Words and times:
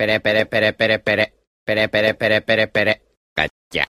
Pere 0.00 0.18
pere 0.18 0.46
pere 0.46 0.72
pere 0.72 0.98
pere. 0.98 1.24
Pere 1.62 1.90
pere 1.90 2.14
pere 2.14 2.40
pere 2.40 2.68
pere. 2.68 2.92
Gotcha. 3.36 3.89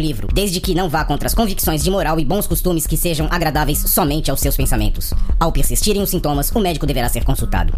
livro, 0.00 0.28
desde 0.32 0.60
que 0.60 0.74
não 0.74 0.88
vá 0.88 1.04
contra 1.04 1.26
as 1.26 1.34
convicções 1.34 1.82
de 1.82 1.90
moral 1.90 2.18
e 2.18 2.24
bons 2.24 2.46
costumes 2.46 2.86
que 2.86 2.96
sejam 2.96 3.28
agradáveis 3.30 3.78
somente 3.78 4.30
aos 4.30 4.40
seus 4.40 4.56
pensamentos. 4.56 5.12
Ao 5.38 5.52
persistirem 5.52 6.02
os 6.02 6.10
sintomas, 6.10 6.50
o 6.50 6.60
médico 6.60 6.86
deverá 6.86 7.08
ser 7.08 7.24
consultado. 7.24 7.72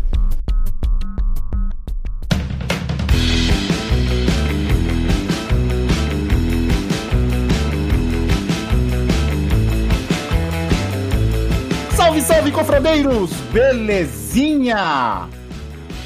Salve, 11.97 12.23
salve, 12.23 12.51
confradeiros! 12.51 13.31
Belezinha? 13.53 15.29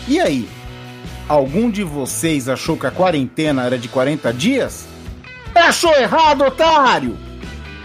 E 0.06 0.20
aí? 0.20 0.48
Algum 1.26 1.70
de 1.70 1.82
vocês 1.82 2.48
achou 2.48 2.76
que 2.76 2.86
a 2.86 2.90
quarentena 2.90 3.64
era 3.64 3.78
de 3.78 3.88
40 3.88 4.32
dias? 4.34 4.93
Achou 5.54 5.94
errado, 5.94 6.44
otário! 6.44 7.16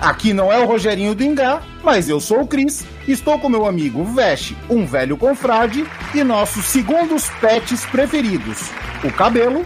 Aqui 0.02 0.34
não 0.34 0.52
é 0.52 0.58
o 0.58 0.66
Rogerinho 0.66 1.14
do 1.14 1.24
Ingá, 1.24 1.62
mas 1.84 2.08
eu 2.08 2.20
sou 2.20 2.42
o 2.42 2.48
Cris, 2.48 2.86
estou 3.08 3.38
com 3.38 3.50
meu 3.50 3.66
amigo 3.66 4.04
Veste, 4.06 4.58
um 4.70 4.86
velho 4.86 5.18
confrade, 5.18 5.86
e 6.14 6.24
nossos 6.24 6.66
segundos 6.66 7.30
pets 7.42 7.86
preferidos, 7.86 8.72
o 9.04 9.12
Cabelo 9.12 9.66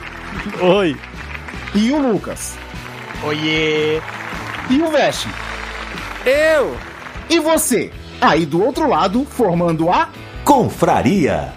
Oi. 0.59 0.97
e 1.75 1.91
o 1.91 2.01
Lucas. 2.01 2.57
Oiê! 3.23 4.01
E 4.69 4.81
o 4.81 4.89
Veste. 4.89 5.29
Eu! 6.25 6.75
E 7.29 7.39
você, 7.39 7.91
aí 8.19 8.45
do 8.45 8.61
outro 8.63 8.89
lado, 8.89 9.25
formando 9.25 9.91
a 9.91 10.09
Confraria. 10.43 11.53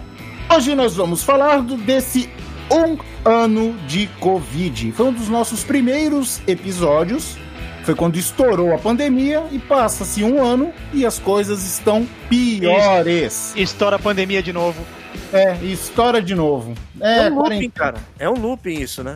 Hoje 0.55 0.75
nós 0.75 0.95
vamos 0.95 1.23
falar 1.23 1.61
do, 1.61 1.75
desse 1.77 2.29
um 2.71 2.97
ano 3.27 3.73
de 3.87 4.07
Covid. 4.19 4.91
Foi 4.93 5.07
um 5.07 5.13
dos 5.13 5.27
nossos 5.27 5.63
primeiros 5.63 6.41
episódios. 6.47 7.37
Foi 7.83 7.95
quando 7.95 8.17
estourou 8.17 8.73
a 8.73 8.77
pandemia 8.77 9.43
e 9.51 9.59
passa-se 9.59 10.23
um 10.23 10.43
ano 10.43 10.73
e 10.93 11.05
as 11.05 11.19
coisas 11.19 11.63
estão 11.63 12.07
piores. 12.29 13.53
Estoura 13.55 13.95
a 13.95 13.99
pandemia 13.99 14.41
de 14.41 14.51
novo. 14.51 14.83
É, 15.31 15.55
estoura 15.63 16.21
de 16.21 16.35
novo. 16.35 16.73
É, 16.99 17.25
É, 17.25 17.29
um 17.29 17.35
looping, 17.35 17.69
cara. 17.69 17.97
É 18.19 18.29
um 18.29 18.33
looping 18.33 18.81
isso, 18.81 19.03
né? 19.03 19.15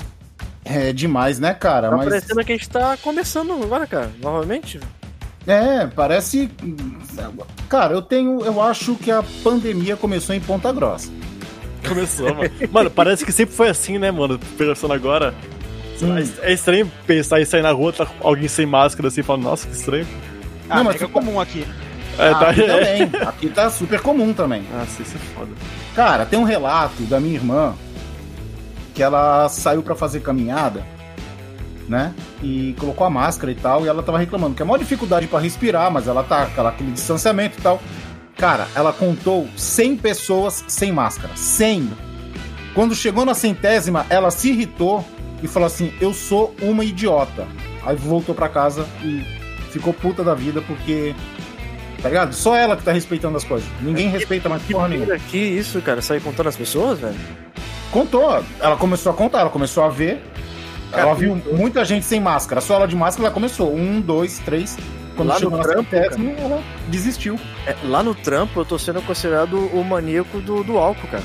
é 0.63 0.93
demais, 0.93 1.39
né, 1.39 1.53
cara? 1.53 1.89
Tá 1.89 1.97
Mas 1.97 2.09
parecendo 2.09 2.45
que 2.45 2.51
a 2.51 2.55
gente 2.55 2.69
tá 2.69 2.97
começando 2.97 3.51
agora, 3.51 3.87
cara. 3.87 4.11
Novamente. 4.21 4.79
é, 5.47 5.87
parece. 5.87 6.49
Cara, 7.67 7.93
eu 7.93 8.01
tenho, 8.01 8.43
eu 8.45 8.61
acho 8.61 8.95
que 8.95 9.11
a 9.11 9.23
pandemia 9.43 9.97
começou 9.97 10.35
em 10.35 10.39
Ponta 10.39 10.71
Grossa. 10.71 11.11
Começou, 11.87 12.33
mano. 12.33 12.49
Mano, 12.71 12.91
parece 12.91 13.25
que 13.25 13.31
sempre 13.31 13.55
foi 13.55 13.69
assim, 13.69 13.97
né, 13.97 14.11
mano? 14.11 14.39
Pensando 14.57 14.93
agora. 14.93 15.33
Hum. 16.01 16.15
É 16.41 16.51
estranho 16.53 16.91
pensar 17.05 17.39
em 17.39 17.45
sair 17.45 17.61
na 17.61 17.71
rua, 17.71 17.93
tá 17.93 18.05
com 18.07 18.27
alguém 18.27 18.47
sem 18.47 18.65
máscara 18.65 19.07
assim, 19.07 19.21
falando, 19.21 19.43
nossa, 19.43 19.67
que 19.67 19.75
estranho. 19.75 20.07
Ah, 20.67 20.77
Não, 20.77 20.83
mas 20.85 20.93
mas 20.95 21.01
é 21.03 21.07
comum 21.07 21.39
aqui. 21.39 21.65
É, 22.17 22.29
Ah, 22.29 22.35
tá. 22.35 22.49
aqui 22.49 22.63
também. 22.63 23.03
Aqui 23.27 23.49
tá 23.49 23.69
super 23.69 23.99
comum 24.01 24.33
também. 24.33 24.63
Nossa, 24.73 25.01
isso 25.01 25.15
é 25.15 25.19
foda. 25.35 25.51
Cara, 25.95 26.25
tem 26.25 26.39
um 26.39 26.43
relato 26.43 27.03
da 27.03 27.19
minha 27.19 27.35
irmã 27.35 27.73
que 28.95 29.03
ela 29.03 29.47
saiu 29.47 29.81
pra 29.83 29.95
fazer 29.95 30.21
caminhada, 30.21 30.83
né? 31.87 32.13
E 32.41 32.75
colocou 32.79 33.05
a 33.05 33.09
máscara 33.09 33.51
e 33.51 33.55
tal, 33.55 33.85
e 33.85 33.87
ela 33.87 34.01
tava 34.03 34.17
reclamando 34.17 34.55
que 34.55 34.61
é 34.61 34.65
maior 34.65 34.77
dificuldade 34.77 35.27
pra 35.27 35.39
respirar, 35.39 35.91
mas 35.91 36.07
ela 36.07 36.23
tá 36.23 36.43
aquela, 36.43 36.69
aquele 36.69 36.91
distanciamento 36.91 37.57
e 37.59 37.61
tal. 37.61 37.79
Cara, 38.37 38.67
ela 38.75 38.91
contou 38.91 39.47
100 39.55 39.97
pessoas 39.97 40.63
sem 40.67 40.91
máscara. 40.91 41.35
100! 41.35 41.91
Quando 42.73 42.95
chegou 42.95 43.25
na 43.25 43.33
centésima, 43.33 44.05
ela 44.09 44.31
se 44.31 44.49
irritou 44.49 45.05
e 45.43 45.47
falou 45.47 45.67
assim: 45.67 45.93
Eu 45.99 46.13
sou 46.13 46.55
uma 46.61 46.83
idiota. 46.83 47.47
Aí 47.85 47.95
voltou 47.95 48.33
pra 48.33 48.47
casa 48.47 48.87
e 49.03 49.23
ficou 49.71 49.93
puta 49.93 50.23
da 50.23 50.33
vida 50.33 50.61
porque. 50.61 51.13
Tá 52.01 52.09
ligado? 52.09 52.33
Só 52.33 52.55
ela 52.55 52.75
que 52.75 52.83
tá 52.83 52.91
respeitando 52.91 53.37
as 53.37 53.43
coisas. 53.43 53.67
Ninguém 53.79 54.09
respeita 54.09 54.49
mais 54.49 54.63
porra 54.63 54.87
nenhuma. 54.87 55.19
Que 55.19 55.37
isso, 55.37 55.79
cara? 55.81 56.01
Sair 56.01 56.19
contando 56.19 56.49
as 56.49 56.55
pessoas, 56.55 56.99
velho? 56.99 57.15
Contou. 57.91 58.43
Ela 58.59 58.75
começou 58.75 59.11
a 59.11 59.15
contar, 59.15 59.41
ela 59.41 59.49
começou 59.49 59.83
a 59.83 59.89
ver. 59.89 60.23
Ela 60.91 61.13
viu 61.13 61.35
muita 61.53 61.85
gente 61.85 62.05
sem 62.05 62.19
máscara. 62.19 62.59
Só 62.59 62.75
ela 62.75 62.87
de 62.87 62.95
máscara, 62.95 63.27
ela 63.27 63.33
começou. 63.33 63.73
Um, 63.75 64.01
dois, 64.01 64.39
três. 64.39 64.77
Quando 65.15 65.29
Lá 65.29 65.39
chegou 65.39 65.57
no 65.57 65.63
trampo, 65.63 65.89
centésima, 65.89 66.31
ela 66.31 66.63
desistiu. 66.87 67.39
É, 67.65 67.75
lá 67.83 68.01
no 68.01 68.15
trampo 68.15 68.59
eu 68.61 68.65
tô 68.65 68.79
sendo 68.79 69.01
considerado 69.01 69.57
o 69.57 69.83
maníaco 69.83 70.39
do, 70.39 70.63
do 70.63 70.77
álcool, 70.77 71.07
cara. 71.07 71.23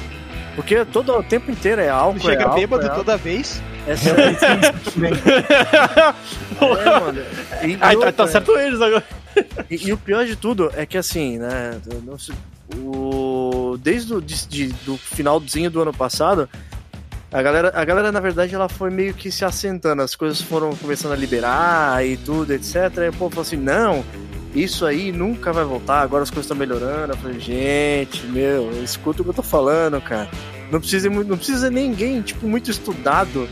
Porque 0.55 0.85
todo 0.87 1.13
o 1.17 1.23
tempo 1.23 1.51
inteiro 1.51 1.81
é 1.83 1.89
álcool. 1.89 2.21
Chega 2.21 2.43
é 2.43 2.45
álcool, 2.45 2.57
bêbado 2.61 2.83
é 2.83 2.89
álcool. 2.89 3.05
toda 3.05 3.17
vez. 3.17 3.63
É 3.87 3.95
sério, 3.95 4.25
é, 6.61 7.01
mano. 7.01 7.23
E, 7.63 7.67
e 7.67 7.73
Aí 7.75 7.79
tá, 7.79 7.91
outra, 7.93 8.13
tá 8.13 8.27
certo 8.27 8.59
eles 8.59 8.81
agora. 8.81 9.05
E, 9.71 9.89
e 9.89 9.93
o 9.93 9.99
pior 9.99 10.25
de 10.25 10.35
tudo 10.35 10.73
é 10.75 10.85
que 10.87 10.97
assim, 10.99 11.39
né? 11.39 11.79
sei, 12.19 12.35
o, 12.75 13.77
desde 13.81 14.15
o 14.15 14.21
de, 14.21 14.47
de- 14.49 14.73
do 14.85 14.97
finalzinho 14.97 15.71
do 15.71 15.81
ano 15.83 15.93
passado, 15.93 16.49
a 17.33 17.43
galera, 17.43 17.73
a 17.75 17.85
galera, 17.85 18.13
na 18.13 18.21
verdade, 18.21 18.55
ela 18.55 18.69
foi 18.69 18.91
meio 18.91 19.15
que 19.15 19.31
se 19.31 19.45
assentando, 19.45 20.03
as 20.03 20.15
coisas 20.15 20.41
foram 20.41 20.75
começando 20.77 21.13
a 21.13 21.17
liberar 21.17 22.05
e 22.07 22.17
tudo, 22.17 22.53
etc. 22.53 22.75
E 22.75 23.09
o 23.09 23.13
povo 23.13 23.31
falou 23.31 23.43
assim, 23.43 23.57
não, 23.57 24.05
isso 24.55 24.87
aí 24.87 25.13
nunca 25.13 25.53
vai 25.53 25.65
voltar, 25.65 26.01
agora 26.01 26.23
as 26.23 26.31
coisas 26.31 26.45
estão 26.45 26.57
melhorando. 26.57 27.13
Eu 27.13 27.17
falei, 27.17 27.41
gente, 27.41 28.27
meu, 28.27 28.71
escuta 28.83 29.21
o 29.21 29.25
que 29.25 29.31
eu 29.31 29.35
tô 29.35 29.43
falando, 29.43 30.01
cara. 30.01 30.29
Não 30.71 30.81
precisa, 30.81 31.09
não 31.09 31.37
precisa 31.37 31.71
ninguém, 31.71 32.23
tipo, 32.23 32.47
muito 32.47 32.71
estudado 32.71 33.49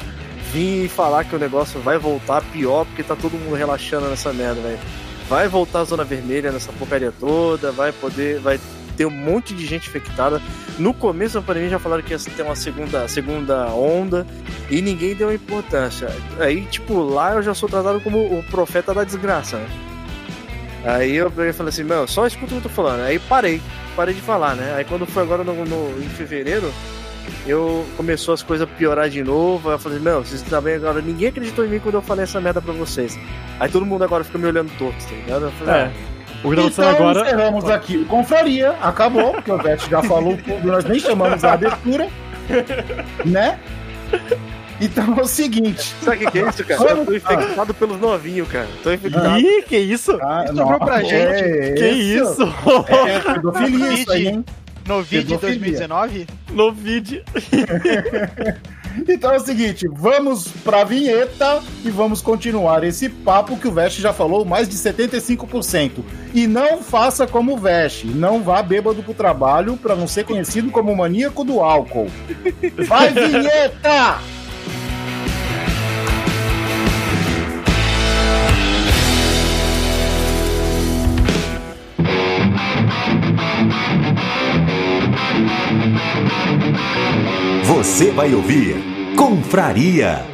vir 0.53 0.89
falar 0.89 1.25
que 1.25 1.35
o 1.35 1.39
negócio 1.39 1.81
vai 1.81 1.99
voltar 1.99 2.43
pior 2.53 2.85
porque 2.85 3.03
tá 3.03 3.17
todo 3.17 3.33
mundo 3.33 3.55
relaxando 3.55 4.09
nessa 4.09 4.33
merda, 4.33 4.61
velho 4.61 4.79
vai 5.29 5.49
voltar 5.49 5.81
a 5.81 5.85
zona 5.85 6.05
vermelha 6.05 6.53
nessa 6.53 6.73
porcaria 6.73 7.13
toda, 7.13 7.73
vai 7.73 7.93
poder, 7.93 8.41
vai 8.41 8.61
ter 8.97 9.05
um 9.07 9.11
monte 9.11 9.55
de 9.55 9.67
gente 9.67 9.89
infectada. 9.89 10.41
No 10.79 10.93
começo 10.95 11.35
da 11.35 11.43
pandemia 11.43 11.71
já 11.71 11.79
falaram 11.79 12.03
que 12.03 12.13
ia 12.13 12.19
ter 12.19 12.43
uma 12.43 12.57
segunda, 12.57 13.07
segunda 13.09 13.67
onda 13.69 14.27
e 14.71 14.81
ninguém 14.83 15.15
deu 15.15 15.33
importância. 15.33 16.09
Aí, 16.39 16.63
tipo, 16.67 17.01
lá 17.03 17.35
eu 17.35 17.43
já 17.43 17.55
sou 17.55 17.69
tratado 17.69 18.01
como 18.01 18.19
o 18.39 18.43
profeta 18.51 18.93
da 18.95 19.05
desgraça, 19.05 19.57
né? 19.57 19.67
Aí 20.85 21.17
eu 21.17 21.31
peguei 21.31 21.51
e 21.51 21.53
falei 21.53 21.71
assim, 21.71 21.83
meu, 21.85 22.07
só 22.07 22.27
escuta 22.27 22.47
o 22.47 22.49
que 22.49 22.55
eu 22.57 22.63
tô 22.63 22.69
falando. 22.69 23.01
Aí 23.03 23.19
parei, 23.19 23.61
parei 23.97 24.15
de 24.15 24.21
falar, 24.21 24.55
né? 24.55 24.75
Aí 24.77 24.85
quando 24.85 25.07
foi 25.07 25.23
agora 25.23 25.43
no, 25.43 25.65
no- 25.65 26.03
em 26.03 26.09
fevereiro, 26.11 26.71
eu 27.47 27.87
começou 27.97 28.35
as 28.35 28.43
coisas 28.43 28.69
a 28.69 28.71
piorar 28.71 29.09
de 29.09 29.23
novo. 29.23 29.71
Aí 29.71 29.77
eu 29.77 29.79
falei, 29.79 29.99
meu, 29.99 30.23
vocês 30.23 30.43
também 30.43 30.75
agora. 30.75 31.01
Ninguém 31.01 31.29
acreditou 31.29 31.65
em 31.65 31.69
mim 31.69 31.79
quando 31.79 31.95
eu 31.95 32.03
falei 32.03 32.25
essa 32.25 32.39
merda 32.41 32.61
pra 32.61 32.73
vocês. 32.75 33.19
Aí 33.59 33.71
todo 33.71 33.87
mundo 33.87 34.05
agora 34.05 34.25
fica 34.25 34.37
me 34.37 34.47
olhando 34.47 34.71
torto, 34.77 35.03
tá 35.07 35.15
ligado? 35.15 35.45
Eu 35.47 35.53
falei, 35.53 35.75
É. 35.75 35.93
O 36.45 36.51
que 36.51 36.57
tá 36.57 36.63
Então 36.67 36.89
agora. 36.91 37.21
encerramos 37.23 37.69
aqui 37.71 37.97
o 37.97 38.05
Confraria. 38.05 38.71
Acabou, 38.83 39.33
porque 39.33 39.51
o 39.51 39.57
Vete 39.59 39.89
já 39.91 40.03
falou 40.03 40.37
tudo, 40.37 40.67
nós 40.67 40.85
nem 40.85 40.99
chamamos 41.01 41.43
a 41.43 41.55
abertura. 41.55 42.09
Né? 43.25 43.59
Então 44.81 45.17
é 45.17 45.23
o 45.23 45.27
seguite. 45.27 45.95
Sabe 46.03 46.17
o 46.17 46.21
que, 46.21 46.31
que 46.33 46.39
é 46.41 46.49
isso, 46.49 46.65
cara? 46.65 46.91
Eu 46.91 47.07
tô 47.07 47.15
infectado 47.15 47.73
pelos 47.75 47.99
novinhos, 48.01 48.47
cara. 48.49 48.69
Tô 48.83 48.93
infectado. 48.93 49.39
Ih, 49.39 49.63
que 49.63 49.79
isso? 49.79 50.19
Ah, 50.21 50.45
sobrou 50.49 50.79
pra 50.81 51.01
gente. 51.01 51.15
é 51.15 51.73
Que 51.73 51.89
isso? 51.89 52.43
É 53.09 53.21
pedofilia 53.35 53.93
isso 53.95 54.13
aí, 54.13 54.27
hein? 54.29 54.45
No 54.87 55.03
vídeo 55.03 55.39
Pedofilia. 55.39 55.79
2019, 55.79 56.27
No 56.51 56.71
vídeo. 56.73 57.23
Então 59.09 59.33
é 59.33 59.37
o 59.37 59.41
seguinte, 59.41 59.87
vamos 59.91 60.49
pra 60.65 60.85
vinheta 60.85 61.63
e 61.85 61.91
vamos 61.91 62.21
continuar 62.21 62.85
esse 62.85 63.09
papo 63.09 63.57
que 63.57 63.69
o 63.69 63.73
Veste 63.73 64.01
já 64.01 64.13
falou 64.13 64.45
mais 64.45 64.69
de 64.69 64.77
75%. 64.77 66.05
E 66.33 66.47
não 66.47 66.83
faça 66.83 67.27
como 67.27 67.55
o 67.55 67.59
Veste, 67.59 68.07
não 68.07 68.43
vá 68.43 68.63
bêbado 68.63 69.03
pro 69.03 69.15
trabalho 69.15 69.77
pra 69.77 69.97
não 69.97 70.07
ser 70.07 70.25
conhecido 70.25 70.71
como 70.71 70.95
maníaco 70.95 71.45
do 71.45 71.61
álcool. 71.61 72.11
Vai 72.87 73.11
vinheta! 73.13 74.34
Você 87.95 88.11
vai 88.11 88.35
ouvir 88.35 88.75
Confraria. 89.17 90.27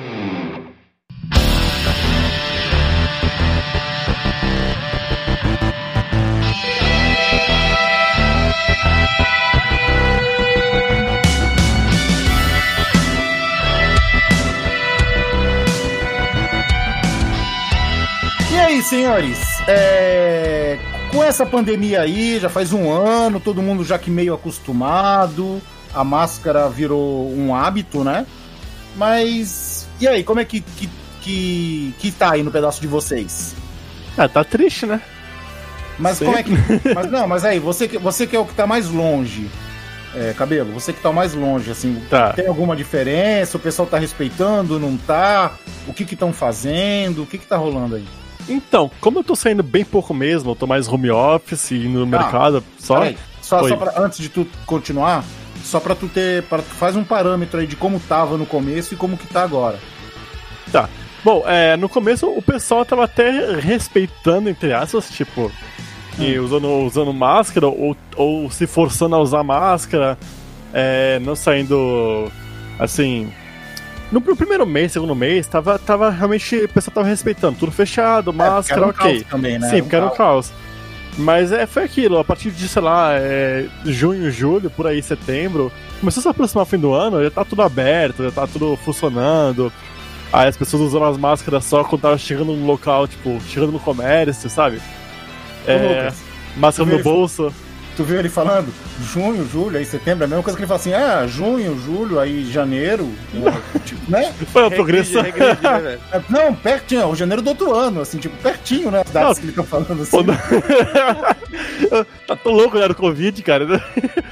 E 18.51 18.59
aí, 18.59 18.83
senhores? 18.83 19.39
É, 19.69 20.79
Com 21.12 21.23
essa 21.23 21.45
pandemia 21.45 22.01
aí, 22.01 22.39
já 22.41 22.49
faz 22.49 22.73
um 22.73 22.91
ano, 22.91 23.39
todo 23.39 23.61
mundo 23.61 23.85
já 23.85 23.99
que 23.99 24.11
meio 24.11 24.33
acostumado, 24.33 25.61
a 25.95 26.05
máscara 26.05 26.69
virou 26.69 27.31
um 27.33 27.55
hábito, 27.55 28.05
né? 28.05 28.27
Mas. 28.97 29.87
E 30.01 30.09
aí, 30.09 30.23
como 30.25 30.41
é 30.41 30.45
que, 30.45 30.61
que, 30.61 30.89
que, 31.21 31.95
que 31.99 32.11
tá 32.13 32.33
aí 32.33 32.43
no 32.43 32.51
pedaço 32.51 32.81
de 32.81 32.87
vocês? 32.87 33.55
Ah, 34.17 34.29
tá 34.29 34.43
triste, 34.45 34.87
né? 34.87 35.01
Mas 35.99 36.19
Sim. 36.19 36.27
como 36.27 36.39
é 36.39 36.43
que. 36.43 36.53
Mas 36.95 37.11
não, 37.11 37.27
mas 37.29 37.45
aí, 37.45 37.59
você 37.59 37.87
que, 37.87 37.99
você 37.99 38.27
que 38.27 38.35
é 38.35 38.39
o 38.39 38.47
que 38.47 38.55
tá 38.55 38.67
mais 38.67 38.89
longe. 38.89 39.51
É, 40.13 40.35
cabelo, 40.37 40.73
você 40.73 40.93
que 40.93 41.01
tá 41.01 41.13
mais 41.13 41.35
longe, 41.35 41.71
assim, 41.71 42.03
Tá. 42.11 42.33
tem 42.33 42.49
alguma 42.49 42.75
diferença? 42.75 43.57
O 43.57 43.61
pessoal 43.61 43.87
tá 43.87 43.97
respeitando, 43.97 44.77
não 44.81 44.97
tá? 44.97 45.53
O 45.87 45.93
que 45.95 46.05
que 46.05 46.15
estão 46.15 46.33
fazendo? 46.33 47.23
O 47.23 47.27
que 47.27 47.39
que 47.39 47.47
tá 47.47 47.57
rolando 47.57 47.95
aí? 47.95 48.05
Então, 48.49 48.91
como 49.01 49.21
eu 49.21 49.25
tô 49.25 49.37
saindo 49.37 49.63
bem 49.63 49.85
pouco 49.85 50.13
mesmo, 50.13 50.51
eu 50.51 50.57
tô 50.57 50.67
mais 50.67 50.89
home 50.89 51.11
office 51.13 51.71
e 51.71 51.79
no 51.87 52.05
mercado 52.07 52.65
só. 52.77 52.99
Peraí, 52.99 53.17
só, 53.41 53.69
só 53.69 53.77
pra, 53.77 54.03
antes 54.03 54.19
de 54.19 54.29
tu 54.29 54.45
continuar, 54.67 55.25
só 55.71 55.81
pra 55.81 55.95
tu 55.95 56.09
ter. 56.09 56.43
Pra, 56.45 56.59
faz 56.61 56.97
um 56.97 57.05
parâmetro 57.05 57.61
aí 57.61 57.67
de 57.67 57.77
como 57.77 57.99
tava 58.01 58.37
no 58.37 58.45
começo 58.47 58.93
e 58.95 58.97
como 58.97 59.17
que 59.17 59.27
tá 59.27 59.43
agora. 59.43 59.79
Tá. 60.73 60.89
Bom, 61.23 61.45
é, 61.47 61.77
no 61.77 61.89
começo 61.89 62.27
o 62.29 62.41
pessoal 62.43 62.85
tava 62.85 63.05
até 63.05 63.31
respeitando, 63.61 64.49
entre 64.49 64.73
aspas, 64.73 65.11
tipo, 65.11 65.53
e 66.19 66.39
usando, 66.39 66.69
usando 66.87 67.13
máscara 67.13 67.67
ou, 67.67 67.97
ou 68.17 68.51
se 68.51 68.67
forçando 68.67 69.15
a 69.17 69.19
usar 69.19 69.43
máscara, 69.45 70.19
é, 70.73 71.19
não 71.21 71.37
saindo 71.37 72.31
assim. 72.79 73.31
No 74.11 74.21
pr- 74.21 74.35
primeiro 74.35 74.67
mês, 74.67 74.93
segundo 74.93 75.15
mês, 75.15 75.47
tava, 75.47 75.79
tava 75.79 76.11
realmente. 76.11 76.57
O 76.57 76.69
pessoal 76.69 76.95
tava 76.95 77.07
respeitando, 77.07 77.59
tudo 77.59 77.71
fechado, 77.71 78.33
máscara, 78.33 78.87
É, 78.87 78.93
porque 78.93 79.03
era 79.03 79.09
um 79.09 79.13
ok. 79.13 79.21
caos 79.21 79.31
também, 79.31 79.59
né? 79.59 79.69
Sim, 79.71 79.83
porque 79.83 79.97
era 79.97 80.07
um 80.07 80.11
caos. 80.15 80.53
Mas 81.21 81.53
é, 81.53 81.67
foi 81.67 81.85
aquilo, 81.85 82.19
a 82.19 82.25
partir 82.25 82.51
de, 82.51 82.67
sei 82.67 82.81
lá, 82.81 83.13
é, 83.15 83.67
junho, 83.85 84.31
julho, 84.31 84.71
por 84.71 84.87
aí, 84.87 85.03
setembro, 85.03 85.71
começou 86.01 86.21
a 86.21 86.23
se 86.23 86.29
aproximar 86.29 86.63
o 86.63 86.67
fim 86.67 86.79
do 86.79 86.95
ano, 86.95 87.23
já 87.23 87.31
tá 87.31 87.45
tudo 87.45 87.63
aberto, 87.63 88.25
já 88.25 88.31
tá 88.31 88.47
tudo 88.47 88.77
funcionando. 88.77 89.71
Aí 90.33 90.49
as 90.49 90.57
pessoas 90.57 90.83
usando 90.85 91.05
as 91.05 91.19
máscaras 91.19 91.65
só 91.65 91.85
quando 91.85 92.03
tava 92.03 92.17
chegando 92.17 92.53
no 92.55 92.67
local, 92.67 93.07
tipo, 93.07 93.39
chegando 93.49 93.73
no 93.73 93.81
comércio, 93.81 94.49
sabe? 94.49 94.81
É, 95.67 96.11
máscara 96.57 96.89
no 96.89 97.03
bolso. 97.03 97.53
Tu 98.00 98.05
viu 98.05 98.19
ele 98.19 98.31
falando 98.31 98.73
junho, 99.12 99.47
julho, 99.47 99.76
aí 99.76 99.85
setembro, 99.85 100.25
é 100.25 100.25
a 100.25 100.29
mesma 100.29 100.43
coisa 100.43 100.56
que 100.56 100.62
ele 100.62 100.67
fala 100.69 100.81
assim, 100.81 100.94
ah, 100.94 101.26
junho, 101.26 101.79
julho, 101.85 102.19
aí 102.19 102.50
janeiro, 102.50 103.12
é, 103.35 103.79
tipo, 103.85 104.11
né? 104.11 104.32
Foi 104.50 104.62
uma 104.62 104.70
progressão. 104.70 105.20
Regride, 105.20 105.62
né, 105.62 105.79
velho? 105.81 106.00
É, 106.11 106.20
Não, 106.31 106.55
pertinho, 106.55 107.02
é 107.02 107.06
o 107.06 107.14
janeiro 107.14 107.43
do 107.43 107.50
outro 107.50 107.75
ano, 107.75 108.00
assim, 108.00 108.17
tipo, 108.17 108.35
pertinho, 108.38 108.91
né? 108.91 109.02
As 109.05 109.11
datas 109.11 109.29
Não. 109.29 109.35
que 109.35 109.41
ele 109.43 109.52
tá 109.52 109.62
falando 109.64 110.00
assim. 110.02 110.17
Tá 112.26 112.37
tão 112.37 112.52
louco 112.52 112.79
né, 112.79 112.88
do 112.88 112.94
Covid, 112.94 113.43
cara. 113.43 113.67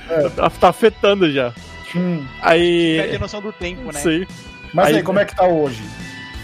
É. 0.08 0.28
Tá, 0.30 0.48
tá 0.48 0.68
afetando 0.70 1.30
já. 1.30 1.52
Hum, 1.94 2.24
Perde 2.42 3.00
a 3.00 3.12
Aí. 3.12 3.18
noção 3.18 3.42
do 3.42 3.52
tempo, 3.52 3.92
né? 3.92 4.00
Sim. 4.00 4.26
Mas 4.72 4.86
aí, 4.88 4.96
Aí- 4.96 5.02
como 5.02 5.18
é 5.18 5.26
que 5.26 5.36
tá 5.36 5.46
hoje? 5.46 5.82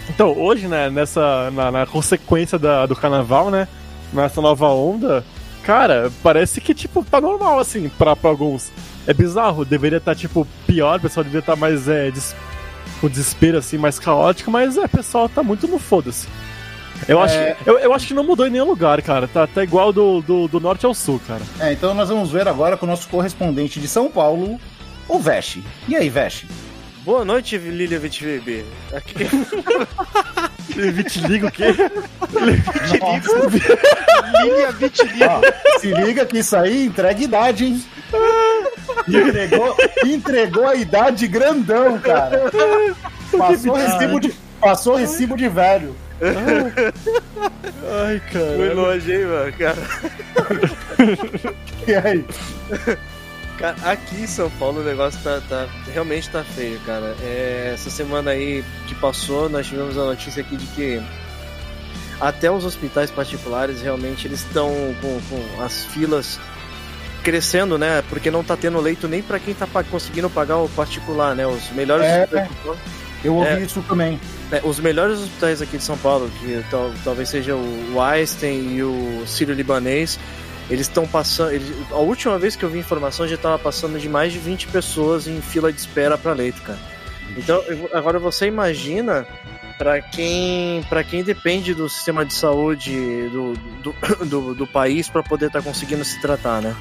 Então, 0.09 0.31
hoje, 0.37 0.67
né, 0.67 0.91
nessa. 0.91 1.49
Na, 1.49 1.71
na 1.71 1.85
consequência 1.87 2.59
da- 2.59 2.85
do 2.85 2.95
carnaval, 2.95 3.49
né? 3.49 3.67
Nessa 4.13 4.39
nova 4.41 4.67
onda, 4.67 5.25
cara, 5.65 6.11
parece 6.23 6.61
que, 6.61 6.73
tipo, 6.73 7.03
tá 7.03 7.19
normal, 7.19 7.59
assim, 7.59 7.89
pra, 7.97 8.15
pra 8.15 8.29
alguns. 8.29 8.71
É 9.07 9.13
bizarro, 9.13 9.65
deveria 9.65 9.97
estar, 9.97 10.15
tipo, 10.15 10.47
pior, 10.65 10.97
o 10.97 11.01
pessoal 11.01 11.23
deveria 11.23 11.39
estar 11.41 11.55
mais. 11.55 11.87
É, 11.89 12.09
des... 12.11 12.35
O 13.03 13.09
desespero, 13.09 13.57
assim, 13.57 13.77
mais 13.77 13.99
caótico, 13.99 14.49
mas 14.49 14.77
é, 14.77 14.85
o 14.85 14.89
pessoal 14.89 15.27
tá 15.27 15.43
muito 15.43 15.67
no 15.67 15.77
foda-se. 15.77 16.27
Eu, 17.09 17.19
acho, 17.21 17.35
É. 17.35 17.55
que- 17.55 17.69
eu, 17.69 17.77
eu 17.77 17.93
acho 17.93 18.07
que 18.07 18.13
não 18.13 18.23
mudou 18.23 18.47
em 18.47 18.49
nenhum 18.49 18.65
lugar, 18.65 19.01
cara. 19.01 19.27
Tá, 19.27 19.45
tá 19.45 19.61
igual 19.63 19.91
do, 19.91 20.21
do, 20.21 20.47
do 20.47 20.59
norte 20.61 20.85
ao 20.85 20.93
sul, 20.93 21.19
cara. 21.27 21.41
É, 21.59 21.73
então 21.73 21.93
nós 21.93 22.07
vamos 22.07 22.31
ver 22.31 22.47
agora 22.47 22.77
com 22.77 22.85
o 22.85 22.89
nosso 22.89 23.09
correspondente 23.09 23.79
de 23.81 23.87
São 23.87 24.09
Paulo, 24.09 24.57
o 25.09 25.19
Veste. 25.19 25.61
E 25.89 25.95
aí, 25.95 26.09
Veste? 26.09 26.47
Boa 27.03 27.25
noite, 27.25 27.57
Lilia 27.57 27.99
Vitilibi. 27.99 28.63
Aqui... 28.93 29.15
Vitiligo 30.91 31.47
o 31.47 31.51
quê? 31.51 31.65
Lilia 34.43 34.71
Vitiligo. 34.71 35.25
Ó, 35.25 35.79
se 35.79 35.93
liga 35.93 36.25
que 36.25 36.39
isso 36.39 36.55
aí 36.55 36.85
entrega 36.85 37.21
idade, 37.23 37.65
hein? 37.65 37.83
Entregou, 39.07 39.75
entregou 40.05 40.67
a 40.67 40.75
idade 40.75 41.27
grandão, 41.27 41.97
cara. 41.99 42.43
Passou 43.37 43.75
recibo 43.75 44.19
de, 44.19 44.33
passou 44.59 44.95
recibo 44.95 45.37
de 45.37 45.47
velho. 45.47 45.95
Ai, 46.21 48.21
Foi 48.31 48.69
cara. 48.69 48.73
longe, 48.73 49.13
hein, 49.13 49.25
mano, 49.25 49.53
cara. 49.53 49.77
E 51.87 51.95
aí? 51.95 52.25
Cara, 53.57 53.75
aqui 53.83 54.21
em 54.21 54.27
São 54.27 54.49
Paulo 54.51 54.81
o 54.81 54.83
negócio 54.83 55.19
tá, 55.23 55.41
tá- 55.47 55.67
realmente 55.93 56.29
tá 56.29 56.43
feio, 56.43 56.79
cara. 56.85 57.15
É, 57.21 57.71
essa 57.73 57.89
semana 57.89 58.31
aí 58.31 58.63
que 58.87 58.95
passou, 58.95 59.47
nós 59.49 59.65
tivemos 59.67 59.97
a 59.97 60.03
notícia 60.05 60.41
aqui 60.41 60.57
de 60.57 60.65
que 60.67 61.01
até 62.19 62.51
os 62.51 62.65
hospitais 62.65 63.09
particulares 63.11 63.81
realmente 63.81 64.27
eles 64.27 64.41
estão 64.41 64.69
com, 65.01 65.19
com 65.29 65.63
as 65.63 65.85
filas 65.85 66.39
crescendo, 67.23 67.77
né? 67.77 68.03
Porque 68.09 68.29
não 68.29 68.43
tá 68.43 68.55
tendo 68.57 68.79
leito 68.79 69.07
nem 69.07 69.21
pra 69.23 69.39
quem 69.39 69.53
tá 69.53 69.67
conseguindo 69.89 70.29
pagar 70.29 70.57
o 70.57 70.69
particular, 70.69 71.33
né? 71.35 71.47
Os 71.47 71.69
melhores 71.71 72.05
É. 72.05 72.27
Eu 73.23 73.35
ouvi 73.35 73.49
É. 73.49 73.59
isso 73.61 73.81
também. 73.87 74.19
é, 74.51 74.61
os 74.63 74.79
melhores 74.79 75.17
hospitais 75.19 75.59
aqui 75.61 75.77
de 75.77 75.83
São 75.83 75.97
Paulo, 75.97 76.29
que 76.39 76.63
tal- 76.69 76.93
talvez 77.03 77.29
seja 77.29 77.55
o 77.55 77.99
Einstein 77.99 78.75
e 78.75 78.83
o 78.83 79.23
Sírio-Libanês, 79.25 80.19
eles 80.69 80.87
estão 80.87 81.07
passando. 81.07 81.51
eles- 81.53 81.71
a 81.91 81.97
última 81.97 82.37
vez 82.39 82.55
que 82.55 82.63
eu 82.63 82.69
vi 82.69 82.79
informação 82.79 83.27
já 83.27 83.35
estava 83.35 83.57
passando 83.59 83.99
de 83.99 84.09
mais 84.09 84.33
de 84.33 84.39
20 84.39 84.67
pessoas 84.67 85.27
em 85.27 85.41
fila 85.41 85.71
de 85.71 85.79
espera 85.79 86.17
para 86.17 86.33
leito, 86.33 86.61
cara. 86.61 86.79
Então, 87.37 87.61
eu- 87.67 87.89
agora 87.93 88.17
você 88.19 88.47
imagina 88.47 89.25
para 89.77 90.01
quem 90.01 90.83
para 90.89 91.03
quem 91.03 91.21
depende 91.23 91.73
do 91.73 91.89
sistema 91.89 92.23
de 92.25 92.33
saúde 92.33 92.93
do, 93.29 93.53
do, 93.83 93.95
do, 94.25 94.53
do 94.55 94.67
país 94.67 95.09
para 95.09 95.21
poder 95.21 95.47
estar 95.47 95.61
conseguindo 95.61 96.03
se 96.05 96.19
tratar, 96.21 96.61
né? 96.61 96.75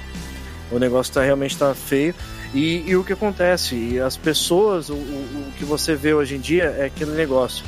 O 0.71 0.79
negócio 0.79 1.13
tá, 1.13 1.23
realmente 1.23 1.57
tá 1.57 1.75
feio. 1.75 2.15
E, 2.55 2.85
e 2.89 2.97
o 2.97 3.03
que 3.05 3.13
acontece? 3.13 3.99
As 4.01 4.17
pessoas, 4.17 4.89
o, 4.89 4.95
o 4.95 5.53
que 5.59 5.65
você 5.65 5.95
vê 5.97 6.15
hoje 6.15 6.37
em 6.37 6.41
dia 6.41 6.75
é 6.79 6.85
aquele 6.87 7.11
negócio. 7.13 7.65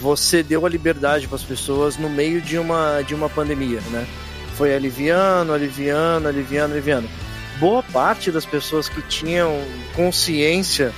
Você 0.00 0.42
deu 0.42 0.64
a 0.64 0.68
liberdade 0.68 1.26
para 1.28 1.36
as 1.36 1.42
pessoas 1.42 1.96
no 1.96 2.08
meio 2.08 2.40
de 2.40 2.58
uma, 2.58 3.02
de 3.02 3.14
uma 3.14 3.28
pandemia, 3.28 3.80
né? 3.90 4.06
Foi 4.62 4.72
aliviando, 4.76 5.52
aliviando, 5.52 6.28
aliviando, 6.28 6.72
aliviando. 6.74 7.08
Boa 7.58 7.82
parte 7.82 8.30
das 8.30 8.46
pessoas 8.46 8.88
que 8.88 9.02
tinham 9.02 9.60
consciência 9.96 10.92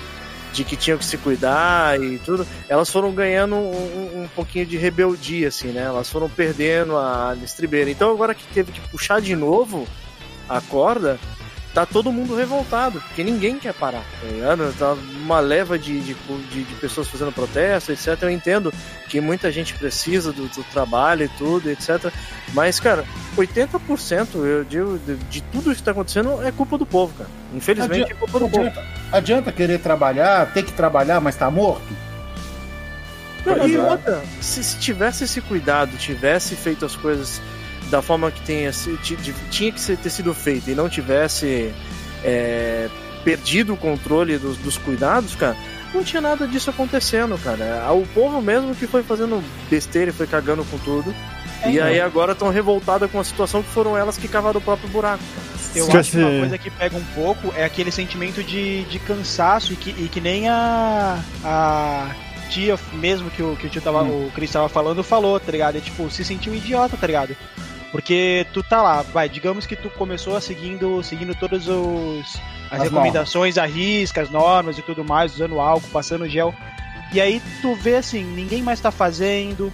de 0.52 0.64
que 0.64 0.76
tinham 0.76 0.98
que 0.98 1.04
se 1.06 1.16
cuidar 1.16 1.98
e 1.98 2.18
tudo, 2.18 2.46
elas 2.68 2.90
foram 2.90 3.10
ganhando 3.12 3.54
um, 3.56 4.24
um- 4.24 4.28
pouquinho 4.36 4.66
de 4.66 4.76
rebeldia, 4.76 5.48
assim, 5.48 5.68
né? 5.68 5.84
Elas 5.84 6.10
foram 6.10 6.28
perdendo 6.28 6.94
a 6.98 7.34
estribeira. 7.42 7.90
Então 7.90 8.10
agora 8.10 8.34
que 8.34 8.46
teve 8.48 8.70
que 8.70 8.80
puxar 8.90 9.22
de 9.22 9.34
novo 9.34 9.88
a 10.46 10.60
corda, 10.60 11.18
tá 11.74 11.84
todo 11.84 12.12
mundo 12.12 12.36
revoltado, 12.36 13.00
porque 13.00 13.24
ninguém 13.24 13.58
quer 13.58 13.74
parar, 13.74 14.04
tá 14.20 14.28
ligado? 14.28 14.72
Tá 14.78 14.92
uma 15.20 15.40
leva 15.40 15.76
de, 15.76 16.00
de, 16.00 16.14
de- 16.14 16.62
de 16.62 16.74
pessoas 16.76 17.08
fazendo 17.08 17.32
protesto, 17.32 17.90
etc. 17.90 18.16
Eu 18.22 18.30
entendo 18.30 18.72
que 19.08 19.20
muita 19.20 19.50
gente 19.50 19.74
precisa 19.74 20.32
do, 20.32 20.46
do 20.48 20.62
trabalho 20.72 21.24
e 21.24 21.28
tudo, 21.30 21.68
etc. 21.68 22.12
Mas, 22.52 22.78
cara, 22.78 23.04
80% 23.36 24.28
eu 24.36 24.64
digo, 24.64 24.98
de, 25.04 25.16
de 25.16 25.40
tudo 25.42 25.72
isso 25.72 25.80
que 25.80 25.84
tá 25.84 25.90
acontecendo 25.90 26.40
é 26.46 26.52
culpa 26.52 26.78
do 26.78 26.86
povo, 26.86 27.12
cara. 27.18 27.28
Infelizmente 27.52 28.12
é 28.12 28.14
culpa 28.14 28.38
do 28.38 28.48
povo. 28.48 28.62
Adianta, 28.66 28.84
adianta 29.10 29.52
querer 29.52 29.80
trabalhar, 29.80 30.52
ter 30.52 30.62
que 30.62 30.72
trabalhar, 30.72 31.20
mas 31.20 31.34
tá 31.34 31.50
morto? 31.50 31.82
Não, 33.44 33.68
e 33.68 33.74
é. 33.76 33.80
outra, 33.80 34.22
se, 34.40 34.62
se 34.64 34.78
tivesse 34.78 35.24
esse 35.24 35.40
cuidado, 35.40 35.96
tivesse 35.98 36.54
feito 36.56 36.84
as 36.86 36.96
coisas 36.96 37.42
da 37.90 38.00
forma 38.02 38.30
que 38.30 38.40
tenha, 38.42 38.70
tinha 39.50 39.72
que 39.72 39.80
ser- 39.80 39.96
ter 39.96 40.10
sido 40.10 40.32
feito 40.34 40.70
e 40.70 40.74
não 40.74 40.88
tivesse 40.88 41.72
é, 42.24 42.88
perdido 43.24 43.74
o 43.74 43.76
controle 43.76 44.38
dos, 44.38 44.56
dos 44.58 44.76
cuidados, 44.78 45.34
cara, 45.34 45.56
não 45.92 46.02
tinha 46.02 46.20
nada 46.20 46.46
disso 46.48 46.70
acontecendo, 46.70 47.38
cara. 47.38 47.90
O 47.92 48.06
povo 48.08 48.40
mesmo 48.42 48.74
que 48.74 48.86
foi 48.86 49.02
fazendo 49.02 49.42
besteira 49.70 50.10
e 50.10 50.14
foi 50.14 50.26
cagando 50.26 50.64
com 50.64 50.78
tudo. 50.78 51.14
É, 51.62 51.70
e 51.70 51.80
aí 51.80 52.00
agora 52.00 52.32
estão 52.32 52.50
revoltadas 52.50 53.10
com 53.10 53.20
a 53.20 53.24
situação 53.24 53.62
que 53.62 53.68
foram 53.70 53.96
elas 53.96 54.18
que 54.18 54.26
cavaram 54.28 54.58
o 54.58 54.62
próprio 54.62 54.88
buraco. 54.88 55.22
cara. 55.34 55.54
Eu 55.76 55.86
acho 55.98 56.10
que 56.12 56.18
uma 56.18 56.40
coisa 56.40 56.58
que 56.58 56.70
pega 56.70 56.96
um 56.96 57.04
pouco 57.14 57.52
é 57.56 57.64
aquele 57.64 57.90
sentimento 57.90 58.42
de, 58.42 58.82
de 58.84 58.98
cansaço 58.98 59.72
e 59.72 59.76
que, 59.76 59.90
e 59.90 60.08
que 60.08 60.20
nem 60.20 60.48
a, 60.48 61.18
a 61.44 62.10
tia 62.50 62.78
mesmo 62.94 63.30
que 63.30 63.42
o, 63.42 63.56
que 63.56 63.66
o 63.66 63.70
tio 63.70 63.80
tava, 63.80 64.02
o 64.02 64.30
Chris 64.34 64.50
tava 64.52 64.68
falando, 64.68 65.02
falou, 65.02 65.38
tá 65.40 65.50
ligado? 65.50 65.76
É 65.78 65.80
tipo, 65.80 66.10
se 66.10 66.24
sentir 66.24 66.50
um 66.50 66.54
idiota, 66.54 66.96
tá 66.96 67.06
ligado? 67.06 67.36
Porque 67.94 68.44
tu 68.52 68.60
tá 68.60 68.82
lá, 68.82 69.02
vai, 69.02 69.28
digamos 69.28 69.66
que 69.66 69.76
tu 69.76 69.88
começou 69.88 70.40
seguindo, 70.40 71.00
seguindo 71.04 71.32
todas 71.32 71.68
os, 71.68 72.40
as, 72.68 72.80
As 72.80 72.82
recomendações, 72.82 73.56
a 73.56 73.66
risca, 73.66 74.20
as 74.20 74.28
normas 74.28 74.76
e 74.76 74.82
tudo 74.82 75.04
mais, 75.04 75.34
usando 75.34 75.60
álcool, 75.60 75.86
passando 75.92 76.28
gel. 76.28 76.52
E 77.12 77.20
aí 77.20 77.40
tu 77.62 77.76
vê 77.76 77.94
assim, 77.94 78.24
ninguém 78.24 78.62
mais 78.62 78.80
tá 78.80 78.90
fazendo. 78.90 79.72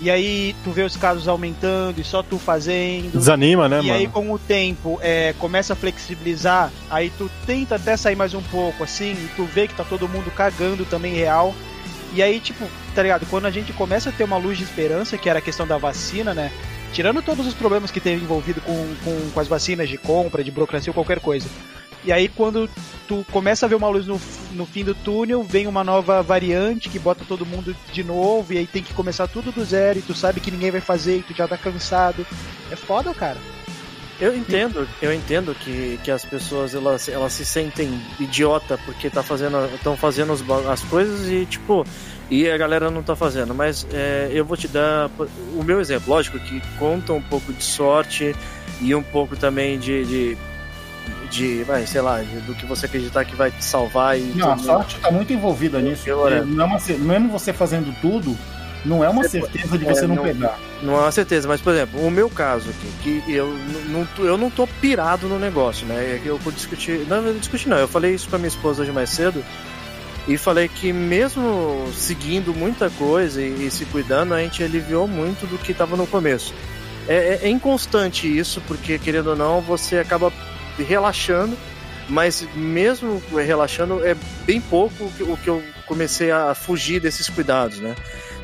E 0.00 0.10
aí 0.10 0.56
tu 0.64 0.70
vê 0.70 0.82
os 0.82 0.96
casos 0.96 1.28
aumentando 1.28 2.00
e 2.00 2.04
só 2.04 2.22
tu 2.22 2.38
fazendo. 2.38 3.12
Desanima, 3.12 3.68
né, 3.68 3.82
E 3.82 3.90
aí, 3.90 4.08
mano? 4.08 4.12
com 4.12 4.32
o 4.32 4.38
tempo, 4.38 4.98
é, 5.02 5.34
começa 5.38 5.74
a 5.74 5.76
flexibilizar, 5.76 6.72
aí 6.88 7.12
tu 7.18 7.30
tenta 7.44 7.74
até 7.74 7.98
sair 7.98 8.16
mais 8.16 8.32
um 8.32 8.42
pouco, 8.44 8.82
assim, 8.82 9.10
e 9.10 9.30
tu 9.36 9.44
vê 9.44 9.68
que 9.68 9.74
tá 9.74 9.84
todo 9.84 10.08
mundo 10.08 10.30
cagando 10.30 10.86
também 10.86 11.12
real. 11.12 11.54
E 12.14 12.22
aí, 12.22 12.40
tipo, 12.40 12.66
tá 12.94 13.02
ligado? 13.02 13.26
Quando 13.26 13.44
a 13.44 13.50
gente 13.50 13.74
começa 13.74 14.08
a 14.08 14.12
ter 14.12 14.24
uma 14.24 14.38
luz 14.38 14.56
de 14.56 14.64
esperança, 14.64 15.18
que 15.18 15.28
era 15.28 15.40
a 15.40 15.42
questão 15.42 15.66
da 15.66 15.76
vacina, 15.76 16.32
né? 16.32 16.50
Tirando 16.92 17.22
todos 17.22 17.46
os 17.46 17.54
problemas 17.54 17.90
que 17.90 18.00
teve 18.00 18.22
envolvido 18.22 18.60
com, 18.60 18.94
com, 19.04 19.30
com 19.30 19.40
as 19.40 19.48
vacinas 19.48 19.88
de 19.88 19.96
compra, 19.96 20.42
de 20.42 20.50
burocracia 20.50 20.90
ou 20.90 20.94
qualquer 20.94 21.20
coisa. 21.20 21.48
E 22.04 22.12
aí, 22.12 22.28
quando 22.28 22.70
tu 23.06 23.24
começa 23.30 23.66
a 23.66 23.68
ver 23.68 23.74
uma 23.74 23.88
luz 23.88 24.06
no, 24.06 24.20
no 24.52 24.64
fim 24.64 24.84
do 24.84 24.94
túnel, 24.94 25.42
vem 25.42 25.66
uma 25.66 25.82
nova 25.82 26.22
variante 26.22 26.88
que 26.88 26.98
bota 26.98 27.24
todo 27.26 27.44
mundo 27.44 27.76
de 27.92 28.04
novo, 28.04 28.52
e 28.52 28.58
aí 28.58 28.66
tem 28.66 28.82
que 28.82 28.94
começar 28.94 29.26
tudo 29.26 29.50
do 29.50 29.64
zero, 29.64 29.98
e 29.98 30.02
tu 30.02 30.14
sabe 30.14 30.40
que 30.40 30.50
ninguém 30.50 30.70
vai 30.70 30.80
fazer, 30.80 31.18
e 31.18 31.22
tu 31.22 31.34
já 31.34 31.48
tá 31.48 31.56
cansado. 31.56 32.26
É 32.70 32.76
foda, 32.76 33.12
cara. 33.12 33.36
Eu 34.20 34.36
entendo, 34.36 34.88
eu 35.00 35.12
entendo 35.14 35.54
que, 35.54 35.98
que 36.02 36.10
as 36.10 36.24
pessoas 36.24 36.74
elas, 36.74 37.08
elas 37.08 37.32
se 37.32 37.44
sentem 37.44 38.00
idiota 38.18 38.76
porque 38.84 39.08
tá 39.08 39.22
fazendo, 39.22 39.64
estão 39.74 39.96
fazendo 39.96 40.36
ba- 40.44 40.72
as 40.72 40.82
coisas 40.82 41.28
e 41.28 41.46
tipo 41.46 41.84
e 42.30 42.50
a 42.50 42.56
galera 42.58 42.90
não 42.90 43.02
tá 43.02 43.14
fazendo. 43.14 43.54
Mas 43.54 43.86
é, 43.92 44.28
eu 44.32 44.44
vou 44.44 44.56
te 44.56 44.66
dar 44.66 45.08
o 45.54 45.62
meu 45.62 45.80
exemplo, 45.80 46.12
lógico 46.12 46.38
que 46.40 46.60
conta 46.78 47.12
um 47.12 47.22
pouco 47.22 47.52
de 47.52 47.62
sorte 47.62 48.34
e 48.80 48.92
um 48.94 49.02
pouco 49.04 49.36
também 49.36 49.78
de, 49.78 50.04
de, 50.04 50.38
de 51.30 51.62
vai, 51.62 51.86
sei 51.86 52.00
lá, 52.00 52.20
de- 52.20 52.40
do 52.40 52.54
que 52.54 52.66
você 52.66 52.86
acreditar 52.86 53.24
que 53.24 53.36
vai 53.36 53.50
te 53.52 53.64
salvar 53.64 54.18
e 54.18 54.22
Não, 54.34 54.52
a 54.52 54.58
sorte 54.58 54.98
tá 54.98 55.10
muito 55.12 55.32
envolvida 55.32 55.80
nisso. 55.80 56.02
É. 56.38 56.44
Não 56.44 56.64
é 56.64 56.78
mesmo 56.98 57.28
você 57.30 57.52
fazendo 57.52 57.94
tudo, 58.00 58.36
não 58.84 59.02
é 59.04 59.08
uma 59.08 59.24
É, 59.24 59.28
certeza 59.28 59.76
de 59.78 59.84
é, 59.86 59.94
você 59.94 60.06
não, 60.06 60.16
não- 60.16 60.22
pegar. 60.24 60.58
Não 60.82 60.94
é 60.94 61.00
uma 61.00 61.12
certeza, 61.12 61.48
mas 61.48 61.60
por 61.60 61.72
exemplo, 61.72 62.00
o 62.06 62.10
meu 62.10 62.30
caso 62.30 62.70
aqui, 62.70 63.22
que 63.26 63.32
eu 63.32 63.48
não, 63.88 64.06
eu 64.24 64.36
não 64.38 64.48
tô 64.50 64.66
pirado 64.66 65.26
no 65.28 65.38
negócio, 65.38 65.86
né? 65.86 65.94
É 65.96 66.20
eu 66.24 66.38
vou 66.38 66.52
discutir. 66.52 67.04
Não, 67.08 67.16
eu 67.18 67.32
não 67.34 67.38
discuti 67.38 67.68
não. 67.68 67.76
Eu 67.78 67.88
falei 67.88 68.14
isso 68.14 68.28
com 68.28 68.36
a 68.36 68.38
minha 68.38 68.48
esposa 68.48 68.82
hoje 68.82 68.92
mais 68.92 69.10
cedo. 69.10 69.44
E 70.28 70.36
falei 70.36 70.68
que 70.68 70.92
mesmo 70.92 71.88
seguindo 71.94 72.52
muita 72.54 72.90
coisa 72.90 73.40
e, 73.42 73.66
e 73.66 73.70
se 73.70 73.84
cuidando, 73.86 74.34
a 74.34 74.40
gente 74.42 74.62
aliviou 74.62 75.08
muito 75.08 75.46
do 75.46 75.56
que 75.58 75.72
estava 75.72 75.96
no 75.96 76.06
começo. 76.06 76.52
É, 77.08 77.14
é- 77.14 77.46
é 77.46 77.48
inconstante 77.48 78.26
isso, 78.28 78.60
porque 78.68 78.98
querendo 78.98 79.28
ou 79.30 79.36
não, 79.36 79.60
você 79.62 79.98
acaba 79.98 80.30
relaxando, 80.78 81.56
mas 82.08 82.46
mesmo 82.54 83.22
relaxando, 83.34 84.04
é 84.06 84.14
bem 84.44 84.60
pouco 84.60 85.04
o 85.04 85.10
que, 85.12 85.22
o 85.22 85.36
que 85.36 85.48
eu 85.48 85.62
comecei 85.86 86.30
a 86.30 86.54
fugir 86.54 87.00
desses 87.00 87.28
cuidados, 87.28 87.80
né? 87.80 87.94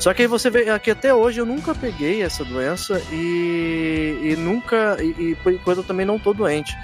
Só 0.04 0.12
que 0.12 0.20
aí 0.20 0.28
você 0.28 0.50
vê 0.50 0.78
que 0.80 0.90
até 0.90 1.14
hoje 1.14 1.40
eu 1.40 1.46
nunca 1.46 1.74
peguei 1.74 2.20
essa 2.20 2.44
doença 2.44 3.00
e, 3.10 4.18
e 4.22 4.36
nunca. 4.36 4.98
E, 5.00 5.30
e 5.30 5.34
por 5.42 5.50
enquanto 5.50 5.78
eu 5.78 5.82
também 5.82 6.04
não 6.04 6.18
tô 6.18 6.34
doente. 6.34 6.76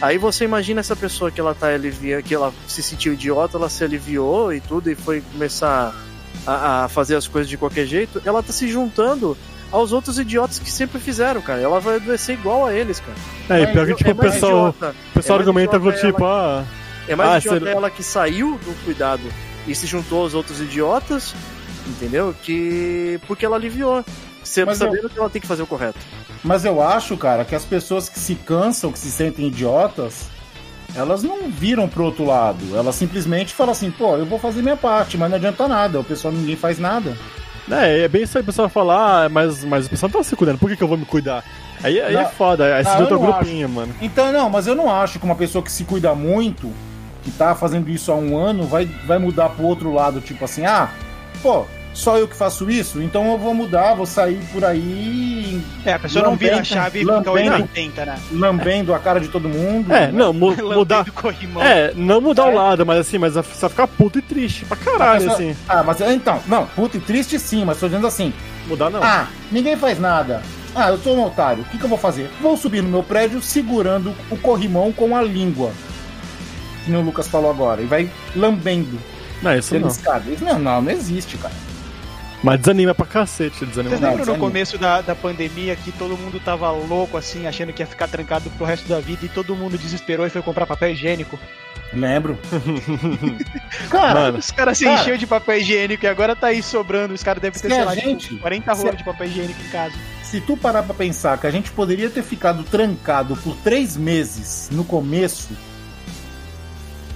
Aí 0.00 0.18
você 0.18 0.44
imagina 0.44 0.78
essa 0.78 0.94
pessoa 0.94 1.32
que 1.32 1.40
ela 1.40 1.52
tá 1.52 1.66
alivia, 1.74 2.22
que 2.22 2.32
ela 2.32 2.54
se 2.68 2.80
sentiu 2.80 3.14
idiota, 3.14 3.56
ela 3.56 3.68
se 3.68 3.82
aliviou 3.82 4.52
e 4.54 4.60
tudo, 4.60 4.88
e 4.88 4.94
foi 4.94 5.20
começar 5.32 5.92
a, 6.46 6.84
a 6.84 6.88
fazer 6.88 7.16
as 7.16 7.26
coisas 7.26 7.50
de 7.50 7.56
qualquer 7.56 7.86
jeito, 7.86 8.22
ela 8.24 8.40
tá 8.40 8.52
se 8.52 8.68
juntando 8.68 9.36
aos 9.72 9.90
outros 9.90 10.16
idiotas 10.20 10.60
que 10.60 10.70
sempre 10.70 11.00
fizeram, 11.00 11.40
cara. 11.42 11.60
Ela 11.60 11.80
vai 11.80 11.96
adoecer 11.96 12.34
igual 12.38 12.66
a 12.66 12.72
eles, 12.72 13.00
cara. 13.00 13.58
É, 13.58 13.64
e 13.64 13.66
pior 13.66 13.84
que, 13.88 13.94
tipo, 13.96 14.12
o 14.12 14.14
mais 14.14 14.32
pessoal, 14.34 14.68
idiota- 14.68 14.94
o 15.10 15.12
pessoal 15.14 15.38
é 15.38 15.40
argumenta 15.40 15.80
com, 15.80 15.88
idiota 15.88 16.06
tipo, 16.06 16.24
ah, 16.24 16.64
é 17.08 17.16
mais 17.16 17.30
Ah, 17.30 17.38
idiota 17.38 17.58
você- 17.64 17.68
ela 17.68 17.90
que 17.90 18.02
saiu 18.04 18.60
do 18.64 18.84
cuidado 18.84 19.24
e 19.66 19.74
se 19.74 19.88
juntou 19.88 20.22
aos 20.22 20.34
outros 20.34 20.60
idiotas, 20.60 21.34
entendeu? 21.86 22.34
Que. 22.42 23.20
Porque 23.26 23.44
ela 23.44 23.56
aliviou. 23.56 24.04
Você 24.42 24.64
Mas 24.64 24.80
eu- 24.80 24.88
sabendo 24.90 25.08
que 25.08 25.18
ela 25.18 25.30
tem 25.30 25.40
que 25.40 25.48
fazer 25.48 25.62
o 25.62 25.66
correto. 25.66 25.98
Mas 26.42 26.64
eu 26.64 26.82
acho, 26.82 27.16
cara, 27.16 27.44
que 27.44 27.54
as 27.54 27.64
pessoas 27.64 28.08
que 28.08 28.18
se 28.18 28.34
cansam, 28.34 28.92
que 28.92 28.98
se 28.98 29.10
sentem 29.10 29.46
idiotas, 29.46 30.26
elas 30.94 31.22
não 31.22 31.48
viram 31.48 31.88
pro 31.88 32.04
outro 32.04 32.24
lado. 32.26 32.76
Elas 32.76 32.94
simplesmente 32.94 33.54
falam 33.54 33.72
assim, 33.72 33.90
pô, 33.90 34.16
eu 34.16 34.26
vou 34.26 34.38
fazer 34.38 34.60
minha 34.62 34.76
parte, 34.76 35.16
mas 35.16 35.30
não 35.30 35.36
adianta 35.36 35.66
nada. 35.66 35.98
O 36.00 36.04
pessoal 36.04 36.32
ninguém 36.32 36.56
faz 36.56 36.78
nada. 36.78 37.16
É, 37.70 38.00
é 38.00 38.08
bem 38.08 38.24
isso 38.24 38.36
aí, 38.36 38.42
o 38.42 38.46
pessoal 38.46 38.68
fala, 38.68 39.24
ah, 39.24 39.28
mas, 39.30 39.64
mas 39.64 39.86
o 39.86 39.90
pessoal 39.90 40.10
não 40.12 40.20
tá 40.20 40.22
se 40.28 40.36
cuidando, 40.36 40.58
por 40.58 40.68
que, 40.68 40.76
que 40.76 40.82
eu 40.84 40.88
vou 40.88 40.98
me 40.98 41.06
cuidar? 41.06 41.42
Aí, 41.82 41.98
aí 41.98 42.14
é 42.14 42.22
Não. 42.22 42.28
foda, 42.28 42.76
aí 42.76 42.84
se 42.84 42.90
Ah, 42.90 42.98
junta 42.98 43.14
eu 43.14 43.18
o 43.18 43.22
não 43.22 43.32
grupinho, 43.32 43.66
mano. 43.70 43.94
Então, 44.02 44.30
não, 44.30 44.50
mas 44.50 44.66
eu 44.66 44.74
não 44.74 44.94
acho 44.94 45.18
que 45.18 45.24
uma 45.24 45.34
pessoa 45.34 45.64
que 45.64 45.72
se 45.72 45.82
cuida 45.84 46.14
muito, 46.14 46.70
que 47.22 47.30
tá 47.30 47.54
fazendo 47.54 47.88
isso 47.88 48.12
há 48.12 48.16
um 48.16 48.36
ano, 48.36 48.64
vai, 48.66 48.84
vai 49.06 49.16
mudar 49.18 49.48
pro 49.48 49.64
outro 49.64 49.90
lado, 49.94 50.20
tipo 50.20 50.44
assim, 50.44 50.66
ah, 50.66 50.90
pô, 51.42 51.64
só 51.94 52.18
eu 52.18 52.26
que 52.28 52.34
faço 52.36 52.68
isso, 52.68 53.00
então 53.00 53.30
eu 53.32 53.38
vou 53.38 53.54
mudar, 53.54 53.94
vou 53.94 54.04
sair 54.04 54.38
por 54.52 54.64
aí 54.64 55.62
É, 55.86 55.92
a 55.94 55.98
pessoa 55.98 56.24
não 56.24 56.34
vira 56.36 56.54
a 56.54 56.56
Lambendo- 56.56 56.68
chave 56.74 56.98
e 56.98 57.02
fica 57.02 57.12
lambendo. 57.14 57.38
880, 57.40 58.04
né? 58.04 58.18
lambendo 58.32 58.92
a 58.94 58.98
cara 58.98 59.20
de 59.20 59.28
todo 59.28 59.48
mundo. 59.48 59.92
É, 59.92 60.08
né? 60.08 60.10
não, 60.12 60.32
mu- 60.32 60.54
mudar. 60.74 60.98
Lambendo 60.98 61.12
corrimão. 61.12 61.62
É, 61.62 61.92
não 61.94 62.20
mudar 62.20 62.48
É. 62.48 62.50
o 62.50 62.54
lado, 62.54 62.84
mas 62.84 62.98
assim, 62.98 63.16
mas 63.16 63.34
você 63.34 63.60
vai 63.60 63.70
ficar 63.70 63.86
puto 63.86 64.18
e 64.18 64.22
triste 64.22 64.64
pra 64.64 64.76
caralho, 64.76 65.20
pessoa- 65.20 65.34
assim. 65.34 65.56
Ah, 65.68 65.82
mas 65.84 66.00
então, 66.00 66.40
não, 66.48 66.66
puto 66.66 66.96
e 66.96 67.00
triste 67.00 67.38
sim, 67.38 67.64
mas 67.64 67.78
tô 67.78 67.86
dizendo 67.86 68.06
assim, 68.06 68.32
Mudar 68.66 68.90
não. 68.90 69.02
ah, 69.02 69.28
ninguém 69.52 69.76
faz 69.76 69.98
nada. 70.00 70.42
Ah, 70.74 70.88
eu 70.88 70.98
sou 70.98 71.16
um 71.16 71.24
otário, 71.24 71.62
o 71.62 71.66
que, 71.66 71.78
que 71.78 71.84
eu 71.84 71.88
vou 71.88 71.96
fazer? 71.98 72.28
Vou 72.40 72.56
subir 72.56 72.82
no 72.82 72.88
meu 72.88 73.02
prédio 73.04 73.40
segurando 73.40 74.12
o 74.28 74.36
corrimão 74.36 74.90
com 74.90 75.16
a 75.16 75.22
língua. 75.22 75.70
Que 76.84 76.90
o 76.92 77.00
Lucas 77.00 77.28
falou 77.28 77.50
agora, 77.50 77.80
e 77.80 77.84
vai 77.86 78.10
lambendo 78.34 78.98
Não, 79.40 79.56
isso 79.56 79.78
não. 79.78 79.86
escada. 79.88 80.28
Isso 80.30 80.44
Não, 80.44 80.58
não, 80.58 80.82
não 80.82 80.90
existe, 80.90 81.36
cara. 81.38 81.54
Mas 82.44 82.60
desanima 82.60 82.94
pra 82.94 83.06
cacete, 83.06 83.64
desanima. 83.64 83.96
Vocês 83.96 84.00
lembram 84.10 84.26
no 84.34 84.38
começo 84.38 84.76
da, 84.76 85.00
da 85.00 85.14
pandemia 85.14 85.74
que 85.76 85.90
todo 85.92 86.14
mundo 86.16 86.38
tava 86.38 86.70
louco 86.70 87.16
assim, 87.16 87.46
achando 87.46 87.72
que 87.72 87.82
ia 87.82 87.86
ficar 87.86 88.06
trancado 88.06 88.50
pro 88.50 88.66
resto 88.66 88.86
da 88.86 89.00
vida 89.00 89.24
e 89.24 89.28
todo 89.30 89.56
mundo 89.56 89.78
desesperou 89.78 90.26
e 90.26 90.30
foi 90.30 90.42
comprar 90.42 90.66
papel 90.66 90.90
higiênico? 90.90 91.38
Lembro. 91.94 92.38
cara, 93.88 94.20
Mano. 94.20 94.38
Os 94.38 94.50
caras 94.50 94.76
se 94.76 94.84
Cara. 94.84 95.00
encheu 95.00 95.16
de 95.16 95.26
papel 95.26 95.58
higiênico 95.58 96.04
e 96.04 96.08
agora 96.08 96.36
tá 96.36 96.48
aí 96.48 96.62
sobrando. 96.62 97.14
Os 97.14 97.22
caras 97.22 97.40
devem 97.40 97.58
ter, 97.58 97.68
Se 97.70 97.74
sei 97.74 97.84
lá, 97.84 97.94
gente- 97.94 98.28
tipo, 98.28 98.40
40 98.42 98.74
se 98.74 98.78
rolos 98.82 98.94
a- 98.94 98.98
de 98.98 99.04
papel 99.04 99.26
higiênico 99.26 99.60
em 99.62 99.68
casa. 99.70 99.94
se 100.22 100.40
tu 100.42 100.54
parar 100.56 100.82
pra 100.82 100.94
pensar 100.94 101.38
que 101.38 101.46
a 101.46 101.50
gente 101.50 101.70
poderia 101.70 102.10
ter 102.10 102.22
ficado 102.22 102.62
trancado 102.64 103.36
por 103.36 103.56
três 103.56 103.96
meses 103.96 104.68
no 104.70 104.84
começo, 104.84 105.50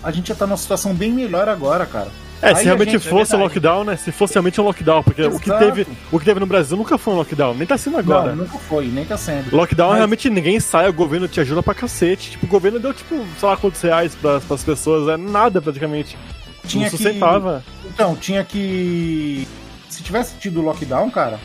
a 0.03 0.11
gente 0.11 0.29
ia 0.29 0.33
estar 0.33 0.47
numa 0.47 0.57
situação 0.57 0.95
bem 0.95 1.13
melhor 1.13 1.49
agora, 1.51 1.85
cara. 1.85 2.11
É, 2.40 2.49
Aí 2.50 2.54
se 2.54 2.61
a 2.61 2.64
realmente 2.64 2.92
gente- 2.92 3.07
é 3.07 3.11
fosse 3.11 3.35
um 3.35 3.38
verdade. 3.38 3.42
lockdown, 3.42 3.85
né? 3.85 3.97
Se 3.97 4.12
fosse 4.12 4.35
realmente 4.35 4.61
um 4.61 4.64
lockdown, 4.64 5.02
porque 5.02 5.23
o 5.23 5.40
que, 5.40 5.50
teve, 5.50 5.87
o 6.12 6.18
que 6.21 6.25
teve 6.25 6.38
no 6.38 6.47
Brasil 6.47 6.76
nunca 6.76 6.97
foi 6.97 7.14
um 7.14 7.16
lockdown, 7.16 7.54
nem 7.54 7.66
tá 7.66 7.76
sendo 7.76 7.99
agora. 7.99 8.30
Não, 8.35 8.45
nunca 8.45 8.59
foi, 8.59 8.87
nem 8.87 9.04
tá 9.04 9.16
sendo. 9.16 9.54
Lockdown 9.57 9.88
Mas- 9.88 9.97
realmente 9.99 10.30
ninguém 10.30 10.61
sai, 10.61 10.88
o 10.88 10.92
governo 10.92 11.26
te 11.26 11.40
ajuda 11.40 11.62
pra 11.64 11.75
cacete. 11.75 12.30
Tipo, 12.33 12.47
o 12.47 12.49
governo 12.49 12.78
deu, 12.78 12.95
tipo, 12.95 13.26
sei 13.38 13.49
lá 13.49 13.57
quantos 13.57 13.80
reais 13.80 14.14
pras, 14.14 14.45
pras 14.45 14.62
pessoas, 14.62 15.09
é 15.09 15.16
nada 15.16 15.61
praticamente. 15.61 16.16
Tinha 16.64 16.85
não 16.85 16.90
que- 16.90 16.97
sustentava. 16.97 17.64
Então, 17.87 18.14
tinha 18.14 18.45
que. 18.45 19.49
Se 19.88 20.02
tivesse 20.02 20.35
tido 20.38 20.61
lockdown, 20.61 21.11
cara, 21.11 21.40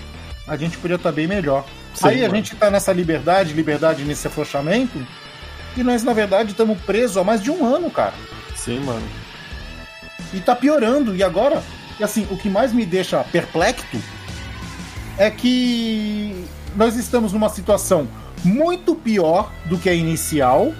a 0.48 0.56
gente 0.56 0.78
podia 0.78 0.96
estar 0.98 1.12
bem 1.12 1.26
melhor. 1.28 1.66
Sim, 1.96 2.08
Aí 2.08 2.20
a 2.20 2.28
mano. 2.28 2.36
gente 2.36 2.56
tá 2.56 2.70
nessa 2.70 2.92
liberdade, 2.94 3.54
liberdade 3.54 4.04
nesse 4.04 4.28
afrouxamento, 4.28 5.04
e 5.78 5.82
nós, 5.84 6.04
na 6.04 6.14
verdade, 6.14 6.52
estamos 6.52 6.80
presos 6.82 7.18
há 7.18 7.24
mais 7.24 7.42
de 7.42 7.50
um 7.50 7.66
ano, 7.66 7.90
cara. 7.90 8.14
Sim, 8.56 8.80
mano. 8.82 9.02
E 10.34 10.40
tá 10.40 10.56
piorando. 10.56 11.16
E 11.16 11.24
agora, 11.24 11.62
e 12.00 12.04
assim, 12.04 12.28
o 12.32 12.38
que 12.38 12.50
mais 12.50 12.74
me 12.74 12.86
deixa 12.86 13.24
perplexo 13.26 14.02
é 15.18 15.30
que 15.30 16.46
nós 16.76 16.96
estamos 16.96 17.34
numa 17.34 17.50
situação 17.50 18.08
muito 18.44 18.96
pior 18.96 19.52
do 19.66 19.78
que 19.78 19.90
a 19.90 19.94
inicial 19.94 20.74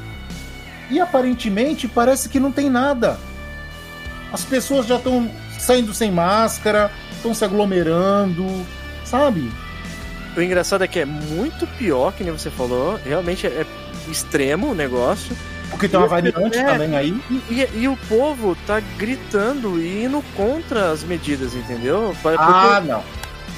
e 0.90 1.00
aparentemente 1.00 1.88
parece 1.88 2.30
que 2.30 2.40
não 2.40 2.52
tem 2.52 2.70
nada. 2.70 3.18
As 4.32 4.44
pessoas 4.44 4.86
já 4.88 4.98
estão 4.98 5.30
saindo 5.60 5.94
sem 5.94 6.12
máscara, 6.12 6.92
estão 7.12 7.34
se 7.34 7.46
aglomerando, 7.46 8.46
sabe? 9.06 9.52
O 10.36 10.42
engraçado 10.42 10.84
é 10.84 10.88
que 10.88 11.00
é 11.00 11.06
muito 11.06 11.68
pior, 11.78 12.12
que 12.14 12.24
nem 12.24 12.34
você 12.34 12.50
falou. 12.50 13.00
Realmente 13.06 13.46
é, 13.46 13.66
extremo 14.10 14.72
o 14.72 14.76
negócio. 14.76 15.38
Porque 15.74 15.88
tem 15.90 16.00
uma 16.00 16.08
variante 16.08 16.58
é, 16.58 16.64
também 16.64 16.96
aí. 16.96 17.22
E, 17.30 17.54
e- 17.62 17.70
e 17.82 17.88
o 17.88 17.98
povo 18.08 18.56
tá 18.66 18.80
gritando 18.98 19.80
e 19.82 20.06
indo 20.06 20.24
contra 20.36 20.92
as 20.92 21.04
medidas, 21.04 21.54
entendeu? 21.54 22.16
Pa- 22.24 22.32
Porque 22.32 22.44
Ah, 22.44 22.82
não. 22.86 23.04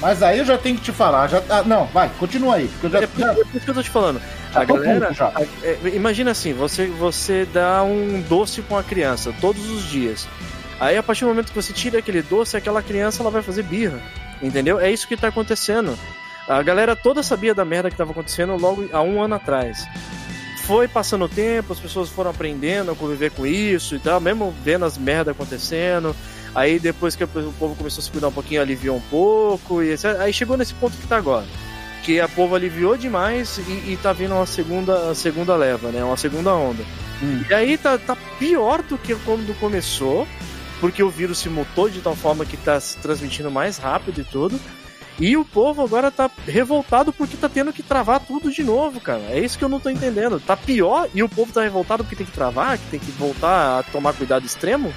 Mas 0.00 0.22
aí 0.22 0.38
eu 0.38 0.44
já 0.44 0.58
tenho 0.58 0.76
que 0.76 0.82
te 0.82 0.92
falar. 0.92 1.26
Já, 1.28 1.42
ah, 1.48 1.62
não, 1.64 1.86
vai, 1.86 2.10
continua 2.18 2.56
aí. 2.56 2.68
Porque 2.68 2.86
eu 2.86 2.90
já, 2.90 2.98
É 3.00 3.06
por, 3.06 3.46
isso 3.54 3.64
que 3.64 3.70
eu 3.70 3.74
tô 3.74 3.82
te 3.82 3.88
falando. 3.90 4.20
A 4.54 4.64
galera. 4.64 5.10
a- 5.34 5.42
é, 5.62 5.78
imagina 5.94 6.30
assim, 6.32 6.52
você, 6.52 6.86
você 6.86 7.46
dá 7.52 7.82
um 7.82 8.22
doce 8.28 8.60
pra 8.62 8.76
uma 8.78 8.82
criança 8.82 9.32
todos 9.40 9.70
os 9.70 9.84
dias. 9.84 10.26
Aí 10.78 10.96
a 10.98 11.02
partir 11.02 11.24
do 11.24 11.28
momento 11.28 11.48
que 11.48 11.54
você 11.54 11.72
tira 11.72 11.98
aquele 11.98 12.20
doce, 12.20 12.56
aquela 12.56 12.82
criança 12.82 13.22
ela 13.22 13.30
vai 13.30 13.40
fazer 13.42 13.62
birra. 13.62 13.98
Entendeu? 14.42 14.78
É 14.78 14.90
isso 14.90 15.08
que 15.08 15.16
tá 15.16 15.28
acontecendo. 15.28 15.98
A 16.46 16.62
galera 16.62 16.94
toda 16.94 17.22
sabia 17.22 17.54
da 17.54 17.64
merda 17.64 17.90
que 17.90 17.96
tava 17.96 18.10
acontecendo 18.10 18.54
logo 18.56 18.86
há 18.92 19.00
um 19.00 19.22
ano 19.22 19.34
atrás. 19.34 19.86
Foi 20.66 20.88
passando 20.88 21.26
o 21.26 21.28
tempo, 21.28 21.72
as 21.72 21.78
pessoas 21.78 22.08
foram 22.08 22.30
aprendendo 22.30 22.90
a 22.90 22.96
conviver 22.96 23.30
com 23.30 23.46
isso 23.46 23.94
e 23.94 24.00
tal, 24.00 24.20
mesmo 24.20 24.52
vendo 24.64 24.84
as 24.84 24.98
merdas 24.98 25.32
acontecendo. 25.32 26.14
Aí 26.56 26.80
depois 26.80 27.14
que 27.14 27.22
o 27.22 27.28
povo 27.28 27.76
começou 27.76 28.00
a 28.00 28.04
se 28.04 28.10
cuidar 28.10 28.28
um 28.28 28.32
pouquinho, 28.32 28.62
aliviou 28.62 28.96
um 28.96 29.00
pouco. 29.02 29.80
E 29.80 29.94
aí 30.18 30.32
chegou 30.32 30.56
nesse 30.56 30.74
ponto 30.74 30.96
que 30.96 31.06
tá 31.06 31.18
agora. 31.18 31.46
Que 32.02 32.20
a 32.20 32.26
povo 32.26 32.56
aliviou 32.56 32.96
demais 32.96 33.58
e, 33.58 33.92
e 33.92 33.98
tá 34.02 34.12
vindo 34.12 34.34
uma 34.34 34.46
segunda, 34.46 35.14
segunda 35.14 35.54
leva, 35.54 35.92
né? 35.92 36.02
Uma 36.02 36.16
segunda 36.16 36.52
onda. 36.52 36.82
Hum. 37.22 37.44
E 37.48 37.54
aí 37.54 37.78
tá, 37.78 37.96
tá 37.96 38.16
pior 38.38 38.82
do 38.82 38.98
que 38.98 39.14
quando 39.16 39.56
começou, 39.60 40.26
porque 40.80 41.00
o 41.00 41.10
vírus 41.10 41.38
se 41.38 41.48
mutou 41.48 41.88
de 41.88 42.00
tal 42.00 42.16
forma 42.16 42.44
que 42.44 42.56
tá 42.56 42.80
se 42.80 42.96
transmitindo 42.96 43.52
mais 43.52 43.78
rápido 43.78 44.20
e 44.20 44.24
tudo. 44.24 44.58
E 45.18 45.36
o 45.36 45.44
povo 45.44 45.82
agora 45.82 46.10
tá 46.10 46.30
revoltado 46.46 47.12
porque 47.12 47.36
tá 47.36 47.48
tendo 47.48 47.72
que 47.72 47.82
travar 47.82 48.20
tudo 48.20 48.50
de 48.52 48.62
novo, 48.62 49.00
cara. 49.00 49.22
É 49.30 49.38
isso 49.38 49.58
que 49.58 49.64
eu 49.64 49.68
não 49.68 49.80
tô 49.80 49.88
entendendo. 49.88 50.38
Tá 50.38 50.56
pior 50.56 51.08
e 51.14 51.22
o 51.22 51.28
povo 51.28 51.52
tá 51.52 51.62
revoltado 51.62 52.04
porque 52.04 52.16
tem 52.16 52.26
que 52.26 52.32
travar, 52.32 52.76
que 52.76 52.84
tem 52.90 53.00
que 53.00 53.10
voltar 53.12 53.78
a 53.78 53.82
tomar 53.84 54.12
cuidado 54.12 54.44
extremo. 54.44 54.92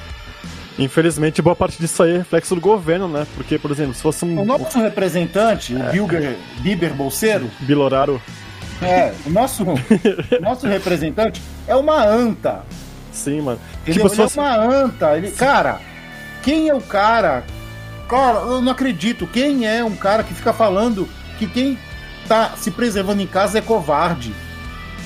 Infelizmente, 0.78 1.42
boa 1.42 1.56
parte 1.56 1.78
disso 1.80 2.04
aí 2.04 2.14
é 2.16 2.18
reflexo 2.18 2.56
do 2.56 2.62
governo, 2.62 3.08
né? 3.08 3.26
Porque, 3.36 3.58
por 3.58 3.72
exemplo, 3.72 3.94
se 3.94 4.02
fosse 4.02 4.24
um 4.26 4.42
O 4.42 4.46
nosso 4.46 4.80
representante, 4.80 5.76
É. 5.76 5.90
o 5.90 5.92
Bilber, 5.92 6.38
Bieber 6.60 6.94
Bolseiro, 6.94 7.50
Biloraro, 7.62 8.22
é, 8.82 9.14
o 9.26 9.30
nosso, 9.30 9.66
nosso 10.42 10.66
representante 10.68 11.42
é 11.68 11.76
uma 11.76 12.02
anta. 12.06 12.64
sim, 13.12 13.42
mano. 13.42 13.60
Entendeu? 13.82 14.04
Tipo, 14.04 14.08
ele 14.08 14.16
fosse... 14.16 14.40
é 14.40 14.42
uma 14.42 14.56
anta. 14.58 15.18
Ele, 15.18 15.32
cara, 15.32 15.82
quem 16.42 16.70
é 16.70 16.74
o 16.74 16.80
cara? 16.82 17.44
Cara, 18.10 18.40
eu 18.40 18.62
não 18.62 18.72
acredito. 18.72 19.28
Quem 19.28 19.68
é 19.68 19.84
um 19.84 19.96
cara 19.96 20.24
que 20.24 20.34
fica 20.34 20.52
falando 20.52 21.08
que 21.38 21.48
quem 21.48 21.78
tá 22.28 22.54
se 22.58 22.72
preservando 22.72 23.22
em 23.22 23.28
casa 23.28 23.60
é 23.60 23.62
covarde? 23.62 24.34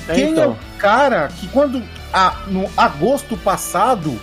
É, 0.08 0.14
quem 0.14 0.24
é 0.24 0.30
então. 0.30 0.52
o 0.52 0.78
cara 0.78 1.28
que 1.28 1.46
quando 1.48 1.82
a- 2.12 2.36
no 2.46 2.68
agosto 2.76 3.36
passado 3.36 4.18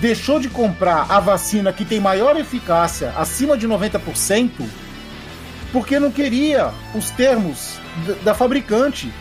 deixou 0.00 0.38
de 0.40 0.48
comprar 0.48 1.06
a 1.08 1.20
vacina 1.20 1.72
que 1.72 1.84
tem 1.84 2.00
maior 2.00 2.36
eficácia, 2.36 3.12
acima 3.16 3.56
de 3.56 3.66
90%, 3.66 4.50
porque 5.72 5.98
não 5.98 6.10
queria 6.10 6.70
os 6.94 7.10
termos 7.10 7.78
da, 8.22 8.34
fabricante. 8.34 9.12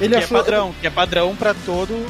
Ele 0.00 0.10
Que 0.14 0.20
é 0.20 0.24
achou 0.24 0.38
padrão, 0.38 0.74
que 0.80 0.86
é 0.86 0.90
padrão 0.90 1.34
pra 1.34 1.54
todo. 1.66 2.06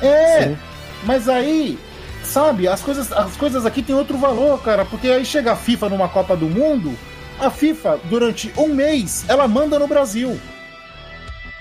É, 0.00 0.42
Sim. 0.48 0.58
mas 1.04 1.28
aí, 1.28 1.78
sabe, 2.24 2.68
as 2.68 2.80
coisas, 2.80 3.12
as 3.12 3.36
coisas 3.36 3.66
aqui 3.66 3.82
têm 3.82 3.94
outro 3.94 4.16
valor, 4.18 4.62
cara, 4.62 4.84
porque 4.84 5.08
aí 5.08 5.24
chega 5.24 5.52
a 5.52 5.56
FIFA 5.56 5.88
numa 5.88 6.08
Copa 6.08 6.36
do 6.36 6.46
Mundo, 6.46 6.96
a 7.38 7.50
FIFA, 7.50 7.98
durante 8.04 8.52
um 8.56 8.68
mês, 8.68 9.24
ela 9.28 9.48
manda 9.48 9.78
no 9.78 9.86
Brasil. 9.86 10.38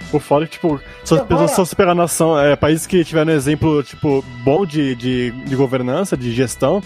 Por 0.10 0.22
fora, 0.22 0.46
tipo, 0.46 0.80
se 1.04 1.14
E 1.14 1.20
agora? 1.20 1.48
você, 1.48 1.56
se 1.56 1.60
você 1.60 1.76
pegar 1.76 1.92
a 1.92 1.96
nação, 1.96 2.38
é, 2.38 2.56
países 2.56 2.86
que 2.86 3.04
tiveram 3.04 3.32
um 3.32 3.36
exemplo, 3.36 3.82
tipo, 3.82 4.24
bom 4.44 4.66
de, 4.66 4.96
de, 4.96 5.32
de 5.32 5.56
governança, 5.56 6.18
de 6.18 6.34
gestão, 6.34 6.84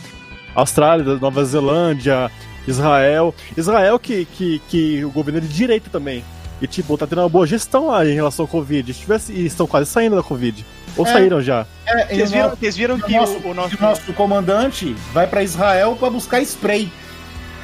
Austrália, 0.53 1.15
Nova 1.15 1.43
Zelândia, 1.43 2.31
Israel. 2.67 3.33
Israel 3.57 3.99
que, 3.99 4.25
que, 4.25 4.59
que 4.69 5.05
o 5.05 5.09
governo 5.09 5.39
é 5.39 5.41
de 5.41 5.49
direita 5.49 5.89
também. 5.89 6.23
E, 6.61 6.67
tipo, 6.67 6.97
tá 6.97 7.05
tendo 7.05 7.19
uma 7.21 7.29
boa 7.29 7.45
gestão 7.45 7.87
lá 7.87 8.05
em 8.05 8.13
relação 8.13 8.43
ao 8.45 8.47
Covid. 8.47 8.93
Tivesse, 8.93 9.33
e 9.33 9.45
estão 9.45 9.67
quase 9.67 9.89
saindo 9.89 10.15
da 10.15 10.23
Covid. 10.23 10.65
Ou 10.95 11.05
É. 11.05 11.11
saíram 11.11 11.41
já. 11.41 11.65
É, 11.85 12.05
Vocês 12.07 12.31
viram, 12.31 12.43
nosso- 12.45 12.57
vocês 12.59 12.75
viram 12.77 12.97
e 12.97 13.01
o 13.01 13.03
que 13.05 13.13
nosso, 13.17 13.37
o, 13.43 13.53
nosso, 13.53 13.75
o 13.75 13.81
nosso 13.81 14.13
comandante 14.13 14.95
vai 15.13 15.27
pra 15.27 15.43
Israel 15.43 15.95
pra 15.99 16.09
buscar 16.09 16.41
spray. 16.41 16.89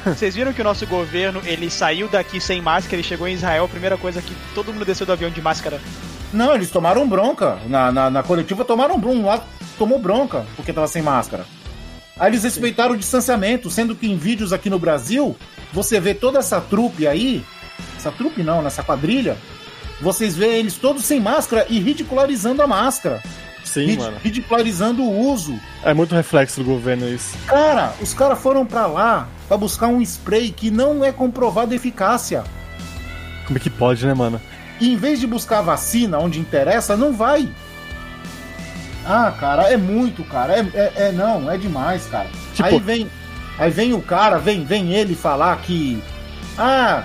vocês 0.04 0.34
viram 0.34 0.52
que 0.52 0.60
o 0.60 0.64
nosso 0.64 0.86
governo 0.86 1.40
ele 1.44 1.70
saiu 1.70 2.08
daqui 2.08 2.38
sem 2.40 2.60
máscara, 2.60 2.96
ele 2.96 3.02
chegou 3.02 3.26
em 3.26 3.32
Israel, 3.34 3.64
a 3.64 3.68
primeira 3.68 3.96
coisa 3.96 4.20
que 4.20 4.34
todo 4.54 4.72
mundo 4.72 4.84
desceu 4.84 5.06
do 5.06 5.12
avião 5.12 5.30
de 5.30 5.40
máscara. 5.40 5.80
Não, 6.32 6.54
eles 6.54 6.70
tomaram 6.70 7.08
bronca. 7.08 7.58
Na, 7.66 7.90
na, 7.92 8.10
na 8.10 8.22
coletiva 8.22 8.64
tomaram 8.64 8.98
bronca. 8.98 9.18
Um 9.18 9.26
lá 9.26 9.42
tomou 9.78 9.98
bronca 9.98 10.44
porque 10.56 10.72
tava 10.72 10.86
sem 10.88 11.00
máscara. 11.02 11.44
Aí 12.18 12.30
eles 12.30 12.42
respeitaram 12.44 12.92
o 12.94 12.96
distanciamento, 12.98 13.70
sendo 13.70 13.94
que 13.94 14.06
em 14.06 14.16
vídeos 14.16 14.52
aqui 14.52 14.68
no 14.68 14.78
Brasil, 14.78 15.34
você 15.72 15.98
vê 15.98 16.12
toda 16.14 16.38
essa 16.38 16.60
trupe 16.60 17.06
aí, 17.06 17.42
essa 17.96 18.10
trupe 18.10 18.42
não, 18.42 18.62
nessa 18.62 18.82
quadrilha, 18.82 19.36
vocês 20.00 20.36
vê 20.36 20.58
eles 20.58 20.74
todos 20.76 21.04
sem 21.04 21.20
máscara 21.20 21.66
e 21.68 21.78
ridicularizando 21.78 22.62
a 22.62 22.66
máscara. 22.66 23.22
Sim, 23.64 23.86
Rid- 23.86 23.98
mano. 24.00 24.16
Ridicularizando 24.22 25.02
o 25.02 25.30
uso. 25.30 25.58
É 25.84 25.94
muito 25.94 26.14
reflexo 26.14 26.60
do 26.60 26.66
governo 26.66 27.08
isso. 27.08 27.36
Cara, 27.46 27.94
os 28.00 28.12
caras 28.12 28.38
foram 28.40 28.66
pra 28.66 28.86
lá 28.86 29.28
pra 29.48 29.56
buscar 29.56 29.86
um 29.86 30.02
spray 30.02 30.50
que 30.50 30.70
não 30.70 31.04
é 31.04 31.12
comprovado 31.12 31.72
eficácia. 31.74 32.42
Como 33.46 33.56
é 33.56 33.60
que 33.60 33.70
pode, 33.70 34.04
né, 34.06 34.12
mano? 34.14 34.40
E 34.80 34.92
em 34.92 34.96
vez 34.96 35.20
de 35.20 35.26
buscar 35.28 35.60
vacina 35.62 36.18
onde 36.18 36.40
interessa, 36.40 36.96
não 36.96 37.12
vai. 37.12 37.48
Ah, 39.06 39.32
cara, 39.38 39.72
é 39.72 39.76
muito, 39.76 40.22
cara. 40.24 40.54
É, 40.54 40.60
é, 40.74 40.92
é- 41.08 41.12
não, 41.12 41.50
é 41.50 41.56
demais, 41.58 42.06
cara. 42.06 42.28
Tipo- 42.54 42.68
Aí 42.68 42.78
vem, 42.80 43.10
aí 43.58 43.70
vem 43.70 43.92
o 43.92 44.00
cara, 44.02 44.38
vem, 44.38 44.64
vem 44.64 44.92
ele 44.94 45.14
falar 45.14 45.56
que 45.58 46.02
ah, 46.58 47.04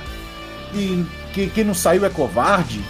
e, 0.73 1.06
que 1.34 1.47
quem 1.47 1.63
não 1.63 1.73
saiu 1.73 2.06
é 2.06 2.10
covarde. 2.10 2.82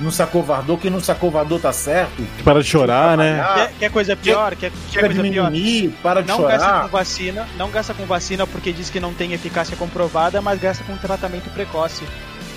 Não 0.00 0.10
se 0.10 0.20
acovardou, 0.20 0.76
quem 0.76 0.90
não 0.90 0.98
se 0.98 1.12
acovardou 1.12 1.58
tá 1.60 1.72
certo. 1.72 2.26
Para 2.42 2.60
de 2.60 2.68
chorar, 2.68 3.16
né? 3.16 3.40
Ah, 3.40 3.54
quer, 3.54 3.72
quer 3.78 3.90
coisa 3.92 4.16
pior? 4.16 4.56
Quer, 4.56 4.72
quer 4.90 5.02
de 5.02 5.14
coisa 5.14 5.22
pior? 5.22 5.50
mimimi, 5.52 5.88
para 6.02 6.20
de 6.20 6.26
Não 6.26 6.42
gasta 6.42 6.66
chorar. 6.66 6.82
com 6.82 6.88
vacina, 6.88 7.48
não 7.56 7.70
gasta 7.70 7.94
com 7.94 8.04
vacina 8.04 8.44
porque 8.44 8.72
diz 8.72 8.90
que 8.90 8.98
não 8.98 9.14
tem 9.14 9.32
eficácia 9.32 9.76
comprovada, 9.76 10.42
mas 10.42 10.60
gasta 10.60 10.82
com 10.82 10.96
tratamento 10.96 11.48
precoce. 11.50 12.02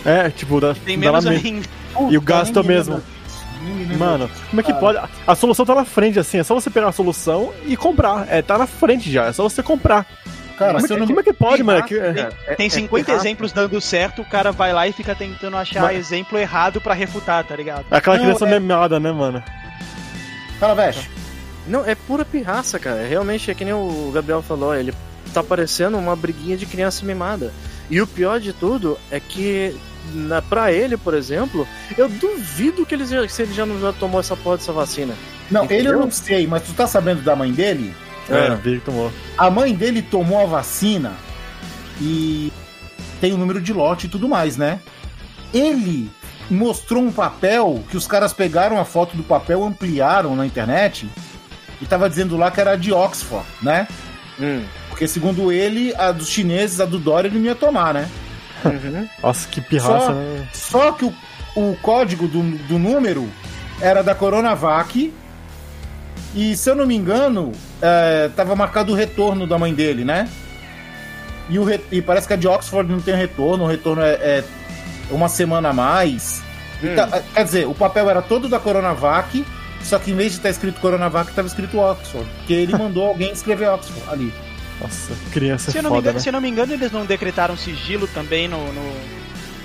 É, 0.04 0.32
tipo, 0.32 0.60
dá, 0.60 0.74
Tem 0.74 1.00
dá 1.00 1.12
menos 1.12 1.28
ainda. 1.28 1.68
E 2.10 2.18
o 2.18 2.22
gasto 2.22 2.64
mesmo. 2.64 3.04
Mano, 3.98 4.30
como 4.50 4.60
é 4.60 4.64
que 4.64 4.72
cara. 4.72 4.80
pode? 4.80 5.00
A 5.26 5.36
solução 5.36 5.66
tá 5.66 5.76
na 5.76 5.86
frente, 5.86 6.18
assim, 6.18 6.40
é 6.40 6.44
só 6.44 6.56
você 6.56 6.70
pegar 6.70 6.88
a 6.88 6.92
solução 6.92 7.54
e 7.66 7.76
comprar. 7.76 8.26
É, 8.30 8.42
tá 8.42 8.58
na 8.58 8.66
frente 8.66 9.12
já, 9.12 9.26
é 9.26 9.34
só 9.34 9.44
você 9.44 9.62
comprar. 9.62 10.06
Cara, 10.58 10.72
eu 10.74 10.78
é, 10.78 10.82
não 10.82 11.06
que- 11.06 11.08
como 11.08 11.20
é 11.20 11.24
que 11.24 11.34
pode, 11.34 11.56
Tem 11.58 11.64
mano? 11.66 11.84
Que- 11.84 11.96
é- 12.00 12.30
é- 12.48 12.56
Tem 12.56 12.68
é 12.68 12.70
50 12.70 13.12
errado. 13.12 13.22
exemplos 13.22 13.52
dando 13.52 13.80
certo, 13.80 14.22
o 14.22 14.26
cara 14.26 14.52
vai 14.52 14.74
lá 14.74 14.88
e 14.88 14.92
fica 14.92 15.14
tentando 15.14 15.56
achar 15.56 15.84
Mas- 15.84 15.98
exemplo 15.98 16.38
errado 16.38 16.82
pra 16.82 16.94
refutar, 16.94 17.44
tá 17.44 17.56
ligado? 17.56 17.86
Aquela 17.92 18.18
Não, 18.18 18.24
criança 18.26 18.46
é- 18.46 18.50
memada, 18.50 19.00
né, 19.00 19.12
mano? 19.12 19.44
Fala, 20.60 20.74
veste. 20.76 21.10
Não, 21.68 21.86
é 21.86 21.94
pura 21.96 22.26
pirraça, 22.26 22.80
cara. 22.80 23.06
Realmente 23.08 23.52
é 23.52 23.54
que 23.54 23.64
nem 23.66 23.74
o 23.74 24.10
Gabriel 24.14 24.42
falou, 24.42 24.74
ele 24.74 24.94
tá 25.34 25.44
parecendo 25.44 25.98
uma 25.98 26.16
briguinha 26.16 26.58
de 26.58 26.66
criança 26.66 27.06
mimada. 27.06 27.54
E 27.90 28.02
o 28.02 28.08
pior 28.08 28.40
de 28.40 28.54
tudo 28.54 28.98
é 29.12 29.20
que, 29.20 29.76
na, 30.14 30.42
pra 30.42 30.72
ele, 30.72 30.98
por 30.98 31.14
exemplo, 31.14 31.68
eu 31.98 32.10
duvido 32.10 32.86
que 32.86 32.96
ele, 32.96 33.06
já- 33.06 33.28
se 33.28 33.44
ele 33.44 33.54
já 33.54 33.66
não 33.66 33.80
já 33.80 33.94
tomou 33.94 34.20
essa 34.20 34.36
porra 34.36 34.58
dessa 34.58 34.74
vacina. 34.74 35.14
Não, 35.52 35.66
ele 35.66 35.74
eu 35.76 35.80
Entendeu? 35.82 36.00
não 36.00 36.12
sei, 36.12 36.48
mas 36.48 36.64
tu 36.64 36.74
tá 36.74 36.88
sabendo 36.88 37.22
da 37.22 37.36
mãe 37.36 37.52
dele? 37.52 37.94
É, 38.30 38.48
É. 38.48 38.56
vi 38.56 38.80
que 38.80 38.86
tomou. 38.86 39.12
A 39.38 39.50
mãe 39.50 39.74
dele 39.74 40.02
tomou 40.02 40.42
a 40.42 40.46
vacina 40.46 41.14
e 42.02 42.52
tem 43.22 43.34
o 43.34 43.38
número 43.38 43.60
de 43.62 43.74
lote 43.74 44.08
e 44.08 44.10
tudo 44.10 44.28
mais, 44.28 44.58
né? 44.58 44.80
Ele 45.54 46.10
mostrou 46.50 47.04
um 47.04 47.12
papel 47.12 47.84
que 47.90 47.98
os 47.98 48.08
caras 48.08 48.34
pegaram 48.34 48.80
a 48.80 48.86
foto 48.86 49.16
do 49.18 49.24
papel, 49.24 49.64
ampliaram 49.64 50.36
na 50.36 50.46
internet 50.46 51.10
e 51.82 51.86
tava 51.86 52.10
dizendo 52.10 52.38
lá 52.38 52.50
que 52.52 52.60
era 52.62 52.76
de 52.78 52.92
Oxford, 52.94 53.46
né? 53.62 53.88
Hum. 54.40 54.64
Porque 54.90 55.08
segundo 55.08 55.52
ele, 55.52 55.94
a 55.96 56.12
dos 56.12 56.30
chineses, 56.30 56.80
a 56.80 56.86
do 56.86 57.00
Dória, 57.00 57.28
ele 57.28 57.40
não 57.40 57.46
ia 57.46 57.56
tomar, 57.56 57.94
né? 57.94 58.10
Uhum. 58.66 59.08
Nossa, 59.22 59.48
que 59.48 59.62
pirraça, 59.62 60.06
Só- 60.08 60.12
né? 60.14 60.48
Só 60.54 60.92
que 60.92 61.06
o, 61.06 61.14
o 61.56 61.78
código 61.82 62.28
do, 62.28 62.42
do 62.42 62.80
número 62.80 63.28
era 63.80 64.02
da 64.04 64.16
Coronavac. 64.16 65.14
E 66.36 66.56
se 66.56 66.70
eu 66.70 66.76
não 66.76 66.86
me 66.86 66.96
engano, 66.96 67.52
é, 67.82 68.30
tava 68.36 68.56
marcado 68.56 68.92
o 68.92 68.96
retorno 68.96 69.48
da 69.48 69.58
mãe 69.58 69.74
dele, 69.74 70.04
né? 70.04 70.28
E, 71.50 71.58
o 71.58 71.64
re- 71.64 71.82
e 71.92 72.02
parece 72.02 72.28
que 72.28 72.34
a 72.34 72.38
de 72.38 72.48
Oxford 72.48 72.92
não 72.92 73.00
tem 73.00 73.16
retorno, 73.16 73.64
o 73.64 73.68
retorno 73.68 74.02
é, 74.02 74.14
é 74.14 74.44
uma 75.10 75.30
semana 75.30 75.70
a 75.70 75.74
mais. 75.74 76.42
E 76.84 76.88
Hum. 76.88 76.96
tá- 76.96 77.22
quer 77.34 77.44
dizer, 77.46 77.68
o 77.68 77.74
papel 77.74 78.10
era 78.10 78.22
todo 78.22 78.50
da 78.50 78.60
Coronavac, 78.60 79.46
só 79.82 79.98
que 79.98 80.12
em 80.12 80.16
vez 80.16 80.32
de 80.34 80.38
estar 80.40 80.50
escrito 80.50 80.80
Coronavac, 80.82 81.30
estava 81.30 81.48
escrito 81.48 81.80
Oxford. 81.80 82.28
Porque 82.40 82.54
ele 82.54 82.74
mandou 82.78 83.08
alguém 83.08 83.32
escrever 83.32 83.70
Oxford 83.70 84.04
ali. 84.10 84.34
Nossa, 84.82 85.14
criança 85.32 85.72
Se 85.72 85.78
é 85.78 85.80
eu, 85.80 85.84
não 85.84 85.90
me 85.90 85.96
foda, 85.96 86.02
engano, 86.10 86.18
né? 86.18 86.22
se 86.22 86.30
eu 86.30 86.34
não 86.34 86.42
me 86.42 86.50
engano, 86.50 86.74
eles 86.74 86.92
não 86.92 87.04
decretaram 87.06 87.58
sigilo 87.58 88.06
também 88.08 88.48
no, 88.48 88.72
no- 88.74 89.18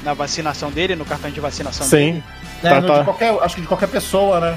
na 0.05 0.15
vacinação 0.15 0.71
dele, 0.71 0.97
no 0.97 1.05
cartão 1.05 1.31
de 1.31 1.39
vacinação 1.39 1.87
dele. 1.89 2.13
Sim, 2.15 2.23
Né? 2.63 2.71
Tá, 2.71 2.81
tá. 2.83 2.99
De 3.01 3.05
qualquer, 3.05 3.35
acho 3.43 3.55
que 3.57 3.61
de 3.61 3.67
qualquer 3.67 3.89
pessoa, 3.89 4.41
né? 4.41 4.57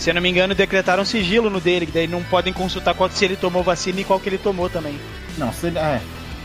Se 0.00 0.08
eu 0.08 0.14
não 0.14 0.22
me 0.22 0.30
engano, 0.30 0.54
decretaram 0.54 1.04
sigilo 1.04 1.50
no 1.50 1.60
dele, 1.60 1.84
que 1.84 1.92
daí 1.92 2.06
não 2.06 2.22
podem 2.22 2.52
consultar 2.54 2.94
qual, 2.94 3.10
se 3.10 3.22
ele 3.24 3.36
tomou 3.36 3.62
vacina 3.62 4.00
e 4.00 4.04
qual 4.04 4.18
que 4.18 4.30
ele 4.30 4.38
tomou 4.38 4.70
também. 4.70 4.98
Não, 5.36 5.52
se 5.52 5.66
ele, 5.66 5.78
é. 5.78 6.00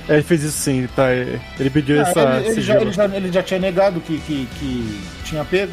É, 0.10 0.13
ele 0.15 0.24
fez 0.24 0.44
isso 0.44 0.58
sim, 0.58 0.88
tá? 0.94 1.12
Ele 1.13 1.70
pediu 1.72 1.98
Ah, 2.00 2.10
essa. 2.10 2.20
ele, 2.22 2.38
ele 2.39 2.48
esse 2.50 2.62
já, 2.62 2.82
ele, 2.82 2.91
já, 2.91 3.06
ele 3.06 3.32
já 3.32 3.41
tinha 3.41 3.60
negado 3.60 4.02
que, 4.02 4.20
que, 4.20 4.46
que 4.60 5.02
tinha 5.24 5.46
pego. 5.46 5.72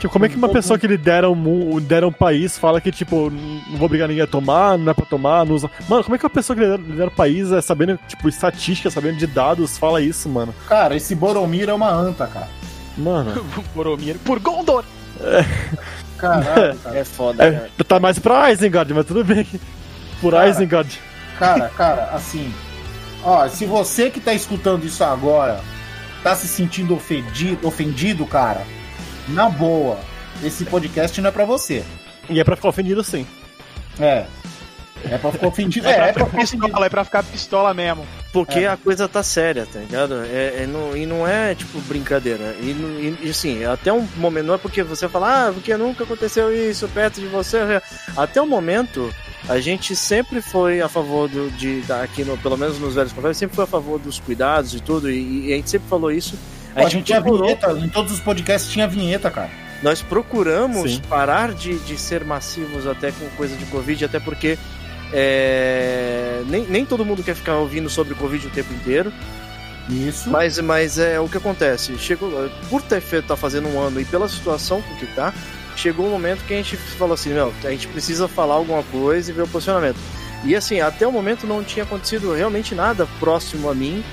Tipo, 0.00 0.12
como 0.12 0.26
é 0.26 0.28
que 0.28 0.36
uma 0.36 0.48
pessoa 0.48 0.76
que 0.78 0.86
lidera 0.88 1.30
um, 1.30 1.34
mu- 1.36 1.78
lidera 1.78 2.06
um 2.06 2.12
país 2.12 2.58
fala 2.58 2.80
que, 2.80 2.90
tipo, 2.90 3.30
não 3.30 3.78
vou 3.78 3.86
obrigar 3.86 4.08
ninguém 4.08 4.24
a 4.24 4.26
tomar, 4.26 4.76
não 4.76 4.90
é 4.90 4.94
pra 4.94 5.06
tomar, 5.06 5.46
não 5.46 5.54
usa. 5.54 5.70
Mano, 5.88 6.02
como 6.04 6.16
é 6.16 6.18
que 6.18 6.24
uma 6.24 6.30
pessoa 6.30 6.54
que 6.56 6.62
lidera, 6.62 6.82
lidera 6.82 7.06
um 7.06 7.14
país, 7.14 7.50
é 7.52 7.62
sabendo, 7.62 7.98
tipo, 8.08 8.28
estatística, 8.28 8.90
sabendo 8.90 9.16
de 9.18 9.26
dados, 9.26 9.78
fala 9.78 10.02
isso, 10.02 10.28
mano? 10.28 10.52
Cara, 10.68 10.94
esse 10.96 11.14
Boromir 11.14 11.68
é 11.68 11.72
uma 11.72 11.90
anta, 11.90 12.26
cara. 12.26 12.48
Mano. 12.98 13.42
Boromir 13.74 14.16
por 14.18 14.38
Gondor. 14.40 14.84
Caralho, 16.16 16.76
cara. 16.82 16.98
É 16.98 17.04
foda, 17.04 17.38
cara. 17.38 17.70
É, 17.78 17.84
tá 17.84 18.00
mais 18.00 18.18
pra 18.18 18.50
Isengard, 18.52 18.92
mas 18.94 19.06
tudo 19.06 19.24
bem. 19.24 19.46
Por 20.20 20.32
Cara. 20.32 20.48
Isengard. 20.48 21.00
Cara, 21.38 21.68
cara, 21.70 22.10
assim. 22.12 22.52
Ó, 23.22 23.46
se 23.48 23.64
você 23.66 24.10
que 24.10 24.20
tá 24.20 24.32
escutando 24.32 24.84
isso 24.84 25.02
agora 25.04 25.60
tá 26.22 26.34
se 26.34 26.48
sentindo 26.48 26.94
ofendido, 26.94 27.66
ofendido, 27.66 28.26
cara, 28.26 28.62
na 29.28 29.48
boa, 29.48 29.98
esse 30.42 30.64
podcast 30.64 31.20
não 31.20 31.28
é 31.28 31.32
pra 31.32 31.44
você. 31.44 31.84
E 32.28 32.40
é 32.40 32.44
pra 32.44 32.56
ficar 32.56 32.68
ofendido 32.68 33.04
sim. 33.04 33.26
É. 34.00 34.26
É 35.04 35.18
pra 35.18 35.30
ficar 35.30 35.46
ofendido. 35.48 35.86
É, 35.86 35.92
é 35.92 36.12
pra 36.12 36.24
ficar 36.24 36.24
ofendido. 36.42 36.62
pistola, 36.64 36.86
é 36.86 36.88
pra 36.88 37.04
ficar 37.04 37.22
pistola 37.22 37.74
mesmo. 37.74 38.06
Porque 38.32 38.60
É. 38.60 38.68
a 38.68 38.76
coisa 38.76 39.06
tá 39.08 39.22
séria, 39.22 39.66
tá 39.70 39.78
ligado? 39.78 40.14
É, 40.24 40.62
é 40.62 40.66
não- 40.66 40.96
e 40.96 41.06
não 41.06 41.26
é, 41.26 41.54
tipo, 41.54 41.78
brincadeira. 41.82 42.54
E, 42.60 43.16
e, 43.22 43.30
assim, 43.30 43.64
até 43.64 43.92
um 43.92 44.06
momento, 44.16 44.46
não 44.46 44.54
é 44.54 44.58
porque 44.58 44.82
você 44.82 45.08
fala, 45.08 45.48
ah, 45.48 45.52
porque 45.52 45.76
nunca 45.76 46.04
aconteceu 46.04 46.52
isso 46.54 46.88
perto 46.88 47.20
de 47.20 47.26
você. 47.26 47.58
Até 48.16 48.40
o 48.42 48.46
momento, 48.46 49.12
a 49.48 49.58
gente 49.60 49.94
sempre 49.94 50.40
foi 50.40 50.80
a 50.80 50.88
favor 50.88 51.28
do, 51.28 51.50
de, 51.52 51.82
da- 51.82 52.02
aqui, 52.02 52.24
no, 52.24 52.36
pelo 52.38 52.56
menos 52.56 52.78
nos 52.78 52.94
velhos 52.94 53.12
conversas, 53.12 53.36
sempre 53.38 53.54
foi 53.54 53.64
a 53.64 53.68
favor 53.68 53.98
dos 53.98 54.18
cuidados 54.18 54.74
e 54.74 54.80
tudo, 54.80 55.10
e, 55.10 55.48
e 55.48 55.52
a 55.52 55.56
gente 55.56 55.70
sempre 55.70 55.88
falou 55.88 56.10
isso. 56.10 56.36
Pô, 56.74 56.84
a 56.84 56.88
gente 56.88 57.04
tinha 57.04 57.20
vinheta, 57.20 57.70
em 57.72 57.88
todos 57.88 58.12
os 58.12 58.20
podcasts 58.20 58.70
tinha 58.72 58.88
vinheta, 58.88 59.30
cara. 59.30 59.50
nós 59.82 60.02
procuramos 60.02 60.90
Sim. 60.94 61.02
parar 61.08 61.52
de, 61.52 61.78
de 61.80 61.96
ser 61.98 62.24
massivos 62.24 62.86
até 62.86 63.12
com 63.12 63.26
coisa 63.36 63.54
de 63.56 63.64
Covid, 63.66 64.04
até 64.06 64.18
porque 64.18 64.58
é, 65.12 66.42
nem, 66.46 66.64
nem 66.66 66.84
todo 66.84 67.04
mundo 67.04 67.22
quer 67.22 67.34
ficar 67.34 67.56
ouvindo 67.58 67.88
sobre 67.88 68.14
Covid 68.14 68.46
o 68.46 68.50
tempo 68.50 68.72
inteiro. 68.72 69.12
Isso. 69.88 70.28
Mas, 70.28 70.58
mas 70.58 70.98
é 70.98 71.20
o 71.20 71.28
que 71.28 71.36
acontece. 71.36 71.96
Chegou, 71.98 72.50
por 72.68 72.82
ter 72.82 73.00
feito, 73.00 73.28
tá 73.28 73.36
fazendo 73.36 73.68
um 73.68 73.80
ano 73.80 74.00
e 74.00 74.04
pela 74.04 74.28
situação 74.28 74.82
com 74.82 74.94
que 74.96 75.06
tá, 75.06 75.32
chegou 75.76 76.06
um 76.06 76.10
momento 76.10 76.44
que 76.44 76.54
a 76.54 76.56
gente 76.56 76.76
falou 76.76 77.14
assim: 77.14 77.32
não, 77.32 77.52
a 77.64 77.70
gente 77.70 77.86
precisa 77.88 78.26
falar 78.26 78.54
alguma 78.54 78.82
coisa 78.84 79.30
e 79.30 79.34
ver 79.34 79.42
o 79.42 79.48
posicionamento. 79.48 79.98
E 80.44 80.54
assim, 80.54 80.80
até 80.80 81.06
o 81.06 81.12
momento 81.12 81.46
não 81.46 81.62
tinha 81.62 81.84
acontecido 81.84 82.32
realmente 82.32 82.74
nada 82.74 83.06
próximo 83.18 83.70
a 83.70 83.74
mim 83.74 84.04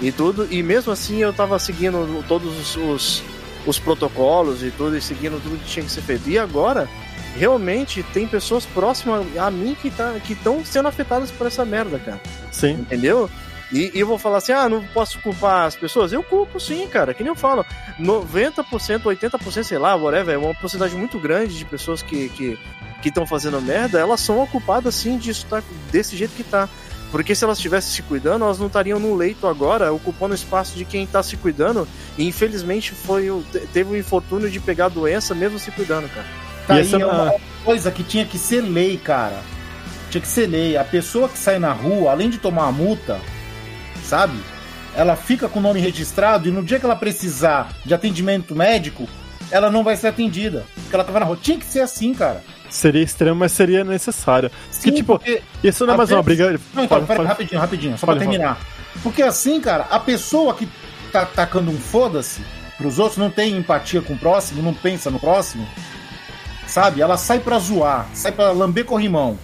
e 0.00 0.10
tudo, 0.10 0.46
e 0.50 0.62
mesmo 0.62 0.92
assim 0.92 1.18
eu 1.18 1.32
tava 1.32 1.58
seguindo 1.58 2.24
todos 2.26 2.58
os, 2.58 2.76
os, 2.76 3.22
os 3.66 3.78
protocolos 3.78 4.62
e 4.62 4.70
tudo, 4.70 4.96
e 4.96 5.00
seguindo 5.00 5.40
tudo 5.42 5.58
que 5.58 5.66
tinha 5.66 5.84
que 5.84 5.92
ser 5.92 6.02
feito. 6.02 6.28
E 6.28 6.38
agora, 6.38 6.88
realmente, 7.36 8.02
tem 8.02 8.26
pessoas 8.26 8.66
próximas 8.66 9.24
a 9.36 9.50
mim 9.50 9.76
que 9.80 9.90
tá, 9.90 10.14
estão 10.28 10.64
sendo 10.64 10.88
afetadas 10.88 11.30
por 11.30 11.46
essa 11.46 11.64
merda, 11.64 11.98
cara. 11.98 12.20
Sim. 12.50 12.72
Entendeu? 12.72 13.30
E, 13.72 13.90
e 13.94 14.00
eu 14.00 14.06
vou 14.06 14.18
falar 14.18 14.38
assim, 14.38 14.52
ah, 14.52 14.68
não 14.68 14.84
posso 14.88 15.18
culpar 15.20 15.66
as 15.66 15.74
pessoas? 15.74 16.12
Eu 16.12 16.22
culpo 16.22 16.60
sim, 16.60 16.86
cara, 16.86 17.14
que 17.14 17.22
nem 17.22 17.30
eu 17.30 17.36
falo. 17.36 17.64
90%, 17.98 18.64
80%, 19.02 19.62
sei 19.62 19.78
lá, 19.78 19.94
whatever, 19.94 20.34
é 20.34 20.38
uma 20.38 20.54
porcentagem 20.54 20.98
muito 20.98 21.18
grande 21.18 21.56
de 21.56 21.64
pessoas 21.64 22.02
que 22.02 22.28
que 22.30 22.58
que 23.00 23.08
estão 23.08 23.26
fazendo 23.26 23.60
merda, 23.60 23.98
elas 23.98 24.20
são 24.20 24.46
culpadas 24.46 24.94
sim 24.94 25.18
disso 25.18 25.44
tá 25.50 25.60
desse 25.90 26.16
jeito 26.16 26.34
que 26.34 26.44
tá. 26.44 26.68
Porque 27.10 27.34
se 27.34 27.44
elas 27.44 27.58
estivessem 27.58 27.92
se 27.92 28.02
cuidando, 28.02 28.44
elas 28.44 28.58
não 28.58 28.68
estariam 28.68 28.98
no 28.98 29.14
leito 29.14 29.46
agora, 29.46 29.92
ocupando 29.92 30.32
o 30.32 30.34
espaço 30.34 30.76
de 30.76 30.84
quem 30.84 31.06
tá 31.06 31.22
se 31.22 31.36
cuidando. 31.36 31.86
E 32.16 32.26
infelizmente 32.26 32.92
foi 32.92 33.28
teve 33.72 33.92
o 33.92 33.96
infortúnio 33.96 34.50
de 34.50 34.60
pegar 34.60 34.86
a 34.86 34.88
doença 34.88 35.34
mesmo 35.34 35.58
se 35.58 35.70
cuidando, 35.72 36.08
cara. 36.08 36.26
Tá 36.66 36.74
E 36.74 36.78
aí 36.78 36.86
essa 36.86 36.96
é 36.96 37.06
uma 37.06 37.34
coisa 37.64 37.90
que 37.90 38.02
tinha 38.02 38.24
que 38.24 38.38
ser 38.38 38.60
lei, 38.60 38.96
cara. 38.96 39.38
Tinha 40.10 40.20
que 40.20 40.28
ser 40.28 40.46
lei. 40.46 40.76
A 40.76 40.84
pessoa 40.84 41.28
que 41.28 41.38
sai 41.38 41.58
na 41.58 41.72
rua, 41.72 42.10
além 42.10 42.28
de 42.30 42.38
tomar 42.38 42.66
a 42.66 42.72
multa, 42.72 43.18
sabe? 44.04 44.38
Ela 44.94 45.16
fica 45.16 45.48
com 45.48 45.58
o 45.58 45.62
nome 45.62 45.80
registrado 45.80 46.48
e 46.48 46.52
no 46.52 46.62
dia 46.62 46.78
que 46.78 46.84
ela 46.84 46.96
precisar 46.96 47.70
de 47.84 47.94
atendimento 47.94 48.54
médico, 48.54 49.08
ela 49.50 49.70
não 49.70 49.82
vai 49.82 49.96
ser 49.96 50.08
atendida. 50.08 50.64
Porque 50.82 50.94
ela 50.94 51.04
tava 51.04 51.20
na 51.20 51.26
rua. 51.26 51.38
Tinha 51.40 51.58
que 51.58 51.64
ser 51.64 51.80
assim, 51.80 52.12
cara. 52.14 52.42
Seria 52.68 53.02
extremo, 53.02 53.36
mas 53.36 53.52
seria 53.52 53.84
necessário. 53.84 54.50
Sim, 54.70 54.82
que, 54.90 54.92
tipo, 54.92 55.20
isso 55.62 55.86
não 55.86 55.94
é 55.94 55.96
mais 55.96 56.10
uma 56.10 56.22
briga. 56.22 56.58
Não, 56.74 56.84
então, 56.84 56.88
Fala- 56.88 57.06
pera, 57.06 57.16
fala- 57.16 57.28
rapidinho, 57.28 57.60
rapidinho, 57.60 57.98
só 57.98 58.06
Fala, 58.06 58.18
pra 58.18 58.26
terminar. 58.28 58.58
Porque 59.02 59.22
assim, 59.22 59.60
cara, 59.60 59.86
a 59.90 59.98
pessoa 59.98 60.54
que 60.54 60.66
tá 61.10 61.24
tacando 61.26 61.70
um 61.70 61.78
foda-se 61.78 62.40
pros 62.78 62.98
outros, 62.98 63.18
não 63.18 63.30
tem 63.30 63.56
empatia 63.56 64.00
com 64.00 64.14
o 64.14 64.18
próximo, 64.18 64.62
não 64.62 64.72
pensa 64.74 65.10
no 65.10 65.20
próximo, 65.20 65.66
sabe? 66.72 67.02
Ela 67.02 67.18
sai 67.18 67.38
pra 67.38 67.58
zoar, 67.58 68.06
sai 68.14 68.32
pra 68.32 68.50
lamber 68.50 68.84
corrimão. 68.84 69.38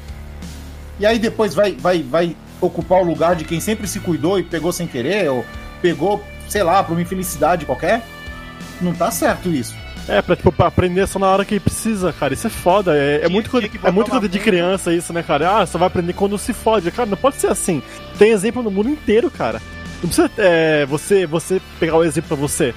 E 0.99 1.05
aí 1.05 1.19
depois 1.19 1.55
vai, 1.55 1.73
vai, 1.73 2.03
vai 2.03 2.35
ocupar 2.61 3.01
o 3.03 3.05
lugar 3.05 3.37
de 3.37 3.45
quem 3.45 3.61
sempre 3.61 3.87
se 3.87 4.01
cuidou 4.01 4.39
e 4.39 4.43
pegou 4.43 4.73
sem 4.73 4.87
querer, 4.87 5.31
ou 5.31 5.45
pegou, 5.83 6.25
sei 6.49 6.63
lá, 6.63 6.83
por 6.83 6.93
uma 6.93 7.03
infelicidade 7.03 7.67
qualquer. 7.67 8.03
Não 8.81 8.95
tá 8.95 9.11
certo 9.11 9.51
isso. 9.51 9.77
É, 10.09 10.23
pra, 10.23 10.35
tipo, 10.35 10.51
pra 10.51 10.69
aprender 10.69 11.07
só 11.07 11.19
na 11.19 11.27
hora 11.27 11.45
que 11.45 11.61
precisa, 11.61 12.15
cara. 12.15 12.33
Isso 12.33 12.47
é 12.47 12.51
foda. 12.51 12.97
É, 12.97 13.27
é 13.27 13.29
muito, 13.29 13.51
coisa, 13.51 13.69
é 13.85 13.91
muito 13.91 14.11
coisa 14.11 14.27
de 14.27 14.39
criança 14.39 14.93
isso, 14.95 15.13
né, 15.13 15.23
cara? 15.23 15.61
Ah, 15.61 15.67
só 15.67 15.77
vai 15.77 15.89
aprender 15.89 16.15
quando 16.15 16.39
se 16.39 16.55
fode. 16.55 16.91
Cara, 16.91 17.11
não 17.11 17.17
pode 17.17 17.37
ser 17.37 17.49
assim. 17.49 17.83
Tem 18.19 18.31
exemplo 18.31 18.63
no 18.63 18.71
mundo 18.71 18.89
inteiro, 18.89 19.31
cara. 19.31 19.61
Não 20.03 20.09
precisa 20.09 20.31
é, 20.39 20.87
você, 20.87 21.27
você 21.27 21.61
pegar 21.79 21.97
o 21.97 22.05
exemplo 22.05 22.29
pra 22.29 22.37
você. 22.39 22.75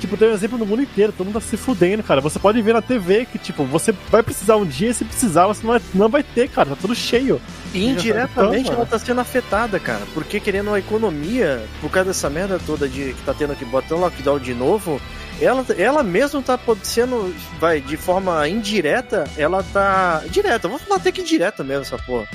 Tipo, 0.00 0.16
tem 0.16 0.28
um 0.28 0.32
exemplo 0.32 0.56
no 0.56 0.64
mundo 0.64 0.82
inteiro, 0.82 1.12
todo 1.12 1.26
mundo 1.26 1.34
tá 1.34 1.40
se 1.40 1.56
fudendo, 1.56 2.02
cara. 2.02 2.20
Você 2.22 2.38
pode 2.38 2.60
ver 2.62 2.72
na 2.72 2.80
TV 2.80 3.26
que, 3.26 3.38
tipo, 3.38 3.64
você 3.64 3.92
vai 4.10 4.22
precisar 4.22 4.56
um 4.56 4.64
dia, 4.64 4.94
se 4.94 5.04
precisar, 5.04 5.46
você 5.46 5.62
não 5.62 5.72
vai, 5.72 5.82
não 5.94 6.08
vai 6.08 6.22
ter, 6.22 6.48
cara. 6.48 6.70
Tá 6.70 6.76
tudo 6.80 6.94
cheio. 6.94 7.40
E 7.74 7.86
indiretamente 7.86 8.62
Então, 8.62 8.74
ela 8.76 8.86
tá 8.86 8.98
sendo 8.98 9.20
afetada, 9.20 9.78
cara. 9.78 10.02
Porque 10.14 10.40
querendo 10.40 10.72
a 10.72 10.78
economia, 10.78 11.62
por 11.80 11.90
causa 11.90 12.08
dessa 12.08 12.30
merda 12.30 12.58
toda 12.64 12.88
de 12.88 13.12
que 13.12 13.22
tá 13.22 13.34
tendo 13.34 13.54
que 13.54 13.64
botar 13.64 13.94
lockdown 13.94 14.38
de 14.38 14.54
novo, 14.54 15.00
ela, 15.40 15.64
ela 15.76 16.02
mesmo 16.02 16.42
tá 16.42 16.58
sendo, 16.82 17.34
vai, 17.58 17.80
de 17.80 17.96
forma 17.96 18.48
indireta, 18.48 19.24
ela 19.36 19.62
tá. 19.62 20.22
Direta, 20.30 20.66
vou 20.66 20.78
falar 20.78 20.96
até 20.96 21.12
que 21.12 21.22
direta 21.22 21.62
mesmo 21.62 21.82
essa 21.82 21.98
porra. 21.98 22.26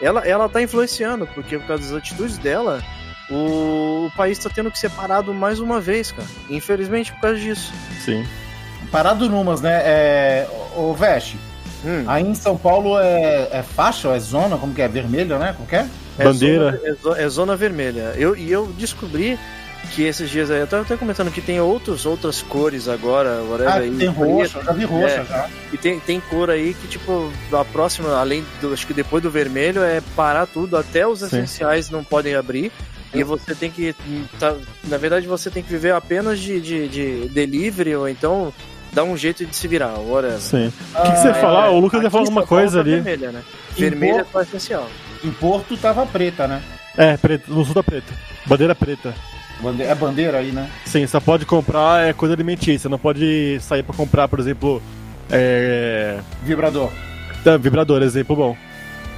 Ela, 0.00 0.26
ela 0.26 0.48
tá 0.48 0.60
influenciando, 0.60 1.26
porque 1.28 1.58
por 1.58 1.66
causa 1.66 1.84
das 1.84 1.92
atitudes 1.92 2.36
dela, 2.38 2.82
o, 3.30 4.06
o 4.06 4.12
país 4.16 4.38
tá 4.38 4.48
tendo 4.52 4.70
que 4.70 4.78
ser 4.78 4.90
parado 4.90 5.32
mais 5.34 5.58
uma 5.60 5.80
vez, 5.80 6.12
cara. 6.12 6.28
Infelizmente 6.50 7.12
por 7.12 7.20
causa 7.20 7.38
disso. 7.38 7.72
Sim. 8.04 8.24
Parado 8.90 9.28
numas, 9.28 9.60
né? 9.60 9.80
É. 9.84 10.48
Ô, 10.76 10.92
Veste, 10.94 11.36
Hum. 11.84 12.04
aí 12.06 12.22
em 12.24 12.34
São 12.34 12.56
Paulo 12.56 12.98
é, 12.98 13.48
é 13.52 13.62
faixa 13.62 14.08
ou 14.08 14.14
é 14.14 14.18
zona? 14.18 14.56
Como 14.56 14.74
que 14.74 14.82
é? 14.82 14.88
Vermelha, 14.88 15.38
né? 15.38 15.52
Como 15.56 15.68
que 15.68 15.76
é? 15.76 15.86
É 16.18 16.24
Bandeira. 16.24 16.72
zona- 16.72 16.80
É 16.88 16.92
zona, 16.94 17.18
é 17.20 17.28
zona 17.28 17.56
vermelha. 17.56 18.12
Eu, 18.16 18.36
e 18.36 18.50
eu 18.50 18.66
descobri 18.78 19.38
que 19.92 20.02
esses 20.02 20.28
dias 20.30 20.50
aí, 20.50 20.58
eu 20.58 20.66
tava 20.66 20.82
até 20.82 20.96
comentando 20.96 21.30
que 21.30 21.40
tem 21.40 21.60
outros, 21.60 22.06
outras 22.06 22.42
cores 22.42 22.88
agora, 22.88 23.40
whatever, 23.48 23.72
Ah, 23.72 23.98
tem 23.98 24.08
roxa, 24.08 24.58
eu 24.58 24.64
já 24.64 24.72
vi 24.72 24.84
roxa 24.84 25.20
É. 25.20 25.24
já. 25.24 25.48
E 25.72 25.76
tem, 25.76 26.00
tem 26.00 26.18
cor 26.18 26.50
aí 26.50 26.74
que, 26.74 26.88
tipo, 26.88 27.30
a 27.52 27.64
próxima, 27.64 28.16
além 28.18 28.44
do, 28.60 28.72
acho 28.72 28.84
que 28.86 28.94
depois 28.94 29.22
do 29.22 29.30
vermelho, 29.30 29.82
é 29.84 30.00
parar 30.16 30.46
tudo, 30.46 30.76
até 30.76 31.06
os 31.06 31.20
Sim. 31.20 31.26
essenciais 31.26 31.88
não 31.90 32.02
podem 32.02 32.34
abrir. 32.34 32.72
E 33.14 33.22
você 33.22 33.54
tem 33.54 33.70
que. 33.70 33.94
tá- 34.38 34.54
na 34.84 34.96
verdade, 34.98 35.26
você 35.26 35.50
tem 35.50 35.62
que 35.62 35.68
viver 35.70 35.92
apenas 35.94 36.38
de, 36.38 36.60
de, 36.60 36.88
de 36.88 37.28
delivery, 37.28 37.94
ou 37.96 38.08
então 38.08 38.52
dar 38.92 39.04
um 39.04 39.16
jeito 39.16 39.44
de 39.44 39.54
se 39.54 39.66
virar, 39.68 39.94
whatever. 39.98 40.38
Sim. 40.38 40.72
O 40.94 41.02
que, 41.02 41.10
que 41.12 41.18
você 41.18 41.26
ia 41.26 41.30
Ah, 41.32 41.34
falar? 41.34 41.66
É, 41.66 41.70
o 41.70 41.78
Lucas 41.78 42.02
ia 42.02 42.10
falar 42.10 42.22
alguma 42.24 42.46
coisa 42.46 42.80
ali. 42.80 42.92
Vermelha, 43.00 43.32
né? 43.32 43.42
Em 43.76 43.80
Vermelha 43.80 44.12
é 44.12 44.24
Porto- 44.24 44.32
só 44.32 44.42
essencial. 44.42 44.88
Em 45.24 45.30
Porto 45.30 45.76
tava 45.76 46.04
preta, 46.06 46.46
né? 46.48 46.62
É, 46.96 47.16
preto. 47.16 47.52
No 47.52 47.64
sul 47.64 47.74
tá 47.74 47.82
preto. 47.82 48.12
Bandeira 48.46 48.74
preta. 48.74 49.14
Bande- 49.60 49.82
É 49.82 49.94
bandeira 49.94 50.38
aí, 50.38 50.50
né? 50.52 50.70
Sim, 50.84 51.06
só 51.06 51.20
pode 51.20 51.44
comprar 51.46 52.06
é, 52.06 52.12
coisa 52.12 52.34
alimentícia. 52.34 52.88
Não 52.90 52.98
pode 52.98 53.58
sair 53.60 53.82
pra 53.82 53.94
comprar, 53.94 54.28
por 54.28 54.38
exemplo, 54.38 54.82
é, 55.30 56.18
Vibrador. 56.42 56.90
tá, 57.44 57.56
vibrador, 57.56 58.02
exemplo 58.02 58.36
bom. 58.36 58.56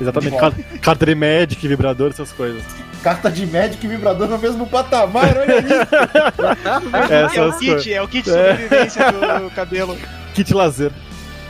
Exatamente. 0.01 0.33
De 0.35 0.38
Car 0.38 0.53
carteira 0.81 1.14
médica, 1.14 1.66
vibrador, 1.68 2.11
essas 2.11 2.31
coisas. 2.33 2.62
Carta 3.02 3.30
de 3.30 3.46
médico 3.46 3.84
e 3.84 3.88
vibrador 3.88 4.26
no 4.28 4.38
mesmo 4.38 4.66
patamar, 4.66 5.37
olha 5.38 5.58
isso. 5.58 7.08
é 7.12 7.24
Essas 7.24 7.54
o 7.54 7.58
kit, 7.58 7.92
é 7.94 8.02
o 8.02 8.08
kit 8.08 8.24
de 8.24 8.37
É. 8.37 8.50
sobrevivência 8.50 9.12
do 9.12 9.50
cabelo. 9.54 9.96
Kit 10.34 10.52
lazer. 10.52 10.92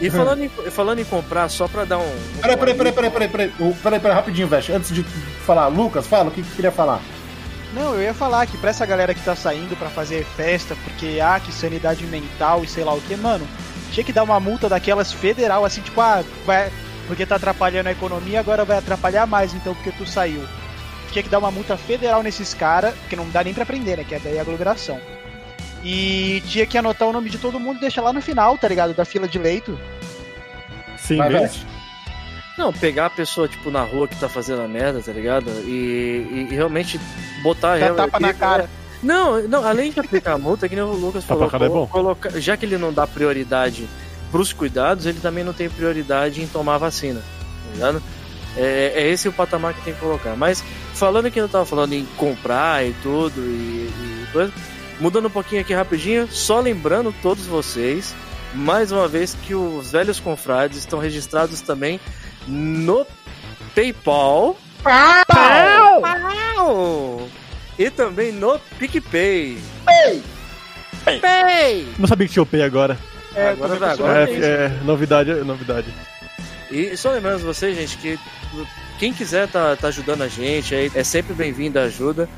E 0.00 0.08
falando 0.10 0.44
em, 0.44 0.48
falando 0.48 0.98
em 1.00 1.04
comprar, 1.04 1.48
só 1.48 1.66
pra 1.66 1.84
dar 1.84 1.98
um. 1.98 2.16
Peraí, 2.40 2.56
peraí, 2.56 2.74
peraí, 2.74 2.92
peraí, 2.92 3.10
peraí, 3.10 3.28
peraí, 3.28 3.52
peraí, 3.82 4.00
peraí, 4.00 4.14
rapidinho, 4.16 4.46
Veste. 4.46 4.72
Antes 4.72 4.94
de 4.94 5.02
falar, 5.44 5.66
Lucas, 5.68 6.06
fala 6.06 6.28
o 6.28 6.30
que 6.30 6.42
que 6.42 6.54
queria 6.54 6.70
falar. 6.70 7.00
Não, 7.74 7.94
eu 7.94 8.02
ia 8.02 8.14
falar 8.14 8.46
que 8.46 8.56
pra 8.56 8.70
essa 8.70 8.86
galera 8.86 9.12
que 9.12 9.20
tá 9.22 9.34
saindo 9.34 9.76
pra 9.76 9.88
fazer 9.88 10.24
festa, 10.36 10.76
porque 10.84 11.18
ah, 11.20 11.40
que 11.44 11.52
sanidade 11.52 12.04
mental 12.06 12.62
e 12.62 12.68
sei 12.68 12.84
lá 12.84 12.94
o 12.94 13.00
que, 13.00 13.16
mano, 13.16 13.46
tinha 13.92 14.04
que 14.04 14.12
dar 14.12 14.22
uma 14.22 14.38
multa 14.40 14.68
daquelas 14.68 15.12
federal, 15.12 15.64
assim, 15.64 15.80
tipo, 15.82 16.00
ah, 16.00 16.22
vai, 16.46 16.70
porque 17.06 17.26
tá 17.26 17.34
atrapalhando 17.36 17.88
a 17.88 17.92
economia, 17.92 18.40
agora 18.40 18.64
vai 18.64 18.78
atrapalhar 18.78 19.26
mais, 19.26 19.52
então, 19.52 19.74
porque 19.74 19.90
tu 19.92 20.06
saiu. 20.06 20.42
Tinha 21.12 21.22
que 21.22 21.28
dar 21.28 21.38
uma 21.38 21.50
multa 21.50 21.76
federal 21.76 22.22
nesses 22.22 22.54
caras, 22.54 22.94
que 23.08 23.16
não 23.16 23.28
dá 23.30 23.42
nem 23.44 23.54
pra 23.54 23.66
prender, 23.66 23.98
né? 23.98 24.04
Que 24.04 24.14
é 24.14 24.18
daí 24.18 24.38
a 24.38 24.42
aglomeração. 24.42 25.00
E 25.84 26.42
tinha 26.48 26.66
que 26.66 26.76
anotar 26.76 27.08
o 27.08 27.12
nome 27.12 27.30
de 27.30 27.38
todo 27.38 27.60
mundo 27.60 27.76
e 27.78 27.80
deixar 27.80 28.02
lá 28.02 28.12
no 28.12 28.20
final, 28.20 28.58
tá 28.58 28.66
ligado? 28.68 28.94
Da 28.94 29.04
fila 29.04 29.28
de 29.28 29.38
leito. 29.38 29.78
Sim, 30.98 31.18
Vai. 31.18 31.50
Não, 32.58 32.72
pegar 32.72 33.06
a 33.06 33.10
pessoa, 33.10 33.46
tipo, 33.46 33.70
na 33.70 33.82
rua 33.82 34.08
que 34.08 34.16
tá 34.16 34.28
fazendo 34.28 34.62
a 34.62 34.66
merda, 34.68 35.00
tá 35.00 35.12
ligado? 35.12 35.48
E, 35.64 36.46
e 36.50 36.54
realmente 36.54 37.00
botar 37.40 37.74
Dá 37.78 37.84
real- 37.84 37.94
tapa 37.96 38.18
na 38.18 38.30
e- 38.30 38.34
cara. 38.34 38.68
Não, 39.00 39.40
não, 39.46 39.64
além 39.64 39.92
de 39.92 40.00
aplicar 40.00 40.32
a 40.32 40.38
multa, 40.38 40.68
que 40.68 40.74
nem 40.74 40.82
o 40.82 40.90
Lucas 40.90 41.24
falou, 41.24 41.44
é 41.46 41.86
coloca- 41.86 42.40
já 42.40 42.56
que 42.56 42.66
ele 42.66 42.76
não 42.76 42.92
dá 42.92 43.06
prioridade 43.06 43.88
pros 44.32 44.52
cuidados, 44.52 45.06
ele 45.06 45.20
também 45.20 45.44
não 45.44 45.52
tem 45.52 45.70
prioridade 45.70 46.42
em 46.42 46.48
tomar 46.48 46.74
a 46.74 46.78
vacina, 46.78 47.20
tá 47.20 47.72
ligado? 47.74 48.02
É, 48.58 48.92
é 48.96 49.08
esse 49.08 49.28
o 49.28 49.32
patamar 49.32 49.72
que 49.72 49.82
tem 49.82 49.94
que 49.94 50.00
colocar. 50.00 50.36
Mas 50.36 50.62
falando 50.94 51.30
que 51.30 51.40
eu 51.40 51.48
tava 51.48 51.64
falando 51.64 51.92
em 51.92 52.04
comprar 52.16 52.84
e 52.84 52.92
tudo 53.02 53.40
e, 53.40 53.88
e 53.88 54.26
coisa, 54.32 54.52
mudando 55.00 55.26
um 55.26 55.30
pouquinho 55.30 55.60
aqui 55.60 55.72
rapidinho, 55.72 56.28
só 56.30 56.60
lembrando 56.60 57.14
todos 57.22 57.46
vocês, 57.46 58.14
mais 58.52 58.90
uma 58.90 59.06
vez 59.06 59.36
que 59.46 59.54
os 59.54 59.92
velhos 59.92 60.18
confrades 60.18 60.78
estão 60.78 60.98
registrados 60.98 61.60
também 61.60 62.00
no 62.46 63.06
PayPal. 63.74 64.56
Pau! 64.82 67.28
E 67.78 67.90
também 67.90 68.32
no 68.32 68.58
PicPay. 68.78 69.58
Ei! 69.88 70.22
Pay! 71.20 71.88
Não 71.98 72.08
sabia 72.08 72.26
que 72.26 72.32
tinha 72.32 72.42
o 72.42 72.46
Pay 72.46 72.62
agora. 72.62 72.98
É, 73.34 73.50
Agora 73.50 73.76
tô 73.76 73.84
agora 73.84 74.30
É, 74.30 74.34
é, 74.34 74.68
novidade, 74.84 75.30
é 75.30 75.44
novidade. 75.44 75.86
E 76.70 76.96
só 76.96 77.10
lembrando 77.12 77.42
vocês, 77.44 77.76
gente, 77.76 77.96
que 77.98 78.18
quem 78.98 79.12
quiser 79.12 79.48
tá, 79.48 79.74
tá 79.76 79.88
ajudando 79.88 80.22
a 80.22 80.28
gente, 80.28 80.74
aí 80.74 80.90
é 80.94 81.04
sempre 81.04 81.32
bem-vindo 81.34 81.78
a 81.78 81.82
ajuda. 81.84 82.28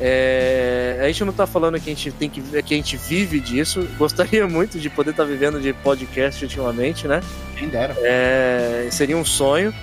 É, 0.00 0.98
a 1.02 1.06
gente 1.08 1.24
não 1.24 1.32
tá 1.32 1.44
falando 1.46 1.74
que 1.80 1.90
a 1.90 1.94
gente 1.94 2.12
tem 2.12 2.30
que 2.30 2.40
que 2.62 2.74
a 2.74 2.76
gente 2.76 2.96
vive 2.96 3.40
disso. 3.40 3.80
Gostaria 3.98 4.46
muito 4.46 4.78
de 4.78 4.88
poder 4.88 5.10
estar 5.10 5.24
vivendo 5.24 5.60
de 5.60 5.72
podcast 5.72 6.44
ultimamente, 6.44 7.08
né? 7.08 7.20
Quem 7.56 7.68
dera. 7.68 7.96
É, 8.02 8.88
seria 8.92 9.16
um 9.16 9.24
sonho, 9.24 9.74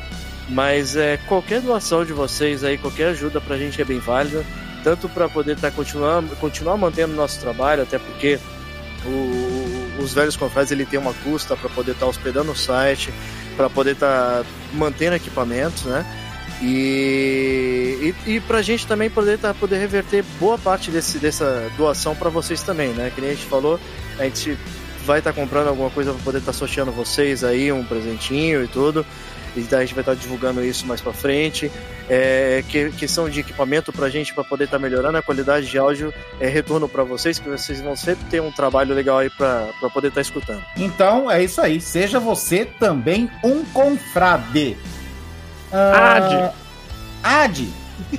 mas 0.49 0.95
é, 0.95 1.17
qualquer 1.27 1.59
doação 1.61 2.05
de 2.05 2.13
vocês 2.13 2.63
aí, 2.63 2.77
qualquer 2.77 3.07
ajuda 3.09 3.41
pra 3.41 3.57
gente 3.57 3.81
é 3.81 3.85
bem 3.85 3.99
válida, 3.99 4.45
tanto 4.83 5.09
para 5.09 5.27
poder 5.27 5.53
estar 5.55 5.71
continuando, 5.71 6.33
continuar 6.37 6.77
mantendo 6.77 7.11
o 7.13 7.17
nosso 7.17 7.39
trabalho, 7.41 7.83
até 7.83 7.99
porque 7.99 8.39
o- 9.05 10.01
os 10.01 10.13
velhos 10.13 10.37
confrades 10.37 10.71
ele 10.71 10.85
tem 10.85 10.99
uma 10.99 11.13
custa 11.13 11.55
para 11.57 11.69
poder 11.69 11.91
estar 11.91 12.05
hospedando 12.05 12.51
o 12.51 12.55
site, 12.55 13.11
para 13.55 13.69
poder 13.69 13.91
estar 13.91 14.43
mantendo 14.73 15.15
equipamentos, 15.15 15.83
né? 15.83 16.05
E, 16.61 18.13
e, 18.25 18.35
e 18.35 18.39
pra 18.39 18.61
gente 18.61 18.87
também 18.87 19.09
poder 19.09 19.37
tá, 19.37 19.53
poder 19.53 19.77
reverter 19.77 20.23
boa 20.39 20.57
parte 20.57 20.89
desse, 20.89 21.19
dessa 21.19 21.69
doação 21.77 22.15
para 22.15 22.29
vocês 22.29 22.61
também, 22.63 22.89
né? 22.89 23.11
Que 23.13 23.21
nem 23.21 23.31
a 23.31 23.33
gente 23.33 23.45
falou, 23.45 23.79
a 24.17 24.23
gente 24.23 24.57
vai 25.05 25.19
estar 25.19 25.33
comprando 25.33 25.67
alguma 25.67 25.89
coisa 25.89 26.13
para 26.13 26.23
poder 26.23 26.37
estar 26.39 26.53
sorteando 26.53 26.91
vocês 26.91 27.43
aí, 27.43 27.71
um 27.71 27.83
presentinho 27.83 28.63
e 28.63 28.67
tudo. 28.67 29.05
E 29.55 29.61
a 29.73 29.79
gente 29.79 29.93
vai 29.93 30.01
estar 30.01 30.15
divulgando 30.15 30.63
isso 30.63 30.85
mais 30.85 31.01
para 31.01 31.13
frente. 31.13 31.71
É, 32.07 32.63
que, 32.69 32.91
questão 32.91 33.27
de 33.27 33.39
equipamento 33.39 33.91
pra 33.91 34.09
gente 34.09 34.33
para 34.33 34.43
poder 34.43 34.65
estar 34.65 34.77
melhorando 34.77 35.17
a 35.17 35.23
qualidade 35.23 35.65
de 35.65 35.77
áudio, 35.77 36.13
é 36.39 36.47
retorno 36.47 36.87
para 36.87 37.03
vocês, 37.03 37.39
que 37.39 37.49
vocês 37.49 37.81
vão 37.81 37.95
sempre 37.95 38.25
ter 38.25 38.41
um 38.41 38.51
trabalho 38.51 38.93
legal 38.93 39.17
aí 39.19 39.29
para 39.29 39.71
poder 39.91 40.09
estar 40.09 40.21
escutando. 40.21 40.63
Então 40.77 41.29
é 41.31 41.43
isso 41.43 41.59
aí. 41.61 41.81
Seja 41.81 42.19
você 42.19 42.65
também 42.65 43.29
um 43.43 43.65
confrade. 43.65 44.77
Ah, 45.71 46.51
Ade. 47.23 47.69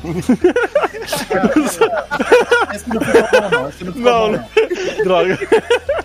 Esse 2.74 2.88
não 2.88 3.00
não. 3.94 4.32
Não. 4.32 4.48
Droga. 5.04 5.38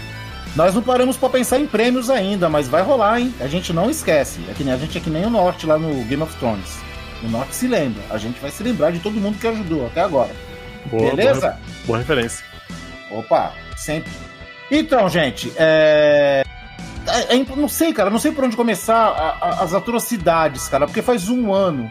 Nós 0.56 0.74
não 0.74 0.82
paramos 0.82 1.16
pra 1.16 1.28
pensar 1.28 1.60
em 1.60 1.66
prêmios 1.66 2.10
ainda, 2.10 2.48
mas 2.48 2.66
vai 2.68 2.82
rolar, 2.82 3.20
hein? 3.20 3.32
A 3.40 3.46
gente 3.46 3.72
não 3.72 3.88
esquece. 3.88 4.40
É 4.48 4.52
que 4.54 4.64
nem 4.64 4.74
a 4.74 4.76
gente 4.76 4.98
é 4.98 5.00
que 5.00 5.10
nem 5.10 5.24
o 5.24 5.30
Norte 5.30 5.66
lá 5.66 5.78
no 5.78 6.04
Game 6.04 6.22
of 6.22 6.34
Thrones. 6.36 6.78
O 7.22 7.28
Norte 7.28 7.54
se 7.54 7.68
lembra. 7.68 8.02
A 8.10 8.18
gente 8.18 8.40
vai 8.40 8.50
se 8.50 8.62
lembrar 8.62 8.90
de 8.90 8.98
todo 8.98 9.14
mundo 9.20 9.38
que 9.38 9.46
ajudou 9.46 9.86
até 9.86 10.00
agora. 10.00 10.30
Boa, 10.86 11.14
Beleza? 11.14 11.40
Boa, 11.40 11.58
boa 11.86 11.98
referência. 11.98 12.44
Opa, 13.12 13.52
sempre. 13.76 14.10
Então, 14.70 15.08
gente, 15.08 15.52
é... 15.56 16.42
é- 17.06 17.36
é 17.36 17.44
não 17.56 17.68
sei, 17.68 17.92
cara, 17.92 18.10
não 18.10 18.18
sei 18.18 18.32
por 18.32 18.44
onde 18.44 18.56
começar 18.56 18.96
a- 18.96 19.36
a- 19.40 19.62
as 19.64 19.74
atrocidades, 19.74 20.68
cara, 20.68 20.86
porque 20.86 21.02
faz 21.02 21.28
um 21.28 21.52
ano. 21.52 21.88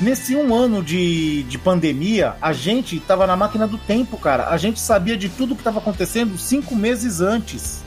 Nesse 0.00 0.36
um 0.36 0.54
ano 0.54 0.82
de, 0.82 1.42
de 1.44 1.56
pandemia, 1.56 2.34
a 2.40 2.52
gente 2.52 3.00
tava 3.00 3.26
na 3.26 3.34
máquina 3.34 3.66
do 3.66 3.78
tempo, 3.78 4.18
cara. 4.18 4.48
A 4.50 4.56
gente 4.58 4.78
sabia 4.78 5.16
de 5.16 5.28
tudo 5.28 5.56
que 5.56 5.62
tava 5.62 5.78
acontecendo 5.78 6.36
cinco 6.36 6.76
meses 6.76 7.20
antes. 7.22 7.82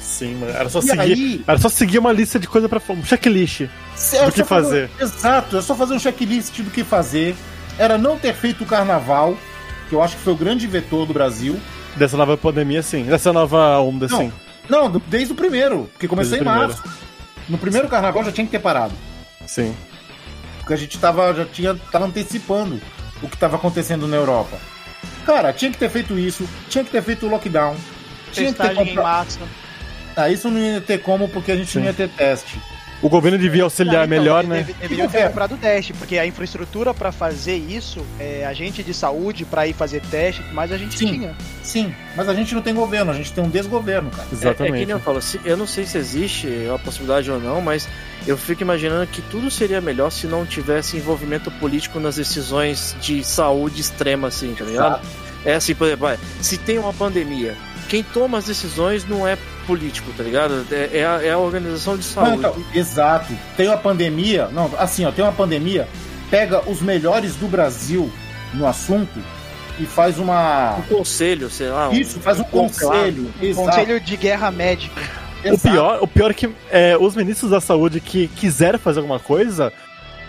Sim, 0.00 0.36
mano. 0.36 0.52
Era 0.52 0.68
só 0.68 0.78
e 0.78 0.82
seguir. 0.82 1.00
aí, 1.00 1.44
Era 1.46 1.58
só 1.58 1.68
seguir 1.68 1.98
uma 1.98 2.12
lista 2.12 2.38
de 2.38 2.46
coisa 2.46 2.68
pra. 2.68 2.80
Um 2.90 3.04
checklist. 3.04 3.62
É 4.12 4.26
do 4.26 4.32
que 4.32 4.38
só 4.38 4.44
fazer. 4.44 4.90
Exato, 5.00 5.56
é 5.56 5.62
só 5.62 5.74
fazer 5.74 5.94
um 5.94 5.98
checklist 5.98 6.60
do 6.60 6.70
que 6.70 6.84
fazer. 6.84 7.34
Era 7.76 7.98
não 7.98 8.16
ter 8.16 8.34
feito 8.34 8.62
o 8.62 8.66
carnaval, 8.66 9.36
que 9.88 9.94
eu 9.94 10.02
acho 10.02 10.16
que 10.16 10.22
foi 10.22 10.32
o 10.32 10.36
grande 10.36 10.66
vetor 10.66 11.06
do 11.06 11.12
Brasil. 11.12 11.58
Dessa 11.96 12.16
nova 12.16 12.36
pandemia, 12.36 12.82
sim. 12.82 13.04
Dessa 13.04 13.32
nova 13.32 13.80
onda, 13.80 14.06
Não. 14.08 14.18
sim. 14.18 14.32
Não, 14.68 15.02
desde 15.08 15.32
o 15.32 15.36
primeiro, 15.36 15.88
porque 15.92 16.06
começou 16.06 16.38
Desde 16.38 16.48
em 16.48 16.52
março. 16.52 16.82
No 17.48 17.58
primeiro 17.58 17.88
carnaval 17.88 18.22
já 18.24 18.30
tinha 18.30 18.44
que 18.44 18.52
ter 18.52 18.60
parado. 18.60 18.94
Sim. 19.44 19.74
Porque 20.70 20.78
a 20.78 20.86
gente 20.86 20.98
tava, 21.00 21.34
já 21.34 21.44
tinha, 21.44 21.74
tava 21.74 22.04
antecipando 22.04 22.80
o 23.20 23.28
que 23.28 23.34
estava 23.34 23.56
acontecendo 23.56 24.06
na 24.06 24.16
Europa. 24.16 24.56
Cara, 25.26 25.52
tinha 25.52 25.68
que 25.72 25.76
ter 25.76 25.90
feito 25.90 26.16
isso, 26.16 26.48
tinha 26.68 26.84
que 26.84 26.92
ter 26.92 27.02
feito 27.02 27.26
o 27.26 27.28
lockdown. 27.28 27.74
Tinha 28.30 28.52
que 28.52 28.58
ter 28.58 28.68
Testagem 28.68 28.82
em 28.84 28.86
comprado. 28.94 29.16
massa. 29.16 29.40
Ah, 30.14 30.28
isso 30.28 30.48
não 30.48 30.60
ia 30.60 30.80
ter 30.80 30.98
como 31.02 31.28
porque 31.28 31.50
a 31.50 31.56
gente 31.56 31.74
não 31.76 31.82
Sim. 31.82 31.88
ia 31.88 31.94
ter 31.94 32.08
teste. 32.10 32.60
O 33.02 33.08
governo 33.08 33.38
devia 33.38 33.62
auxiliar 33.62 34.06
Não, 34.06 34.14
então, 34.14 34.18
melhor, 34.18 34.44
né? 34.44 34.56
deve- 34.58 34.72
Deveriam 34.74 35.08
ter 35.08 35.26
comprado 35.26 35.54
o 35.54 35.56
teste, 35.56 35.92
porque 35.94 36.18
a 36.18 36.26
infraestrutura 36.26 36.92
pra 36.92 37.10
fazer 37.10 37.56
isso, 37.56 38.04
é, 38.18 38.44
agente 38.46 38.82
de 38.82 38.92
saúde 38.92 39.44
pra 39.46 39.66
ir 39.66 39.72
fazer 39.72 40.02
teste, 40.10 40.42
mas 40.52 40.70
a 40.70 40.76
gente 40.76 40.98
Sim. 40.98 41.06
tinha. 41.12 41.34
Sim, 41.62 41.94
mas 42.14 42.28
a 42.28 42.34
gente 42.34 42.54
não 42.54 42.60
tem 42.60 42.74
governo, 42.74 43.10
a 43.10 43.14
gente 43.14 43.32
tem 43.32 43.42
um 43.42 43.48
desgoverno, 43.48 44.10
cara. 44.10 44.22
É, 44.24 44.26
é 44.26 44.28
que 44.28 44.34
Exatamente. 44.34 44.72
nem 44.86 44.90
eu 44.90 45.00
falo, 45.00 45.22
se- 45.22 45.40
eu 45.44 45.56
não 45.56 45.66
sei 45.66 45.86
se 45.86 45.96
existe 45.96 46.46
a 46.74 46.78
possibilidade 46.78 47.30
ou 47.30 47.40
não, 47.40 47.60
mas 47.62 47.88
eu 48.26 48.36
fico 48.36 48.62
imaginando 48.62 49.06
que 49.06 49.22
tudo 49.22 49.50
seria 49.50 49.80
melhor 49.80 50.10
se 50.10 50.26
não 50.26 50.44
tivesse 50.44 50.98
envolvimento 50.98 51.50
político 51.52 51.98
nas 51.98 52.16
decisões 52.16 52.94
de 53.00 53.24
saúde 53.24 53.80
extrema, 53.80 54.28
assim, 54.28 54.54
tá 54.54 54.64
ligado? 54.64 55.00
É 55.42 55.54
assim, 55.54 55.74
por 55.74 55.86
exemplo, 55.86 56.06
vai, 56.06 56.18
se 56.42 56.58
tem 56.58 56.78
uma 56.78 56.92
pandemia, 56.92 57.56
quem 57.90 58.04
toma 58.04 58.38
as 58.38 58.44
decisões 58.44 59.04
não 59.04 59.26
é 59.26 59.36
político, 59.66 60.10
tá 60.16 60.22
ligado? 60.22 60.64
É, 60.70 60.98
é 61.00 61.04
a, 61.06 61.22
é 61.24 61.30
a 61.32 61.38
organização 61.38 61.96
de 61.98 62.06
Não, 62.06 62.14
saúde. 62.24 62.36
então, 62.38 62.56
exato. 62.72 63.32
Tem 63.56 63.66
uma 63.66 63.76
pandemia. 63.76 64.48
Não, 64.52 64.70
assim, 64.78 65.04
ó, 65.04 65.10
tem 65.10 65.24
uma 65.24 65.32
pandemia. 65.32 65.88
Pega 66.30 66.62
os 66.70 66.80
melhores 66.80 67.34
do 67.34 67.48
Brasil 67.48 68.08
no 68.54 68.64
assunto 68.66 69.18
e 69.78 69.84
faz 69.84 70.18
uma. 70.20 70.76
Um 70.76 70.82
conselho, 70.82 71.50
sei 71.50 71.68
lá. 71.68 71.88
um- 71.88 71.92
Isso, 71.92 72.20
faz 72.20 72.38
um 72.38 72.44
conclave. 72.44 73.10
conselho. 73.12 73.34
Exato. 73.42 73.66
Conselho 73.68 74.00
de 74.00 74.16
Guerra 74.16 74.50
Médica. 74.52 75.02
O 75.44 75.58
pior, 75.58 75.98
o 76.02 76.06
pior 76.06 76.30
é 76.30 76.34
que 76.34 76.48
é, 76.70 76.96
os 76.96 77.16
ministros 77.16 77.50
da 77.50 77.60
saúde 77.60 77.98
que 77.98 78.28
quiseram 78.28 78.78
fazer 78.78 79.00
alguma 79.00 79.18
coisa 79.18 79.72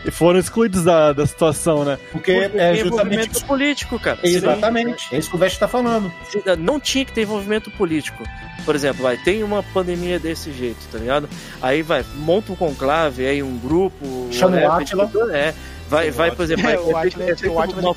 foram 0.10 0.40
excluídos 0.40 0.84
da, 0.84 1.14
da 1.14 1.26
situação, 1.28 1.84
né? 1.86 2.00
Porque 2.12 2.34
Porque 2.34 2.58
é 2.58 2.76
justamente 2.76 2.88
envolvimento 2.88 3.46
político, 3.46 4.00
cara. 4.00 4.20
Exatamente. 4.24 5.14
É 5.14 5.18
isso 5.20 5.30
que 5.30 5.36
o 5.36 5.40
Vest 5.40 5.60
tá 5.60 5.68
falando. 5.68 6.12
Não 6.58 6.80
tinha 6.80 7.06
que 7.06 7.12
ter 7.12 7.22
envolvimento 7.22 7.70
político. 7.72 8.24
Por 8.66 8.76
exemplo, 8.76 9.04
vai, 9.04 9.18
tem 9.18 9.44
uma 9.44 9.62
pandemia 9.62 10.20
desse 10.20 10.52
jeito, 10.52 10.80
tá 10.92 10.98
ligado? 10.98 11.30
Aí 11.62 11.82
vai, 11.82 12.06
monta 12.16 12.52
um 12.52 12.56
conclave, 12.56 13.28
aí 13.28 13.44
um 13.44 13.58
grupo. 13.58 14.28
Chama 14.32 14.58
o 14.58 14.64
whatever, 14.64 14.82
Átila. 15.06 15.36
É, 15.36 15.54
vai, 15.90 16.10
vai, 16.12 16.32
por 16.32 16.44
exemplo, 16.44 16.68
É, 16.68 16.76
vai, 16.78 16.84
o 16.84 16.98
é 16.98 17.08
é 17.08 17.36
feito 17.36 17.52
o 17.54 17.60
Átila- 17.60 17.82
uma 17.82 17.96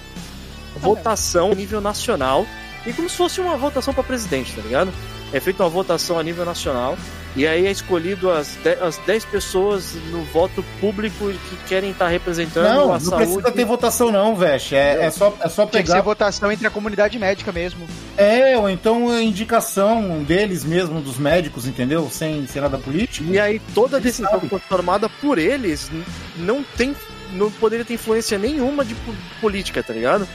votação 0.76 1.52
a 1.52 1.54
nível 1.54 1.80
nacional 1.80 2.46
e 2.86 2.92
como 2.92 3.08
se 3.08 3.16
fosse 3.16 3.40
uma 3.40 3.56
votação 3.56 3.94
para 3.94 4.02
presidente, 4.02 4.54
tá 4.54 4.62
ligado? 4.62 4.92
É 5.34 5.40
feita 5.40 5.62
uma 5.64 5.68
votação 5.68 6.18
a 6.18 6.22
nível 6.22 6.44
nacional 6.44 6.96
e 7.36 7.44
aí 7.44 7.66
é 7.66 7.70
escolhido 7.70 8.30
as 8.30 8.54
10, 8.62 8.80
as 8.82 8.96
10 8.98 9.24
pessoas 9.24 9.94
no 10.12 10.22
voto 10.22 10.64
público 10.80 11.32
que 11.50 11.56
querem 11.68 11.90
estar 11.90 12.06
representando 12.06 12.64
Não, 12.72 12.84
a 12.92 12.92
não 12.94 13.00
saúde. 13.00 13.16
precisa 13.26 13.50
ter 13.50 13.64
votação, 13.64 14.12
não, 14.12 14.36
Vest. 14.36 14.72
É, 14.72 15.04
é 15.06 15.10
só, 15.10 15.36
é 15.40 15.48
só 15.48 15.66
Tinha 15.66 15.82
que 15.82 15.88
ser 15.88 15.94
pegar. 15.94 16.02
votação 16.04 16.52
entre 16.52 16.64
a 16.66 16.70
comunidade 16.70 17.18
médica 17.18 17.50
mesmo. 17.50 17.84
É, 18.16 18.56
ou 18.56 18.70
então 18.70 19.10
a 19.10 19.20
indicação 19.20 20.22
deles 20.22 20.64
mesmo, 20.64 21.00
dos 21.00 21.18
médicos, 21.18 21.66
entendeu? 21.66 22.08
Sem, 22.08 22.46
sem 22.46 22.62
nada 22.62 22.78
político. 22.78 23.28
E 23.28 23.38
aí 23.40 23.60
toda 23.74 23.96
Eles 23.96 24.04
decisão 24.04 24.30
sabem. 24.30 24.48
foi 24.48 24.60
tomada 24.60 25.08
por 25.08 25.36
eles 25.38 25.90
não 26.36 26.62
tem 26.62 26.94
não 27.32 27.50
poderia 27.50 27.84
ter 27.84 27.94
influência 27.94 28.38
nenhuma 28.38 28.84
de 28.84 28.94
po- 28.94 29.12
política, 29.40 29.82
tá 29.82 29.92
ligado? 29.92 30.28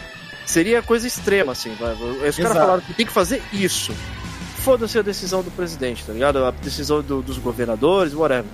Seria 0.46 0.82
coisa 0.82 1.08
extrema, 1.08 1.54
assim. 1.54 1.72
Os 2.28 2.36
caras 2.36 2.58
falaram 2.58 2.82
que 2.82 2.94
tem 2.94 3.06
que 3.06 3.12
fazer 3.14 3.42
isso. 3.54 3.94
Foda-se 4.60 4.98
a 5.00 5.02
decisão 5.02 5.41
do 5.41 5.52
presidente, 5.52 6.04
tá 6.06 6.13
ligado? 6.13 6.43
A 6.43 6.52
decisão 6.52 7.02
do- 7.02 7.22
dos 7.22 7.38
governadores, 7.38 8.13
whatever. 8.13 8.45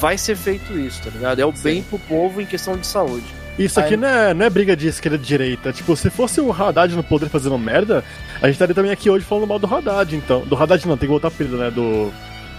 Vai 0.00 0.16
ser 0.16 0.36
feito 0.36 0.78
isso, 0.78 1.02
tá 1.02 1.10
ligado? 1.10 1.40
É 1.40 1.44
o 1.46 1.52
bem 1.52 1.82
pro 1.82 1.98
povo 1.98 2.40
em 2.40 2.46
questão 2.46 2.76
de 2.76 2.86
saúde. 2.86 3.24
Isso 3.58 3.80
aqui 3.80 3.96
não 3.96 4.06
é, 4.06 4.32
não 4.32 4.46
é 4.46 4.50
briga 4.50 4.76
de 4.76 4.86
esquerda 4.86 5.16
e 5.16 5.20
direita. 5.20 5.72
Tipo, 5.72 5.96
se 5.96 6.08
fosse 6.10 6.40
o 6.40 6.52
Haddad 6.52 6.94
no 6.94 7.02
poder 7.02 7.28
fazendo 7.28 7.58
merda, 7.58 8.04
a 8.40 8.46
gente 8.46 8.54
estaria 8.54 8.72
também 8.74 8.92
aqui 8.92 9.10
hoje 9.10 9.24
falando 9.24 9.48
mal 9.48 9.58
do 9.58 9.66
Haddad, 9.66 10.14
então. 10.14 10.42
Do 10.46 10.54
Haddad 10.56 10.86
não, 10.86 10.96
tem 10.96 11.08
que 11.08 11.10
voltar 11.10 11.26
apelido, 11.28 11.56
né? 11.56 11.68
Do 11.68 12.12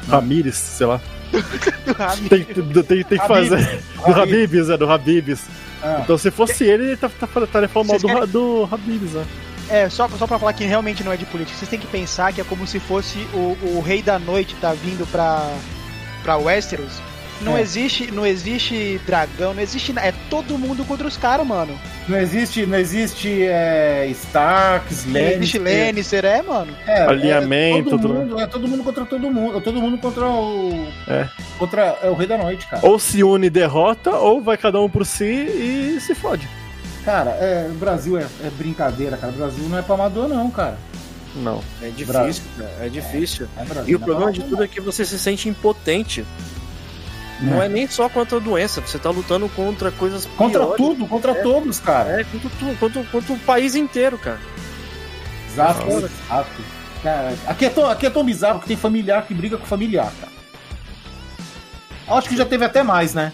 Ramires, 0.10 0.56
sei 0.58 0.88
lá. 0.88 1.00
Tem, 2.28 2.44
tem, 2.44 2.84
tem, 2.84 3.04
tem 3.04 3.20
que 3.20 3.28
fazer. 3.28 3.82
Do 4.06 4.20
Habibs, 4.20 4.70
é, 4.70 4.78
do 4.78 4.90
Habibs. 4.92 5.46
Ah, 5.82 6.02
Então 6.04 6.18
se 6.18 6.32
fosse 6.32 6.64
ele, 6.64 6.84
ele 6.86 6.98
tá- 6.98 7.08
tá- 7.10 7.28
estaria 7.44 7.70
falando 7.70 7.90
mal 7.90 8.00
do, 8.00 8.08
Ra- 8.08 8.26
do 8.26 8.68
Habibs, 8.72 9.12
né? 9.14 9.26
É, 9.70 9.88
só, 9.90 10.08
só 10.10 10.26
pra 10.26 10.40
falar 10.40 10.54
que 10.54 10.64
realmente 10.66 11.04
não 11.04 11.12
é 11.12 11.18
de 11.18 11.26
política, 11.26 11.58
vocês 11.58 11.70
têm 11.70 11.80
que 11.80 11.88
pensar 11.88 12.34
que 12.34 12.42
é 12.42 12.44
como 12.44 12.66
se 12.66 12.80
fosse 12.80 13.20
o, 13.34 13.58
o 13.78 13.84
rei 13.86 14.02
da 14.02 14.18
noite 14.18 14.56
tá 14.56 14.74
vindo 14.74 15.06
pra, 15.12 15.48
pra 16.24 16.38
Westeros. 16.38 16.94
Não 17.42 17.56
É. 17.58 17.62
existe, 17.62 18.12
não 18.12 18.26
existe 18.26 19.00
dragão, 19.06 19.54
não 19.54 19.62
existe 19.64 19.94
nada. 19.94 20.08
É 20.10 20.14
todo 20.30 20.58
mundo 20.58 20.84
contra 20.84 21.08
os 21.08 21.16
caras, 21.16 21.48
mano. 21.48 21.74
não 22.06 22.18
existe, 22.20 22.66
não 22.66 22.78
existe 22.78 23.44
é, 23.44 24.08
Starks, 24.10 25.06
Não 25.06 25.18
existe 25.22 25.58
Lannister. 25.58 25.86
Lannister, 25.86 26.26
é, 26.26 26.42
mano. 26.42 26.76
É, 26.86 27.04
Alinhamento, 27.04 27.88
é 27.88 27.92
todo, 27.92 28.02
tudo. 28.02 28.14
mundo, 28.14 28.40
é 28.42 28.46
todo 28.46 28.68
mundo 28.68 28.84
contra 28.84 29.06
todo 29.06 29.32
mundo. 29.32 29.58
É 29.58 29.62
todo 29.62 29.82
mundo 29.82 29.98
contra 30.00 30.26
o. 30.28 30.86
É. 31.08 31.30
Contra 31.58 31.98
é 32.04 32.10
o 32.10 32.14
Rei 32.14 32.28
da 32.28 32.38
Noite, 32.38 32.68
cara. 32.68 32.86
Ou 32.86 33.00
se 33.00 33.24
une 33.24 33.48
e 33.48 33.50
derrota, 33.50 34.12
ou 34.12 34.42
vai 34.42 34.58
cada 34.58 34.82
um 34.82 34.90
por 34.90 35.06
si 35.06 35.24
e 35.24 35.98
se 36.02 36.14
fode. 36.14 36.46
Cara, 37.06 37.32
é, 37.32 37.68
o 37.70 37.76
Brasil 37.76 38.18
é, 38.18 38.24
é 38.44 38.50
brincadeira, 38.58 39.18
cara. 39.18 39.32
O 39.34 39.36
Brasil 39.36 39.64
não 39.70 39.78
é 39.78 39.82
pra 39.82 39.96
amador, 39.96 40.28
não, 40.28 40.50
cara. 40.52 40.78
Não. 41.36 41.62
É 41.82 41.90
difícil, 41.90 42.44
cara. 42.58 42.76
É 42.82 42.90
difícil. 42.90 43.48
É 43.58 43.64
Brasil, 43.64 43.90
E 43.90 43.96
o 43.96 44.02
é 44.02 44.06
problema 44.06 44.32
de 44.32 44.44
tudo 44.44 44.64
é 44.64 44.68
que 44.68 44.82
você 44.82 45.06
se 45.06 45.18
sente 45.18 45.48
impotente. 45.48 46.26
Não 47.42 47.64
é 47.64 47.70
nem 47.70 47.88
só 47.88 48.10
contra 48.10 48.38
a 48.38 48.40
doença, 48.42 48.82
você 48.82 49.00
tá 49.00 49.10
lutando 49.10 49.48
contra 49.50 49.92
coisas 49.92 50.26
Contra 50.38 50.60
piores. 50.60 50.78
tudo, 50.78 51.08
contra 51.08 51.34
todos, 51.36 51.80
cara. 51.80 52.20
É, 52.20 52.24
contra 52.26 52.50
tudo, 52.60 52.80
contra, 52.80 53.04
contra 53.06 53.34
o 53.34 53.40
país 53.40 53.76
inteiro, 53.76 54.18
cara. 54.18 54.40
Exato, 55.50 55.86
Nossa. 55.86 56.06
exato. 56.28 56.50
Cara, 57.02 57.34
aqui, 57.48 57.66
é 57.66 57.70
tão, 57.70 57.90
aqui 57.90 58.06
é 58.06 58.10
tão 58.10 58.26
bizarro 58.26 58.60
que 58.60 58.68
tem 58.68 58.76
familiar 58.76 59.26
que 59.26 59.34
briga 59.34 59.58
com 59.58 59.66
familiar, 59.66 60.12
cara. 60.20 60.34
Acho 62.18 62.28
que 62.28 62.36
já 62.36 62.46
teve 62.46 62.66
até 62.66 62.84
mais, 62.84 63.14
né? 63.14 63.32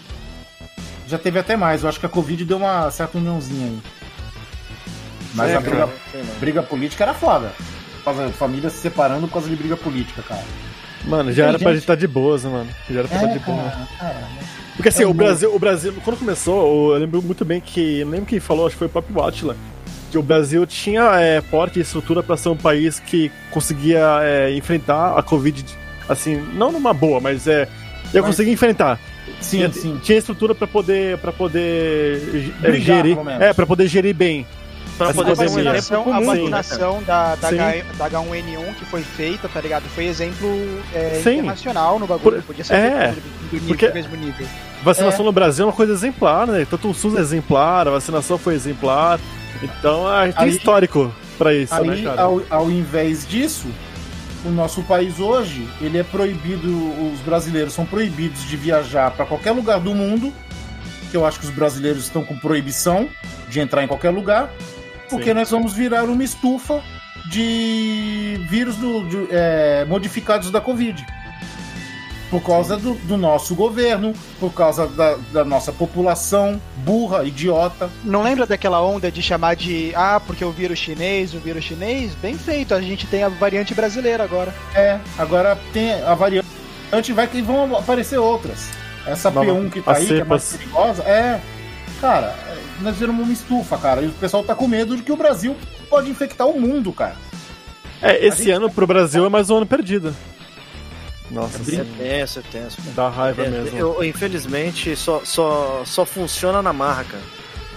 Já 1.08 1.18
teve 1.18 1.38
até 1.40 1.56
mais. 1.56 1.84
Eu 1.84 1.90
acho 1.90 2.00
que 2.00 2.06
a 2.06 2.10
Covid 2.10 2.44
deu 2.46 2.58
uma 2.58 2.90
certa 2.92 3.18
uniãozinha 3.18 3.66
aí. 3.68 3.80
Mas 5.34 5.52
É, 5.52 5.56
a 5.56 5.60
briga, 5.62 5.78
não. 6.14 6.24
briga 6.40 6.64
política 6.64 7.04
era 7.04 7.14
foda. 7.14 7.52
Família 8.38 8.70
se 8.70 8.78
separando 8.78 9.28
por 9.28 9.34
causa 9.34 9.50
de 9.50 9.56
briga 9.56 9.76
política, 9.76 10.22
cara. 10.22 10.44
Mano, 11.06 11.32
já 11.32 11.44
Tem 11.44 11.50
era 11.50 11.60
pra 11.60 11.68
gente- 11.70 11.76
gente 11.76 11.84
estar 11.84 11.96
de 11.96 12.08
boas, 12.08 12.44
né, 12.44 12.50
mano? 12.52 12.70
Já 12.90 13.00
era 13.00 13.08
pra 13.08 13.18
estar 13.18 13.30
É, 13.30 13.34
de 13.34 13.40
boa. 13.40 13.64
cara, 13.64 13.88
cara. 14.00 14.28
Porque 14.76 14.90
assim, 14.90 15.04
É 15.04 15.06
o 15.06 15.10
muito. 15.10 15.18
Brasil, 15.20 15.56
o 15.56 15.60
Brasil, 15.60 15.94
quando 16.04 16.18
começou, 16.18 16.94
eu 16.94 17.00
lembro 17.00 17.22
muito 17.22 17.44
bem 17.46 17.60
que. 17.62 18.04
Lembro 18.04 18.26
quem 18.26 18.40
falou, 18.40 18.66
acho 18.68 18.76
que 18.76 18.80
foi 18.80 18.88
o 18.88 18.90
próprio 18.90 19.24
Atila. 19.24 19.56
Que 20.12 20.18
o 20.18 20.24
Brasil 20.24 20.66
tinha 20.66 21.04
é, 21.20 21.42
porte 21.42 21.80
e 21.80 21.82
estrutura 21.82 22.22
pra 22.24 22.38
ser 22.38 22.50
um 22.50 22.56
país 22.58 23.00
que 23.00 23.32
conseguia 23.52 24.20
é, 24.22 24.56
enfrentar 24.56 25.18
a 25.18 25.24
Covid, 25.24 25.66
assim, 26.08 26.36
não 26.54 26.72
numa 26.72 26.94
boa, 26.94 27.20
mas 27.20 27.48
é. 27.48 27.62
Ia 28.14 28.22
Mas- 28.22 28.26
conseguir 28.26 28.52
enfrentar. 28.52 29.00
Sim, 29.42 29.58
Tinha- 29.58 29.72
sim. 29.74 30.00
Tinha 30.02 30.18
estrutura 30.18 30.54
pra 30.56 30.68
poder. 30.68 31.18
para 31.18 31.32
poder 31.32 32.52
é, 32.64 32.72
Brigar, 32.72 32.98
gerir. 32.98 33.16
pelo 33.16 33.26
menos. 33.26 33.42
É, 33.42 33.54
pra 33.54 33.66
poder 33.66 33.88
gerir 33.88 34.16
bem. 34.16 34.46
Poder 34.98 35.32
A 35.32 35.34
vacinação, 35.36 36.14
a 36.14 36.20
né, 36.22 36.26
vacinação 36.26 37.04
da, 37.04 37.36
da. 37.36 37.50
H, 37.50 37.84
da 37.98 38.10
H1N1 38.10 38.76
que 38.80 38.86
foi 38.86 39.02
feita, 39.02 39.50
tá 39.50 39.60
ligado? 39.60 39.84
Foi 39.94 40.06
exemplo 40.06 40.48
é, 40.94 41.20
internacional 41.20 42.00
no 42.00 42.08
bagulho. 42.08 42.38
Por- 42.38 42.44
Podia 42.44 42.64
ser 42.64 42.76
é, 42.76 43.12
feito 43.12 43.16
do, 43.22 43.54
nível, 43.54 43.68
porque- 43.68 43.88
do 43.90 43.94
mesmo 43.94 44.16
nível. 44.16 44.48
Vacinação 44.84 45.22
É. 45.22 45.26
no 45.26 45.32
Brasil 45.34 45.64
é 45.64 45.68
uma 45.68 45.74
coisa 45.74 45.92
exemplar, 45.92 46.48
né? 46.48 46.66
Tanto 46.70 46.90
o 46.90 46.94
SUS 46.94 47.16
é 47.18 47.20
exemplar, 47.20 47.88
a 47.88 47.92
vacinação 47.92 48.38
foi 48.38 48.54
exemplar. 48.56 49.20
Então 49.62 50.08
a 50.08 50.28
gente 50.28 50.36
tem 50.36 50.46
Aí- 50.46 50.56
histórico 50.56 51.14
pra 51.38 51.54
isso, 51.54 51.74
né, 51.84 51.94
Aí, 51.94 52.04
cara? 52.04 52.22
ao, 52.22 52.42
ao 52.50 52.72
invés 52.72 53.28
disso, 53.28 53.68
o 54.46 54.50
nosso 54.52 54.84
país 54.84 55.20
hoje, 55.20 55.68
ele 55.82 55.98
é 55.98 56.04
proibido, 56.04 56.70
os 57.12 57.20
brasileiros 57.22 57.74
são 57.74 57.86
proibidos 57.86 58.44
de 58.48 58.56
viajar 58.56 59.12
para 59.12 59.26
qualquer 59.26 59.52
lugar 59.52 59.80
do 59.80 59.94
mundo, 59.94 60.32
que 61.12 61.18
eu 61.18 61.26
acho 61.26 61.40
que 61.40 61.46
os 61.46 61.52
brasileiros 61.52 62.04
estão 62.04 62.24
com 62.24 62.38
proibição 62.38 63.10
de 63.50 63.60
entrar 63.60 63.84
em 63.84 63.88
qualquer 63.88 64.10
lugar, 64.12 64.50
porque 65.10 65.30
Sim. 65.30 65.34
nós 65.34 65.50
vamos 65.50 65.74
virar 65.74 66.04
uma 66.06 66.24
estufa 66.24 66.82
de 67.30 68.40
vírus 68.50 68.76
do- 68.78 69.04
de, 69.08 69.28
é, 69.32 69.86
modificados 69.86 70.52
da 70.52 70.62
Covid. 70.62 71.04
Por 72.30 72.42
causa 72.42 72.76
do, 72.76 72.96
do 72.96 73.18
nosso 73.18 73.54
governo, 73.56 74.14
por 74.40 74.52
causa 74.52 74.88
da, 74.88 75.16
da 75.32 75.46
nossa 75.46 75.72
população 75.72 76.60
burra, 76.78 77.24
idiota. 77.24 77.90
Não 78.04 78.24
lembra 78.24 78.46
daquela 78.46 78.82
onda 78.82 79.12
de 79.12 79.22
chamar 79.22 79.56
de 79.56 79.94
ah, 79.96 80.20
porque 80.26 80.44
o 80.44 80.52
vírus 80.52 80.80
chinês, 80.80 81.34
o 81.34 81.40
vírus 81.40 81.64
chinês? 81.64 82.14
Bem 82.16 82.36
feito, 82.38 82.74
a 82.74 82.82
gente 82.82 83.06
tem 83.08 83.24
a 83.24 83.30
variante 83.30 83.74
brasileira 83.76 84.24
agora. 84.24 84.54
É, 84.74 85.00
agora 85.18 85.58
tem 85.72 85.94
a 86.02 86.16
variante, 86.16 86.48
vai 87.14 87.28
que 87.28 87.42
vão 87.42 87.76
aparecer 87.78 88.18
outras. 88.18 88.70
Essa 89.06 89.30
Nova- 89.30 89.46
P1 89.52 89.70
que 89.72 89.82
tá 89.82 89.94
aí, 89.94 90.08
que 90.08 90.14
é 90.20 90.24
mais 90.24 90.44
cepas. 90.44 90.58
perigosa, 90.66 91.04
é. 91.04 91.40
Cara, 92.02 92.36
nós 92.82 92.98
viramos 92.98 93.24
uma 93.24 93.32
estufa, 93.34 93.78
cara. 93.78 94.02
E 94.02 94.08
o 94.08 94.12
pessoal 94.14 94.44
tá 94.44 94.56
com 94.56 94.68
medo 94.68 94.98
de 94.98 95.04
que 95.04 95.12
o 95.12 95.16
Brasil 95.16 95.56
pode 95.90 96.10
infectar 96.10 96.48
o 96.48 96.60
mundo, 96.60 96.92
cara. 96.92 97.16
É, 98.02 98.26
esse 98.26 98.40
gente- 98.40 98.52
ano 98.52 98.70
pro 98.70 98.86
Brasil 98.88 99.26
é 99.26 99.30
mais 99.30 99.50
um 99.52 99.58
ano 99.58 99.66
perdido. 99.66 100.14
Nossa, 101.32 101.58
É 101.60 101.64
sim, 101.66 101.86
tenso, 101.98 102.40
é 102.40 102.42
tenso. 102.52 102.78
cara. 102.78 102.92
dá 102.96 103.10
raiva 103.10 103.44
É, 103.44 103.50
mesmo. 103.50 103.78
eu- 103.78 104.04
infelizmente, 104.04 104.96
só, 104.96 105.22
só, 105.24 105.82
só 105.86 106.06
funciona 106.06 106.62
na 106.62 106.72
marra, 106.72 107.04
cara. 107.04 107.24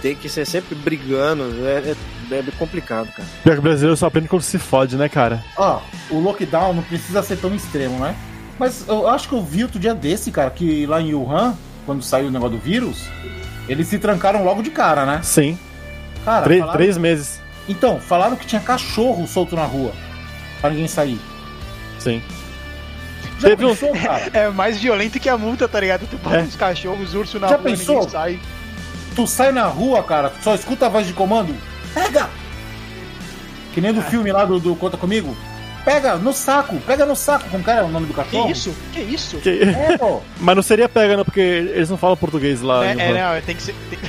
Tem 0.01 0.15
que 0.15 0.29
ser 0.29 0.45
sempre 0.45 0.75
brigando, 0.75 1.43
é, 1.67 1.93
é, 2.31 2.35
é 2.35 2.43
complicado, 2.57 3.07
cara. 3.11 3.27
Pior 3.43 3.53
que 3.53 3.59
o 3.59 3.63
brasileiro 3.63 3.97
só 3.97 4.05
aprende 4.07 4.27
quando 4.29 4.43
se 4.43 4.57
fode, 4.57 4.95
né, 4.95 5.09
cara? 5.09 5.43
Ó, 5.57 5.81
o 6.09 6.19
lockdown 6.19 6.73
não 6.73 6.83
precisa 6.83 7.21
ser 7.23 7.37
tão 7.37 7.53
extremo, 7.53 7.99
né? 7.99 8.15
Mas 8.57 8.85
eu 8.87 9.07
acho 9.07 9.27
que 9.27 9.33
eu 9.35 9.43
vi 9.43 9.63
outro 9.63 9.79
dia 9.79 9.93
desse, 9.95 10.31
cara, 10.31 10.49
que 10.51 10.85
lá 10.85 11.01
em 11.01 11.13
Wuhan, 11.13 11.55
quando 11.85 12.03
saiu 12.03 12.27
o 12.27 12.31
negócio 12.31 12.57
do 12.57 12.63
vírus, 12.63 13.03
eles 13.67 13.87
se 13.87 13.97
trancaram 13.99 14.43
logo 14.45 14.61
de 14.61 14.69
cara, 14.69 15.05
né? 15.05 15.21
Sim. 15.23 15.57
Cara, 16.23 16.43
Três, 16.43 16.59
falaram- 16.59 16.77
três 16.77 16.97
meses. 16.97 17.41
Então, 17.67 17.99
falaram 17.99 18.35
que 18.35 18.45
tinha 18.45 18.61
cachorro 18.61 19.27
solto 19.27 19.55
na 19.55 19.65
rua. 19.65 19.91
Pra 20.61 20.69
ninguém 20.69 20.87
sair. 20.87 21.19
Sim. 21.99 22.21
Já 23.39 23.49
Teve 23.49 23.65
um- 23.65 23.69
pensou, 23.69 23.91
cara? 23.93 24.29
É 24.33 24.49
mais 24.49 24.77
violento 24.79 25.19
que 25.19 25.29
a 25.29 25.37
multa, 25.37 25.67
tá 25.67 25.79
ligado? 25.79 26.05
Tu 26.07 26.17
bota 26.17 26.37
É. 26.37 26.41
uns 26.41 26.55
cachorros, 26.55 27.13
urso 27.13 27.39
na 27.39 27.47
Já 27.47 27.55
rua, 27.55 27.63
pensou? 27.63 27.95
ninguém 27.95 28.09
sai. 28.09 28.39
Tu 29.15 29.27
sai 29.27 29.51
na 29.51 29.65
rua, 29.65 30.03
cara, 30.03 30.31
só 30.41 30.53
escuta 30.55 30.85
a 30.85 30.89
voz 30.89 31.07
de 31.07 31.13
comando. 31.13 31.55
Pega! 31.93 32.29
Que 33.73 33.81
nem 33.81 33.93
do 33.93 34.01
filme 34.01 34.31
lá 34.31 34.45
do, 34.45 34.59
do 34.59 34.75
Conta 34.75 34.97
Comigo. 34.97 35.35
Pega 35.85 36.17
no 36.17 36.33
saco, 36.33 36.75
pega 36.85 37.05
no 37.05 37.15
saco. 37.15 37.49
Como 37.49 37.63
que 37.63 37.69
é 37.71 37.81
o 37.81 37.87
nome 37.87 38.05
do 38.05 38.13
Que 38.13 38.21
cachorro? 38.21 38.51
isso? 38.51 38.75
Que 38.91 38.99
isso? 38.99 39.37
Que- 39.37 39.61
É, 39.63 39.95
pô. 39.97 40.21
Mas 40.37 40.55
não 40.55 40.61
seria 40.61 40.89
pega, 40.89 41.15
não, 41.15 41.23
porque 41.23 41.39
eles 41.39 41.89
não 41.89 41.97
falam 41.97 42.17
português 42.17 42.61
lá. 42.61 42.85
É, 42.85 42.93
em 42.93 42.99
é, 42.99 43.35
não, 43.35 43.41
tem 43.41 43.55
que 43.55 43.63
ser. 43.63 43.75
tem- 43.89 43.99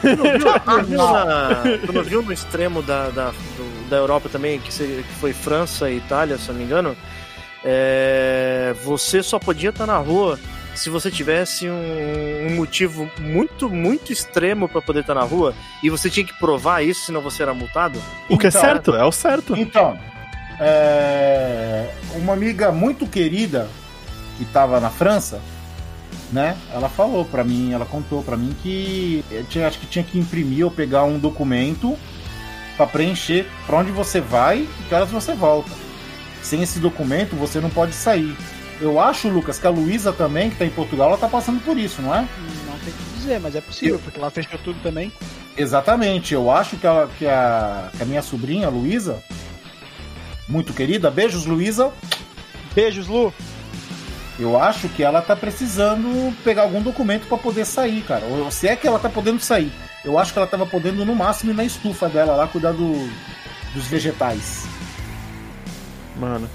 Tu 0.00 0.16
não 0.16 0.32
viu, 0.38 0.52
tu 0.60 0.66
não 0.66 0.84
viu 0.84 0.98
na- 0.98 1.62
tu 1.86 1.92
não 1.92 2.02
viu 2.02 2.22
no 2.22 2.32
extremo 2.32 2.82
da, 2.82 3.08
da, 3.10 3.26
do- 3.30 3.88
da 3.88 3.96
Europa 3.96 4.28
também, 4.28 4.58
que, 4.58 4.72
seria- 4.74 5.02
que 5.02 5.14
foi 5.20 5.32
França 5.32 5.88
e 5.88 5.98
Itália, 5.98 6.36
se 6.36 6.48
eu 6.48 6.52
não 6.54 6.58
me 6.60 6.66
engano? 6.66 6.96
É, 7.64 8.74
você 8.84 9.22
só 9.22 9.38
podia 9.38 9.70
estar 9.70 9.86
na 9.86 9.98
rua 9.98 10.38
se 10.74 10.90
você 10.90 11.10
tivesse 11.10 11.68
um, 11.68 12.46
um 12.46 12.54
motivo 12.54 13.10
muito, 13.18 13.68
muito 13.68 14.12
extremo 14.12 14.68
para 14.68 14.80
poder 14.80 15.00
estar 15.00 15.14
na 15.14 15.22
rua 15.22 15.52
e 15.82 15.90
você 15.90 16.08
tinha 16.08 16.24
que 16.24 16.38
provar 16.38 16.82
isso, 16.82 17.06
senão 17.06 17.20
você 17.20 17.42
era 17.42 17.52
multado? 17.52 18.00
O 18.28 18.38
que 18.38 18.46
é 18.46 18.48
Então, 18.48 18.60
certo, 18.60 18.94
é 18.94 19.04
o 19.04 19.10
certo. 19.10 19.56
Então, 19.56 19.98
é, 20.60 21.90
uma 22.14 22.32
amiga 22.32 22.70
muito 22.70 23.06
querida 23.06 23.68
que 24.36 24.44
estava 24.44 24.78
na 24.78 24.88
França, 24.88 25.40
né? 26.32 26.56
Ela 26.72 26.88
falou 26.88 27.24
pra 27.24 27.42
mim, 27.42 27.72
ela 27.72 27.84
contou 27.84 28.22
pra 28.22 28.36
mim 28.36 28.54
que 28.62 29.24
eu 29.30 29.44
tinha, 29.44 29.66
acho 29.66 29.80
que 29.80 29.86
tinha 29.86 30.04
que 30.04 30.16
imprimir 30.16 30.64
ou 30.64 30.70
pegar 30.70 31.02
um 31.02 31.18
documento 31.18 31.98
pra 32.76 32.86
preencher 32.86 33.46
pra 33.66 33.78
onde 33.78 33.90
você 33.90 34.20
vai 34.20 34.58
e 34.58 34.82
que 34.88 34.94
horas 34.94 35.10
você 35.10 35.34
volta. 35.34 35.87
Sem 36.42 36.62
esse 36.62 36.78
documento 36.78 37.36
você 37.36 37.60
não 37.60 37.70
pode 37.70 37.92
sair. 37.94 38.36
Eu 38.80 39.00
acho, 39.00 39.28
Lucas, 39.28 39.58
que 39.58 39.66
a 39.66 39.70
Luísa 39.70 40.12
também, 40.12 40.50
que 40.50 40.56
tá 40.56 40.64
em 40.64 40.70
Portugal, 40.70 41.08
ela 41.08 41.18
tá 41.18 41.28
passando 41.28 41.60
por 41.64 41.76
isso, 41.76 42.00
não 42.00 42.14
é? 42.14 42.20
Não 42.66 42.78
tem 42.78 42.92
o 42.92 42.96
que 42.96 43.16
dizer, 43.18 43.40
mas 43.40 43.56
é 43.56 43.60
possível, 43.60 43.98
porque 43.98 44.20
lá 44.20 44.30
fechou 44.30 44.58
tudo 44.62 44.78
também. 44.82 45.12
Exatamente. 45.56 46.32
Eu 46.32 46.48
acho 46.50 46.76
que 46.76 46.86
a, 46.86 47.08
que 47.18 47.26
a, 47.26 47.90
que 47.96 48.02
a 48.02 48.06
minha 48.06 48.22
sobrinha, 48.22 48.68
Luísa, 48.68 49.20
muito 50.48 50.72
querida, 50.72 51.10
beijos, 51.10 51.44
Luísa. 51.44 51.90
Beijos, 52.74 53.08
Lu. 53.08 53.34
Eu 54.38 54.62
acho 54.62 54.88
que 54.90 55.02
ela 55.02 55.20
tá 55.20 55.34
precisando 55.34 56.32
pegar 56.44 56.62
algum 56.62 56.80
documento 56.80 57.26
pra 57.26 57.36
poder 57.36 57.64
sair, 57.64 58.02
cara. 58.02 58.24
Ou 58.26 58.48
se 58.52 58.68
é 58.68 58.76
que 58.76 58.86
ela 58.86 59.00
tá 59.00 59.08
podendo 59.08 59.40
sair. 59.40 59.72
Eu 60.04 60.16
acho 60.16 60.32
que 60.32 60.38
ela 60.38 60.46
tava 60.46 60.64
podendo, 60.64 61.04
no 61.04 61.16
máximo, 61.16 61.50
ir 61.50 61.54
na 61.54 61.64
estufa 61.64 62.08
dela 62.08 62.36
lá, 62.36 62.46
cuidar 62.46 62.70
do- 62.72 63.10
dos 63.74 63.86
vegetais. 63.88 64.64
Mano. 66.18 66.48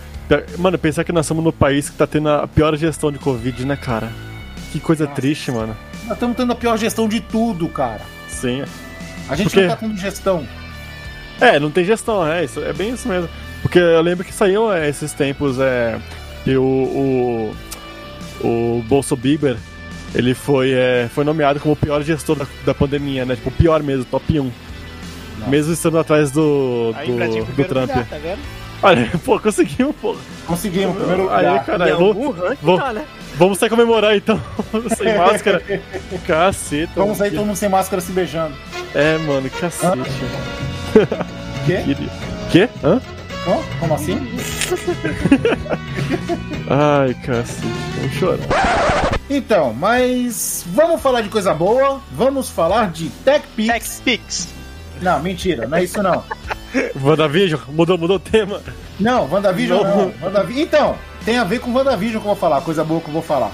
Mano, 0.57 0.77
pensar 0.77 1.03
que 1.03 1.11
nós 1.11 1.25
estamos 1.25 1.43
no 1.43 1.53
país 1.53 1.89
que 1.89 1.97
tá 1.97 2.07
tendo 2.07 2.29
a 2.29 2.47
pior 2.47 2.75
gestão 2.75 3.11
de 3.11 3.19
Covid, 3.19 3.65
né, 3.65 3.75
cara? 3.75 4.09
Que 4.71 4.79
coisa 4.79 5.03
Nossa. 5.05 5.15
triste, 5.15 5.51
mano. 5.51 5.75
Nós 6.03 6.13
estamos 6.13 6.35
tendo 6.35 6.51
a 6.51 6.55
pior 6.55 6.77
gestão 6.77 7.07
de 7.07 7.19
tudo, 7.19 7.67
cara. 7.69 8.01
Sim. 8.27 8.63
A 9.29 9.35
gente 9.35 9.49
Por 9.49 9.53
quê? 9.53 9.61
não 9.61 9.69
tá 9.69 9.75
tendo 9.75 9.97
gestão. 9.97 10.47
É, 11.39 11.59
não 11.59 11.71
tem 11.71 11.83
gestão, 11.83 12.25
é, 12.25 12.43
isso, 12.43 12.59
é 12.61 12.73
bem 12.73 12.93
isso 12.93 13.07
mesmo. 13.07 13.29
Porque 13.61 13.79
eu 13.79 14.01
lembro 14.01 14.23
que 14.25 14.33
saiu 14.33 14.71
é, 14.71 14.89
esses 14.89 15.13
tempos, 15.13 15.59
é. 15.59 15.99
Que 16.43 16.57
o. 16.57 16.63
O, 16.63 17.55
o 18.45 18.83
Bolso 18.87 19.15
Bieber, 19.15 19.55
ele 20.13 20.33
foi, 20.33 20.71
é, 20.71 21.09
foi 21.13 21.23
nomeado 21.23 21.59
como 21.59 21.73
o 21.73 21.77
pior 21.77 22.01
gestor 22.03 22.35
da, 22.35 22.45
da 22.65 22.73
pandemia, 22.73 23.25
né? 23.25 23.35
Tipo, 23.35 23.49
o 23.49 23.53
pior 23.53 23.81
mesmo, 23.81 24.05
top 24.05 24.39
1. 24.39 24.43
Nossa. 24.43 25.49
Mesmo 25.49 25.73
estando 25.73 25.97
atrás 25.97 26.31
do. 26.31 26.93
Do, 26.93 27.45
do 27.55 27.63
Trump. 27.65 27.89
lugar, 27.89 28.05
tá 28.07 28.17
vendo? 28.17 28.39
Olha, 28.83 29.09
pô, 29.25 29.39
conseguimos, 29.39 29.95
pô. 30.01 30.15
Conseguimos, 30.45 30.95
primeiro 30.97 31.29
Aí, 31.31 31.47
lugar. 31.47 31.65
cara, 31.65 31.87
Em 31.87 31.91
eu 31.91 31.97
vou- 32.13 32.31
ranking 32.31 32.57
vou- 32.61 32.77
tá, 32.77 32.93
né? 32.93 33.05
Vamos 33.35 33.57
sair 33.57 33.69
comemorar 33.69 34.15
então, 34.15 34.39
sem 34.95 35.17
máscara. 35.17 35.63
Caceta. 36.27 36.91
Vamos 36.95 37.19
aí 37.21 37.31
todo 37.31 37.45
mundo 37.45 37.55
sem 37.55 37.69
máscara 37.69 37.99
se 38.01 38.11
beijando. 38.11 38.53
É, 38.93 39.17
mano, 39.19 39.49
cacete. 39.49 39.97
Quê? 41.65 41.77
Queria- 41.83 42.09
Quê? 42.51 42.69
Hã? 42.83 43.01
Hã? 43.47 43.57
Como 43.79 43.93
assim? 43.95 44.19
Ai, 46.69 47.13
cacete. 47.25 47.67
Vamos 47.97 48.13
chorar. 48.17 48.39
Então, 49.29 49.73
mas 49.73 50.63
vamos 50.67 51.01
falar 51.01 51.21
de 51.21 51.29
coisa 51.29 51.53
boa. 51.53 52.01
Vamos 52.11 52.49
falar 52.49 52.91
de 52.91 53.09
TechPix. 53.09 53.67
TechPix. 53.73 54.47
Não, 55.01 55.19
mentira, 55.21 55.67
não 55.67 55.77
é 55.77 55.83
isso 55.83 56.01
não. 56.03 56.23
WandaVision, 57.01 57.61
mudou, 57.69 57.97
mudou 57.97 58.17
o 58.17 58.19
tema. 58.19 58.61
Não, 58.99 59.29
WandaVision 59.29 59.83
Não. 59.83 59.97
não. 59.97 60.13
WandaVi- 60.21 60.61
Então, 60.61 60.97
tem 61.25 61.37
a 61.37 61.43
ver 61.43 61.59
com 61.59 61.71
WandaVision 61.73 62.21
que 62.21 62.27
eu 62.27 62.33
vou 62.33 62.35
falar, 62.35 62.61
coisa 62.61 62.83
boa 62.83 63.01
que 63.01 63.07
eu 63.07 63.13
vou 63.13 63.21
falar. 63.21 63.51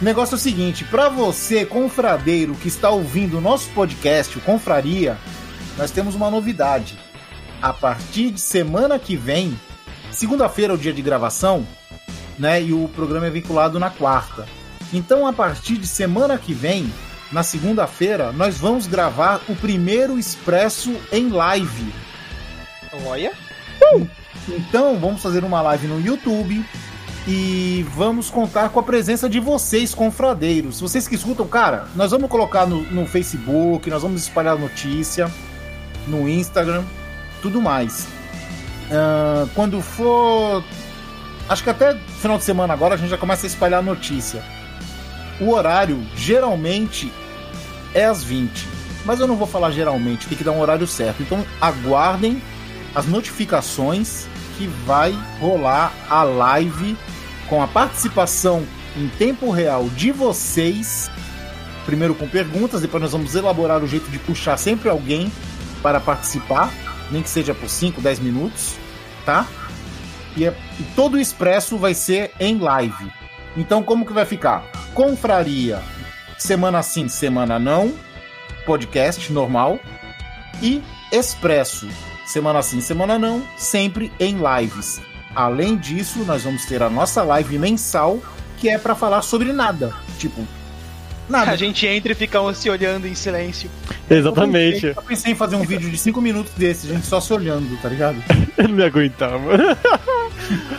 O 0.00 0.04
negócio 0.04 0.34
é 0.34 0.36
o 0.36 0.40
seguinte, 0.40 0.84
pra 0.84 1.08
você, 1.08 1.66
confradeiro, 1.66 2.54
que 2.54 2.68
está 2.68 2.88
ouvindo 2.90 3.36
o 3.38 3.40
nosso 3.40 3.68
podcast, 3.70 4.38
o 4.38 4.40
Confraria, 4.40 5.16
nós 5.76 5.90
temos 5.90 6.14
uma 6.14 6.30
novidade. 6.30 6.98
A 7.60 7.72
partir 7.72 8.30
de 8.30 8.40
semana 8.40 8.98
que 8.98 9.14
vem, 9.16 9.58
segunda-feira 10.10 10.72
é 10.72 10.76
o 10.76 10.78
dia 10.78 10.92
de 10.94 11.02
gravação, 11.02 11.66
né? 12.38 12.62
E 12.62 12.72
o 12.72 12.88
programa 12.96 13.26
é 13.26 13.30
vinculado 13.30 13.78
na 13.78 13.90
quarta. 13.90 14.46
Então, 14.92 15.26
a 15.26 15.32
partir 15.32 15.76
de 15.76 15.86
semana 15.86 16.38
que 16.38 16.54
vem, 16.54 16.90
na 17.30 17.42
segunda-feira, 17.42 18.32
nós 18.32 18.56
vamos 18.56 18.86
gravar 18.86 19.42
o 19.48 19.54
primeiro 19.54 20.18
Expresso 20.18 20.96
em 21.12 21.28
live. 21.28 21.92
Olha. 23.06 23.32
Então, 24.48 24.98
vamos 24.98 25.22
fazer 25.22 25.44
uma 25.44 25.60
live 25.62 25.86
no 25.86 26.00
YouTube 26.00 26.64
e 27.26 27.86
vamos 27.94 28.30
contar 28.30 28.70
com 28.70 28.80
a 28.80 28.82
presença 28.82 29.28
de 29.28 29.38
vocês, 29.38 29.94
confradeiros. 29.94 30.80
Vocês 30.80 31.06
que 31.06 31.14
escutam, 31.14 31.46
cara, 31.46 31.86
nós 31.94 32.10
vamos 32.10 32.30
colocar 32.30 32.66
no, 32.66 32.82
no 32.90 33.06
Facebook, 33.06 33.88
nós 33.90 34.02
vamos 34.02 34.22
espalhar 34.22 34.58
notícia 34.58 35.30
no 36.06 36.28
Instagram, 36.28 36.84
tudo 37.42 37.60
mais. 37.60 38.08
Ah, 38.90 39.46
quando 39.54 39.80
for. 39.80 40.64
Acho 41.48 41.64
que 41.64 41.70
até 41.70 41.96
final 42.20 42.38
de 42.38 42.44
semana 42.44 42.72
agora 42.72 42.94
a 42.94 42.96
gente 42.96 43.10
já 43.10 43.18
começa 43.18 43.46
a 43.46 43.48
espalhar 43.48 43.82
notícia. 43.82 44.42
O 45.40 45.50
horário 45.50 46.04
geralmente 46.16 47.12
é 47.94 48.04
às 48.04 48.22
20. 48.22 48.68
Mas 49.04 49.18
eu 49.18 49.26
não 49.26 49.36
vou 49.36 49.46
falar 49.46 49.70
geralmente, 49.70 50.26
tem 50.26 50.36
que 50.36 50.44
dar 50.44 50.52
um 50.52 50.60
horário 50.60 50.86
certo. 50.86 51.22
Então 51.22 51.44
aguardem 51.60 52.42
as 52.94 53.06
notificações 53.06 54.26
que 54.56 54.66
vai 54.84 55.16
rolar 55.40 55.92
a 56.08 56.22
live 56.22 56.96
com 57.48 57.62
a 57.62 57.66
participação 57.68 58.64
em 58.96 59.08
tempo 59.08 59.50
real 59.50 59.88
de 59.90 60.10
vocês. 60.12 61.10
Primeiro 61.86 62.14
com 62.14 62.28
perguntas, 62.28 62.82
depois 62.82 63.02
nós 63.02 63.12
vamos 63.12 63.34
elaborar 63.34 63.82
o 63.82 63.86
jeito 63.86 64.10
de 64.10 64.18
puxar 64.18 64.56
sempre 64.56 64.88
alguém 64.88 65.32
para 65.82 65.98
participar, 65.98 66.70
nem 67.10 67.22
que 67.22 67.30
seja 67.30 67.54
por 67.54 67.68
5, 67.68 68.00
10 68.00 68.18
minutos, 68.20 68.74
tá? 69.24 69.46
E, 70.36 70.44
é- 70.44 70.54
e 70.78 70.82
todo 70.94 71.14
o 71.14 71.20
expresso 71.20 71.78
vai 71.78 71.94
ser 71.94 72.32
em 72.38 72.58
live. 72.58 73.10
Então 73.56 73.82
como 73.82 74.04
que 74.06 74.12
vai 74.12 74.24
ficar? 74.24 74.62
Confraria, 74.94 75.80
semana 76.38 76.82
sim, 76.82 77.08
semana 77.08 77.58
não, 77.58 77.92
podcast 78.66 79.32
normal 79.32 79.80
e 80.62 80.82
expresso, 81.10 81.88
semana 82.30 82.62
sim, 82.62 82.80
semana 82.80 83.18
não, 83.18 83.42
sempre 83.56 84.12
em 84.18 84.36
lives. 84.38 85.00
Além 85.34 85.76
disso, 85.76 86.20
nós 86.24 86.44
vamos 86.44 86.64
ter 86.64 86.82
a 86.82 86.90
nossa 86.90 87.22
live 87.22 87.58
mensal, 87.58 88.18
que 88.58 88.68
é 88.68 88.78
para 88.78 88.94
falar 88.94 89.22
sobre 89.22 89.52
nada, 89.52 89.92
tipo 90.18 90.46
nada. 91.30 91.52
A 91.52 91.56
gente 91.56 91.86
entra 91.86 92.12
e 92.12 92.14
fica 92.14 92.38
se 92.52 92.68
olhando 92.68 93.06
em 93.06 93.14
silêncio. 93.14 93.70
Exatamente. 94.10 94.86
Eu 94.86 95.02
pensei 95.02 95.32
em 95.32 95.36
fazer 95.36 95.56
um 95.56 95.62
vídeo 95.62 95.88
de 95.88 95.96
5 95.96 96.20
minutos 96.20 96.52
desse, 96.54 96.90
a 96.90 96.94
gente 96.94 97.06
só 97.06 97.20
se 97.20 97.32
olhando, 97.32 97.80
tá 97.80 97.88
ligado? 97.88 98.22
Eu 98.58 98.68
não 98.68 98.74
me 98.74 98.84
aguentava. 98.84 99.40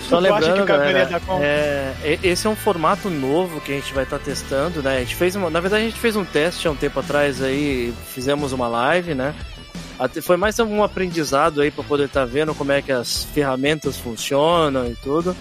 Só 0.01 0.19
lembrando, 0.19 0.65
galera, 0.65 1.21
é, 1.39 2.19
esse 2.21 2.45
é 2.45 2.49
um 2.49 2.55
formato 2.55 3.09
novo 3.09 3.61
que 3.61 3.71
a 3.71 3.75
gente 3.75 3.93
vai 3.93 4.03
estar 4.03 4.19
testando, 4.19 4.83
né? 4.83 4.97
A 4.97 4.99
gente 4.99 5.15
fez 5.15 5.35
uma, 5.35 5.49
na 5.49 5.59
verdade 5.59 5.83
a 5.83 5.87
gente 5.87 5.99
fez 5.99 6.15
um 6.15 6.25
teste 6.25 6.67
há 6.67 6.71
um 6.71 6.75
tempo 6.75 6.99
atrás 6.99 7.41
aí, 7.41 7.93
fizemos 8.07 8.51
uma 8.51 8.67
live, 8.67 9.13
né? 9.13 9.33
Foi 10.21 10.37
mais 10.37 10.57
um 10.59 10.83
aprendizado 10.83 11.61
aí 11.61 11.69
para 11.69 11.83
poder 11.83 12.05
estar 12.05 12.25
vendo 12.25 12.55
como 12.55 12.71
é 12.71 12.81
que 12.81 12.91
as 12.91 13.23
ferramentas 13.25 13.97
funcionam 13.97 14.87
e 14.87 14.95
tudo. 14.95 15.35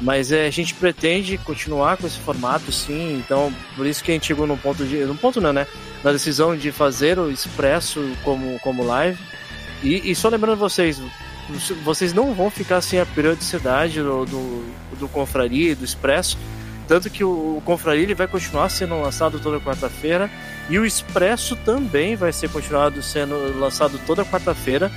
Mas 0.00 0.30
é, 0.30 0.46
a 0.46 0.50
gente 0.50 0.74
pretende 0.74 1.36
continuar 1.38 1.96
com 1.96 2.06
esse 2.06 2.18
formato, 2.18 2.70
sim. 2.70 3.18
Então, 3.18 3.52
por 3.76 3.86
isso 3.86 4.02
que 4.02 4.12
a 4.12 4.14
gente 4.14 4.26
chegou 4.26 4.46
num 4.46 4.56
ponto 4.56 4.84
de, 4.84 5.04
num 5.04 5.16
ponto 5.16 5.40
não, 5.40 5.52
né? 5.52 5.66
Na 6.04 6.12
decisão 6.12 6.56
de 6.56 6.70
fazer 6.70 7.18
o 7.18 7.30
expresso 7.30 8.00
como 8.22 8.58
como 8.60 8.84
live. 8.84 9.18
E, 9.82 10.10
e 10.10 10.14
só 10.14 10.28
lembrando 10.28 10.56
vocês, 10.56 11.00
vocês 11.84 12.12
não 12.12 12.32
vão 12.32 12.50
ficar 12.50 12.80
sem 12.80 13.00
a 13.00 13.06
periodicidade 13.06 14.00
do, 14.00 14.24
do, 14.24 14.64
do 15.00 15.08
Confraria 15.08 15.74
do 15.74 15.84
Expresso. 15.84 16.38
Tanto 16.86 17.10
que 17.10 17.24
o, 17.24 17.58
o 17.58 17.62
Confraria 17.64 18.04
ele 18.04 18.14
vai 18.14 18.28
continuar 18.28 18.68
sendo 18.68 19.00
lançado 19.00 19.40
toda 19.40 19.60
quarta-feira. 19.60 20.30
E 20.68 20.78
o 20.78 20.84
Expresso 20.84 21.56
também 21.56 22.14
vai 22.14 22.32
ser 22.32 22.50
continuado 22.50 23.02
sendo 23.02 23.58
lançado 23.58 23.98
toda 24.06 24.24
quarta-feira. 24.24 24.90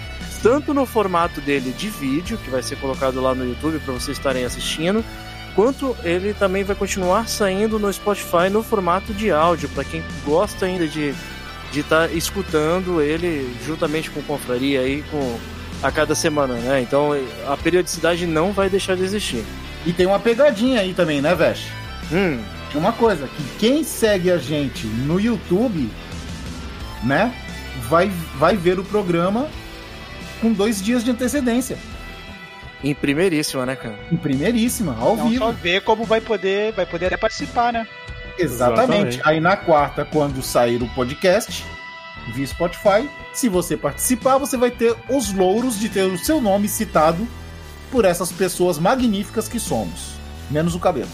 Tanto 0.43 0.73
no 0.73 0.85
formato 0.85 1.39
dele 1.39 1.71
de 1.71 1.89
vídeo, 1.89 2.37
que 2.37 2.49
vai 2.49 2.63
ser 2.63 2.77
colocado 2.77 3.21
lá 3.21 3.35
no 3.35 3.45
YouTube 3.45 3.79
para 3.79 3.93
vocês 3.93 4.17
estarem 4.17 4.43
assistindo. 4.43 5.05
Quanto 5.55 5.95
ele 6.03 6.33
também 6.33 6.63
vai 6.63 6.75
continuar 6.75 7.27
saindo 7.27 7.77
no 7.77 7.91
Spotify 7.91 8.49
no 8.49 8.63
formato 8.63 9.13
de 9.13 9.31
áudio, 9.31 9.69
para 9.69 9.83
quem 9.83 10.03
gosta 10.25 10.65
ainda 10.65 10.87
de 10.87 11.13
de 11.71 11.79
estar 11.79 12.11
escutando 12.11 13.01
ele 13.01 13.55
juntamente 13.65 14.09
com 14.11 14.19
o 14.19 14.23
Confraria 14.23 14.81
aí 14.81 15.03
com 15.09 15.39
a 15.81 15.91
cada 15.91 16.13
semana, 16.13 16.53
né? 16.55 16.81
Então 16.81 17.11
a 17.47 17.57
periodicidade 17.57 18.27
não 18.27 18.51
vai 18.51 18.69
deixar 18.69 18.95
de 18.95 19.03
existir. 19.03 19.43
E 19.85 19.93
tem 19.93 20.05
uma 20.05 20.19
pegadinha 20.19 20.81
aí 20.81 20.93
também, 20.93 21.21
né, 21.21 21.33
Vesh? 21.33 21.65
Hum, 22.11 22.39
uma 22.77 22.93
coisa, 22.93 23.27
que 23.27 23.43
quem 23.59 23.83
segue 23.83 24.31
a 24.31 24.37
gente 24.37 24.87
no 24.87 25.19
YouTube, 25.19 25.89
né, 27.03 27.33
vai, 27.89 28.11
vai 28.37 28.55
ver 28.55 28.79
o 28.79 28.83
programa 28.83 29.47
com 30.39 30.53
dois 30.53 30.81
dias 30.81 31.03
de 31.03 31.11
antecedência. 31.11 31.77
Em 32.83 32.95
primeiríssima, 32.95 33.65
né, 33.65 33.75
cara? 33.75 33.99
Em 34.11 34.17
primeiríssima, 34.17 34.97
ao 34.99 35.15
Não 35.15 35.29
vivo. 35.29 35.45
só 35.45 35.51
ver 35.51 35.81
como 35.81 36.03
vai 36.03 36.19
poder, 36.19 36.73
vai 36.73 36.85
poder 36.85 37.07
até 37.07 37.17
participar, 37.17 37.71
né? 37.71 37.87
Exatamente. 38.37 39.17
Exatamente. 39.17 39.21
Aí 39.23 39.39
na 39.39 39.55
quarta, 39.55 40.03
quando 40.03 40.41
sair 40.41 40.81
o 40.81 40.87
podcast 40.89 41.63
via 42.33 42.47
Spotify, 42.47 43.07
se 43.33 43.49
você 43.49 43.77
participar, 43.77 44.37
você 44.37 44.57
vai 44.57 44.71
ter 44.71 44.95
os 45.09 45.31
louros 45.33 45.79
de 45.79 45.89
ter 45.89 46.03
o 46.03 46.17
seu 46.17 46.41
nome 46.41 46.67
citado 46.67 47.27
por 47.91 48.05
essas 48.05 48.31
pessoas 48.31 48.79
magníficas 48.79 49.47
que 49.47 49.59
somos. 49.59 50.13
Menos 50.49 50.73
o 50.73 50.79
cabelo. 50.79 51.09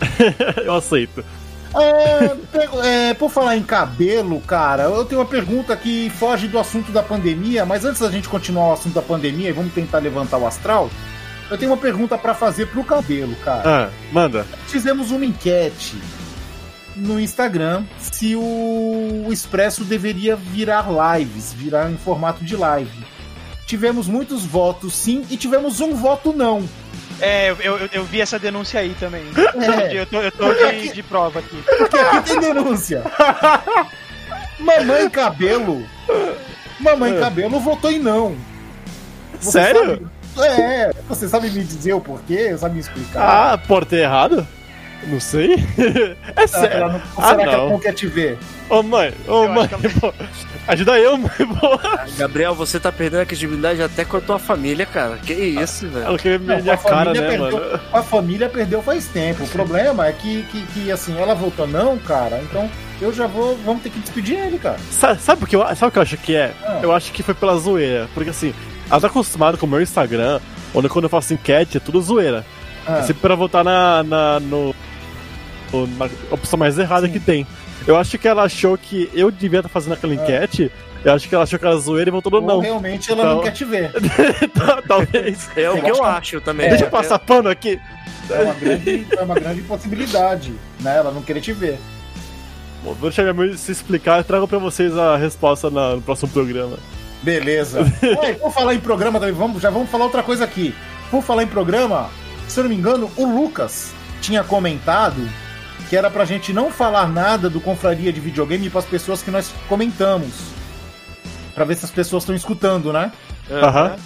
Eu 0.64 0.74
aceito. 0.74 1.24
É, 1.72 3.08
é, 3.10 3.14
por 3.14 3.30
falar 3.30 3.56
em 3.56 3.62
cabelo, 3.62 4.40
cara, 4.40 4.84
eu 4.84 5.04
tenho 5.04 5.20
uma 5.20 5.26
pergunta 5.26 5.76
que 5.76 6.10
foge 6.10 6.48
do 6.48 6.58
assunto 6.58 6.90
da 6.90 7.00
pandemia, 7.00 7.64
mas 7.64 7.84
antes 7.84 8.00
da 8.00 8.10
gente 8.10 8.28
continuar 8.28 8.70
o 8.70 8.72
assunto 8.72 8.94
da 8.94 9.02
pandemia 9.02 9.50
e 9.50 9.52
vamos 9.52 9.72
tentar 9.72 9.98
levantar 9.98 10.38
o 10.38 10.48
astral, 10.48 10.90
eu 11.48 11.56
tenho 11.56 11.70
uma 11.70 11.76
pergunta 11.76 12.18
pra 12.18 12.34
fazer 12.34 12.66
pro 12.66 12.82
cabelo, 12.82 13.36
cara. 13.36 13.62
Ah, 13.64 13.90
manda. 14.10 14.44
Fizemos 14.66 15.12
uma 15.12 15.24
enquete 15.24 15.96
no 16.96 17.20
Instagram 17.20 17.84
se 17.98 18.34
o 18.36 19.26
Expresso 19.30 19.84
deveria 19.84 20.36
virar 20.36 20.88
lives, 21.18 21.52
virar 21.52 21.90
em 21.90 21.96
formato 21.96 22.44
de 22.44 22.56
live. 22.56 23.04
Tivemos 23.66 24.08
muitos 24.08 24.44
votos 24.44 24.94
sim 24.94 25.24
e 25.30 25.36
tivemos 25.36 25.80
um 25.80 25.94
voto 25.94 26.32
não. 26.32 26.68
É, 27.20 27.50
eu, 27.50 27.78
eu, 27.78 27.88
eu 27.92 28.04
vi 28.04 28.20
essa 28.20 28.38
denúncia 28.38 28.80
aí 28.80 28.94
também. 28.98 29.22
É. 29.60 29.94
Eu 30.00 30.06
tô, 30.06 30.20
eu 30.20 30.32
tô 30.32 30.52
de, 30.54 30.88
de 30.92 31.02
prova 31.02 31.38
aqui. 31.40 31.62
Porque 31.78 31.96
aqui 31.98 32.22
tem 32.30 32.40
denúncia. 32.40 33.02
Mamãe 34.58 35.08
Cabelo. 35.10 35.84
Mamãe 36.78 37.18
Cabelo 37.18 37.60
votou 37.60 37.90
em 37.90 37.98
não. 37.98 38.36
Você 39.40 39.52
Sério? 39.52 40.08
sabe- 40.34 40.50
é, 40.62 40.90
você 41.08 41.28
sabe 41.28 41.50
me 41.50 41.62
dizer 41.64 41.92
o 41.94 42.00
porquê? 42.00 42.56
Sabe 42.56 42.74
me 42.74 42.80
explicar? 42.80 43.52
Ah, 43.54 43.58
portei 43.58 44.02
errado? 44.02 44.46
Não 45.06 45.18
sei. 45.20 45.54
É 46.36 46.46
que, 46.46 46.54
ela 46.56 46.68
sério. 46.68 46.88
não, 46.88 47.02
Ah, 47.16 47.28
será 47.30 47.36
que 47.36 47.42
ela 47.42 47.56
não. 47.64 47.70
não 47.70 47.78
quer 47.78 47.92
te 47.94 48.06
ver? 48.06 48.38
Ô 48.68 48.82
mãe, 48.82 49.12
ô 49.26 49.44
Eu 49.44 49.48
mãe, 49.48 49.68
pô, 50.00 50.12
ajuda 50.68 50.98
eu, 50.98 51.16
mãe, 51.16 51.30
pô. 51.58 51.78
Gabriel, 52.16 52.54
você 52.54 52.78
tá 52.78 52.92
perdendo 52.92 53.22
a 53.22 53.26
credibilidade 53.26 53.82
até 53.82 54.04
com 54.04 54.16
a 54.16 54.20
tua 54.20 54.38
família, 54.38 54.86
cara. 54.86 55.16
Que 55.18 55.32
isso, 55.34 55.88
velho. 55.88 56.06
Ela 56.06 56.18
queria 56.18 56.38
Não, 56.38 56.46
ver 56.46 56.62
minha 56.62 56.76
com 56.76 56.86
a 56.88 56.90
cara, 56.90 57.04
família 57.06 57.22
né, 57.22 57.38
perdeu, 57.38 57.58
mano? 57.60 57.80
A 57.92 58.02
família 58.02 58.48
perdeu 58.48 58.82
faz 58.82 59.06
tempo. 59.08 59.42
O 59.44 59.48
problema 59.48 60.06
é 60.06 60.12
que, 60.12 60.42
que, 60.44 60.62
que, 60.66 60.92
assim, 60.92 61.18
ela 61.18 61.34
votou 61.34 61.66
não, 61.66 61.98
cara. 61.98 62.40
Então 62.42 62.70
eu 63.00 63.12
já 63.12 63.26
vou. 63.26 63.56
Vamos 63.64 63.82
ter 63.82 63.90
que 63.90 63.98
despedir 63.98 64.38
ele, 64.38 64.58
cara. 64.58 64.76
Sa- 64.90 65.16
Sabe, 65.16 65.44
o 65.44 65.46
que 65.46 65.56
eu, 65.56 65.62
sabe 65.74 65.86
o 65.86 65.90
que 65.90 65.98
eu 65.98 66.02
acho 66.02 66.16
que 66.18 66.36
é? 66.36 66.52
Ah. 66.64 66.78
Eu 66.82 66.92
acho 66.94 67.10
que 67.12 67.22
foi 67.22 67.34
pela 67.34 67.56
zoeira. 67.56 68.08
Porque 68.14 68.30
assim, 68.30 68.54
ela 68.88 69.00
tá 69.00 69.08
acostumada 69.08 69.56
com 69.56 69.66
o 69.66 69.68
meu 69.68 69.80
Instagram, 69.82 70.38
onde 70.74 70.88
quando 70.88 71.04
eu 71.04 71.10
faço 71.10 71.34
enquete 71.34 71.78
é 71.78 71.80
tudo 71.80 72.00
zoeira. 72.00 72.44
Ah, 72.86 72.98
É 72.98 73.02
sempre 73.02 73.20
pra 73.22 73.34
votar 73.34 73.62
na, 73.64 74.02
na, 74.02 74.40
no, 74.40 74.74
na 75.72 76.08
opção 76.30 76.58
mais 76.58 76.78
errada 76.78 77.06
Sim. 77.06 77.12
que 77.12 77.20
tem. 77.20 77.46
Eu 77.86 77.96
acho 77.96 78.18
que 78.18 78.28
ela 78.28 78.42
achou 78.42 78.76
que 78.76 79.08
eu 79.14 79.30
devia 79.30 79.60
estar 79.60 79.68
fazendo 79.68 79.94
aquela 79.94 80.14
enquete. 80.14 80.70
Eu 81.02 81.14
acho 81.14 81.26
que 81.28 81.34
ela 81.34 81.44
achou 81.44 81.58
que 81.58 81.64
era 81.64 81.76
zoeira 81.78 82.10
e 82.10 82.12
votou 82.12 82.40
no 82.40 82.46
não. 82.46 82.60
realmente 82.60 83.10
ela 83.10 83.24
não 83.24 83.30
Então- 83.32 83.44
quer 83.44 83.52
te 83.52 83.64
ver. 83.64 83.90
Talvez. 84.86 85.48
É 85.56 85.70
o 85.70 85.80
que 85.82 85.90
eu 85.90 86.04
acho- 86.04 86.40
também. 86.40 86.68
Deixa 86.68 86.84
É, 86.84 86.86
eu 86.86 86.90
passar 86.90 87.18
pano 87.18 87.48
aqui. 87.48 87.80
É 88.28 88.42
uma 88.42 88.54
grande, 88.54 89.06
é 89.10 89.22
uma 89.22 89.34
grande 89.34 89.62
possibilidade, 89.62 90.52
né? 90.80 90.96
Ela 90.98 91.10
não 91.10 91.22
querer 91.22 91.40
te 91.40 91.52
ver. 91.52 91.78
Bom, 92.84 92.92
vou 92.94 93.08
deixar 93.10 93.22
minha 93.22 93.34
mãe 93.34 93.56
se 93.56 93.72
explicar 93.72 94.20
e 94.20 94.24
trago 94.24 94.46
pra 94.46 94.58
vocês 94.58 94.96
a 94.96 95.16
resposta 95.16 95.70
na- 95.70 95.96
no 95.96 96.02
próximo 96.02 96.30
programa. 96.30 96.76
Beleza. 97.22 97.80
Ué, 98.22 98.34
por 98.34 98.52
falar 98.52 98.74
em 98.74 98.80
programa 98.80 99.18
também, 99.18 99.34
vamos, 99.34 99.60
já 99.62 99.70
vamos 99.70 99.90
falar 99.90 100.04
outra 100.04 100.22
coisa 100.22 100.44
aqui. 100.44 100.74
Por 101.10 101.22
falar 101.22 101.42
em 101.42 101.46
programa, 101.48 102.08
se 102.46 102.60
eu 102.60 102.64
não 102.64 102.70
me 102.70 102.76
engano, 102.76 103.10
o 103.16 103.24
Lucas 103.24 103.92
tinha 104.20 104.44
comentado 104.44 105.26
que 105.88 105.96
era 105.96 106.10
pra 106.10 106.24
gente 106.24 106.52
não 106.52 106.70
falar 106.70 107.08
nada 107.08 107.48
do 107.50 107.60
Confraria 107.60 108.12
de 108.12 108.20
Videogame 108.20 108.68
pras 108.70 108.84
pessoas 108.84 109.22
que 109.22 109.30
nós 109.30 109.50
comentamos. 109.68 110.30
Pra 111.54 111.64
ver 111.64 111.76
se 111.76 111.84
as 111.84 111.90
pessoas 111.90 112.22
estão 112.22 112.34
escutando, 112.34 112.92
né? 112.92 113.12
Aham. 113.50 113.96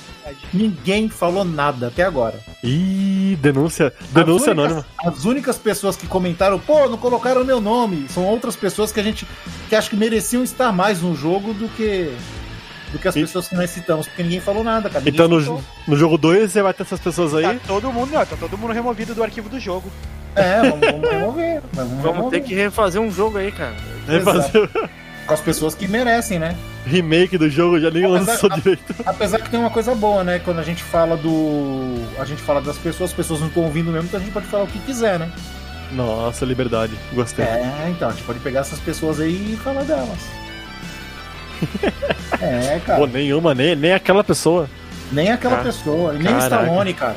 Ninguém 0.53 1.09
falou 1.11 1.45
nada 1.45 1.89
até 1.89 2.03
agora. 2.03 2.41
Ih, 2.62 3.37
denúncia. 3.43 3.93
Denúncia 4.11 4.53
As 4.53 4.59
únicas- 4.59 4.72
anônima. 4.72 4.87
As 5.05 5.25
únicas 5.27 5.59
pessoas 5.59 5.97
que 5.97 6.07
comentaram, 6.07 6.59
pô, 6.59 6.89
não 6.89 6.97
colocaram 6.97 7.45
meu 7.45 7.61
nome, 7.61 8.07
são 8.09 8.25
outras 8.25 8.57
pessoas 8.57 8.91
que 8.91 8.99
a 8.99 9.03
gente 9.03 9.27
que 9.68 9.77
acho 9.77 9.91
que 9.91 9.97
mereciam 9.97 10.43
estar 10.43 10.72
mais 10.72 11.03
no 11.03 11.14
jogo 11.14 11.53
do 11.53 11.68
que 11.68 12.16
do 12.91 12.99
que 12.99 13.07
as 13.09 13.16
E- 13.16 13.20
pessoas 13.22 13.49
que 13.49 13.55
nós 13.55 13.68
citamos, 13.70 14.07
porque 14.07 14.22
ninguém 14.22 14.41
falou 14.41 14.64
nada, 14.64 14.89
cara. 14.89 15.05
Ninguém 15.05 15.14
Então 15.14 15.29
no, 15.29 15.62
no 15.87 15.97
jogo 15.97 16.16
2 16.16 16.51
você 16.53 16.62
vai 16.62 16.72
ter 16.72 16.85
essas 16.85 17.01
pessoas 17.01 17.35
aí. 17.35 17.43
Tá 17.43 17.57
todo 17.66 17.93
mundo, 17.93 18.11
não, 18.12 18.25
tá 18.25 18.37
todo 18.37 18.57
mundo 18.57 18.72
removido 18.72 19.14
do 19.14 19.22
arquivo 19.22 19.49
do 19.51 19.61
jogo. 19.61 19.93
É, 20.37 20.61
vamos, 20.70 20.80
vamos 20.80 21.11
remover. 21.11 21.62
Vamos, 21.72 21.93
Vamos 22.03 22.16
remover. 22.16 22.41
ter 22.43 22.47
que 22.49 22.55
refazer 22.55 23.01
um 23.01 23.11
jogo 23.11 23.39
aí, 23.39 23.51
cara. 23.53 23.74
Refazer 24.07 24.68
Com 25.26 25.35
as 25.35 25.41
pessoas 25.41 25.74
que 25.74 25.89
merecem, 25.89 26.39
né? 26.39 26.57
remake 26.87 27.39
do 27.39 27.49
jogo, 27.49 27.80
já 27.80 27.91
nem 27.91 28.03
Mas 28.03 28.26
lançou 28.26 28.51
a- 28.53 28.57
direito. 28.57 28.95
Apesar 29.07 29.39
que 29.41 29.49
tem 29.49 29.59
uma 29.59 29.70
coisa 29.70 29.95
boa, 29.95 30.22
né? 30.22 30.39
Quando 30.39 30.59
a 30.59 30.62
gente 30.62 30.82
fala 30.82 31.16
do. 31.16 31.95
A 32.18 32.24
gente 32.26 32.43
fala 32.43 32.61
das 32.61 32.76
pessoas, 32.76 33.11
as 33.11 33.16
pessoas 33.16 33.41
não 33.41 33.49
estão 33.49 33.62
ouvindo 33.64 33.91
mesmo, 33.91 34.07
então 34.09 34.20
a 34.20 34.22
gente 34.22 34.32
pode 34.32 34.47
falar 34.47 34.64
o 34.64 34.66
que 34.66 34.78
quiser, 34.80 35.18
né? 35.18 35.32
Nossa, 35.93 36.45
liberdade. 36.45 36.93
Gostei. 37.12 37.45
É, 37.45 37.87
então, 37.91 38.09
a 38.09 38.12
gente 38.12 38.24
pode 38.24 38.39
pegar 38.41 38.61
essas 38.61 38.80
pessoas 38.80 39.18
aí 39.20 39.55
e 39.55 39.57
falar 39.57 39.85
delas. 39.85 40.18
É, 42.41 42.80
cara. 42.85 42.99
Pô, 42.99 43.07
nenhuma, 43.07 43.55
nem, 43.55 43.74
nem 43.76 43.93
aquela 43.95 44.22
pessoa. 44.24 44.68
Nem 45.14 45.30
aquela 45.30 45.56
Cara, 45.56 45.66
pessoa, 45.66 46.12
nem 46.12 46.22
o 46.22 46.24
caraca. 46.24 46.46
Stallone, 46.64 46.94
cara. 46.94 47.16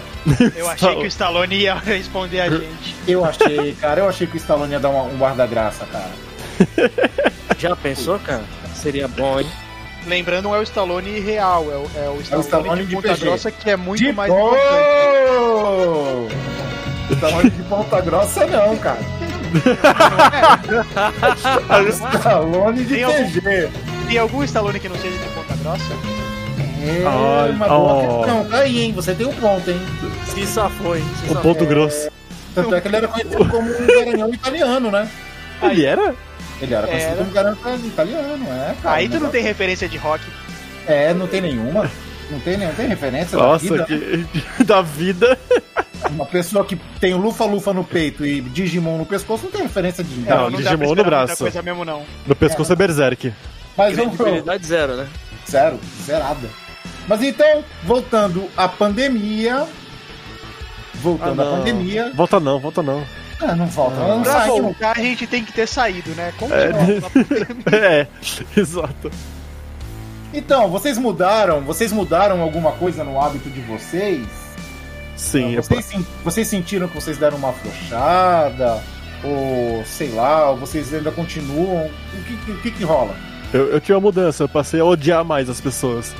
Eu 0.55 0.69
achei 0.69 0.95
que 0.95 1.03
o 1.03 1.07
Stallone 1.07 1.55
ia 1.55 1.75
responder 1.75 2.41
a 2.41 2.49
gente. 2.49 2.95
Eu 3.07 3.25
achei, 3.25 3.73
cara, 3.81 4.01
eu 4.01 4.09
achei 4.09 4.27
que 4.27 4.35
o 4.35 4.37
Stallone 4.37 4.73
ia 4.73 4.79
dar 4.79 4.89
uma- 4.89 5.03
um 5.03 5.17
guarda-graça, 5.17 5.85
cara. 5.85 6.11
Já 7.57 7.75
pensou, 7.75 8.19
cara? 8.19 8.43
Seria 8.75 9.07
bom, 9.07 9.39
hein? 9.39 9.47
Lembrando, 10.05 10.43
não 10.45 10.55
é 10.55 10.59
o 10.59 10.63
Stallone 10.63 11.19
real, 11.19 11.65
é 11.71 11.75
o, 11.75 11.89
é 12.05 12.09
o 12.09 12.21
Stallone, 12.21 12.45
Stallone 12.45 12.81
de 12.83 12.87
de 12.87 12.95
Ponta 12.95 13.07
PG. 13.09 13.25
Grossa, 13.25 13.51
que 13.51 13.69
é 13.69 13.75
muito 13.75 13.99
de 14.03 14.11
mais 14.13 14.31
importante. 14.31 14.61
Oh! 15.39 16.27
Stallone 17.13 17.49
de 17.49 17.63
ponta 17.63 18.01
grossa 18.01 18.45
não, 18.45 18.77
cara. 18.77 18.99
Stallone 22.13 22.83
de 22.85 22.95
Tem 22.95 23.03
algum- 23.03 23.31
PG. 23.31 23.69
Tem 24.07 24.17
algum 24.17 24.43
Stallone 24.43 24.79
que 24.79 24.89
não 24.89 24.95
seja 24.97 25.17
de 25.17 25.27
Ponta 25.29 25.55
Grossa? 25.57 26.16
É, 26.87 27.03
Olha, 27.05 27.51
uma 27.53 27.67
boa 27.67 27.93
ó. 27.93 28.17
questão. 28.17 28.45
Tá 28.45 28.57
aí, 28.59 28.79
hein? 28.81 28.93
Você 28.93 29.13
tem 29.13 29.25
um 29.27 29.33
ponto, 29.33 29.69
hein? 29.69 29.81
Se 30.25 30.47
safou, 30.47 30.95
hein? 30.95 31.03
Se 31.25 31.33
O 31.33 31.35
ponto 31.35 31.65
grosso. 31.65 32.09
Tanto 32.55 32.73
é 32.73 32.81
que 32.81 32.87
ele 32.87 32.95
era 32.95 33.07
conhecido 33.07 33.45
como 33.45 33.69
um 33.69 33.87
garanhão 33.87 34.33
italiano, 34.33 34.91
né? 34.91 35.09
Ele 35.61 35.85
era? 35.85 36.15
Ele 36.61 36.73
era 36.73 36.87
conhecido 36.87 37.11
Era. 37.11 37.17
como 37.19 37.31
garanhão 37.31 37.75
italiano, 37.85 38.45
é, 38.49 38.75
cara. 38.81 38.95
Aí 38.95 39.09
tu 39.09 39.19
não 39.19 39.29
tem 39.29 39.43
referência 39.43 39.87
de 39.87 39.97
rock. 39.97 40.23
É, 40.87 41.13
não 41.13 41.27
tem 41.27 41.41
nenhuma. 41.41 41.89
Não 42.29 42.39
tem, 42.39 42.57
não 42.57 42.73
tem 42.73 42.87
referência 42.87 43.37
da 43.37 43.43
Nossa, 43.43 43.63
vida. 43.63 43.85
que... 43.85 44.27
da 44.63 44.81
vida. 44.81 45.37
Uma 46.09 46.25
pessoa 46.25 46.65
que 46.65 46.75
tem 46.99 47.13
lufa-lufa 47.13 47.73
no 47.73 47.83
peito 47.83 48.25
e 48.25 48.41
Digimon 48.41 48.97
no 48.97 49.05
pescoço 49.05 49.45
não 49.45 49.51
tem 49.51 49.63
referência 49.63 50.03
de 50.03 50.19
Não, 50.19 50.25
dá 50.25 50.37
pra 50.49 50.57
Digimon 50.57 50.95
no 50.95 51.03
braço. 51.03 51.37
coisa 51.37 51.61
mesmo, 51.61 51.85
não. 51.85 52.03
No 52.25 52.35
pescoço 52.35 52.73
é, 52.73 52.75
Berserk. 52.75 53.33
Mas 53.77 53.95
vamos 53.95 54.15
Credibilidade 54.15 54.65
zero, 54.65 54.95
né? 54.95 55.07
Zero, 55.49 55.79
zerada. 56.03 56.49
Mas 57.07 57.21
então, 57.23 57.63
voltando 57.83 58.47
à 58.57 58.67
pandemia. 58.67 59.65
Voltando 60.95 61.41
Ah, 61.41 61.45
à 61.45 61.49
não. 61.51 61.57
pandemia. 61.59 62.11
Volta 62.15 62.39
não, 62.39 62.59
volta 62.59 62.83
não. 62.83 63.03
Ah, 63.39 63.55
não 63.55 63.67
volta. 63.67 63.95
Não 63.99 64.21
Pra 64.23 64.31
sai, 64.31 64.47
não. 64.47 64.61
voltar, 64.63 64.91
a 64.97 65.01
gente 65.01 65.27
tem 65.27 65.43
que 65.45 65.53
ter 65.53 65.67
saído, 65.67 66.09
né? 66.15 66.29
É, 66.29 66.31
Continua. 66.31 67.77
é, 67.79 68.07
exato. 68.59 69.11
Então, 70.33 70.69
vocês 70.69 70.97
mudaram? 70.97 71.61
Vocês 71.61 71.91
mudaram 71.91 72.41
alguma 72.41 72.71
coisa 72.73 73.03
no 73.03 73.21
hábito 73.21 73.49
de 73.49 73.61
vocês? 73.61 74.25
Sim, 75.15 75.55
é 75.55 75.61
vocês, 75.61 75.85
sen- 75.85 76.05
vocês 76.23 76.47
sentiram 76.47 76.87
que 76.87 76.95
vocês 76.95 77.17
deram 77.17 77.37
uma 77.37 77.49
afrouxada? 77.49 78.81
Ou 79.23 79.83
sei 79.85 80.09
lá, 80.09 80.51
ou 80.51 80.57
vocês 80.57 80.93
ainda 80.93 81.11
continuam? 81.11 81.85
O 82.13 82.23
que, 82.23 82.37
que- 82.37 82.51
o 82.51 82.57
que, 82.61 82.71
que 82.71 82.83
rola? 82.83 83.15
eu, 83.53 83.69
eu 83.71 83.79
tive 83.79 83.93
uma 83.93 84.01
mudança, 84.01 84.43
eu 84.43 84.49
passei 84.49 84.79
a 84.79 84.85
odiar 84.85 85.23
mais 85.23 85.49
as 85.49 85.61
pessoas. 85.61 86.13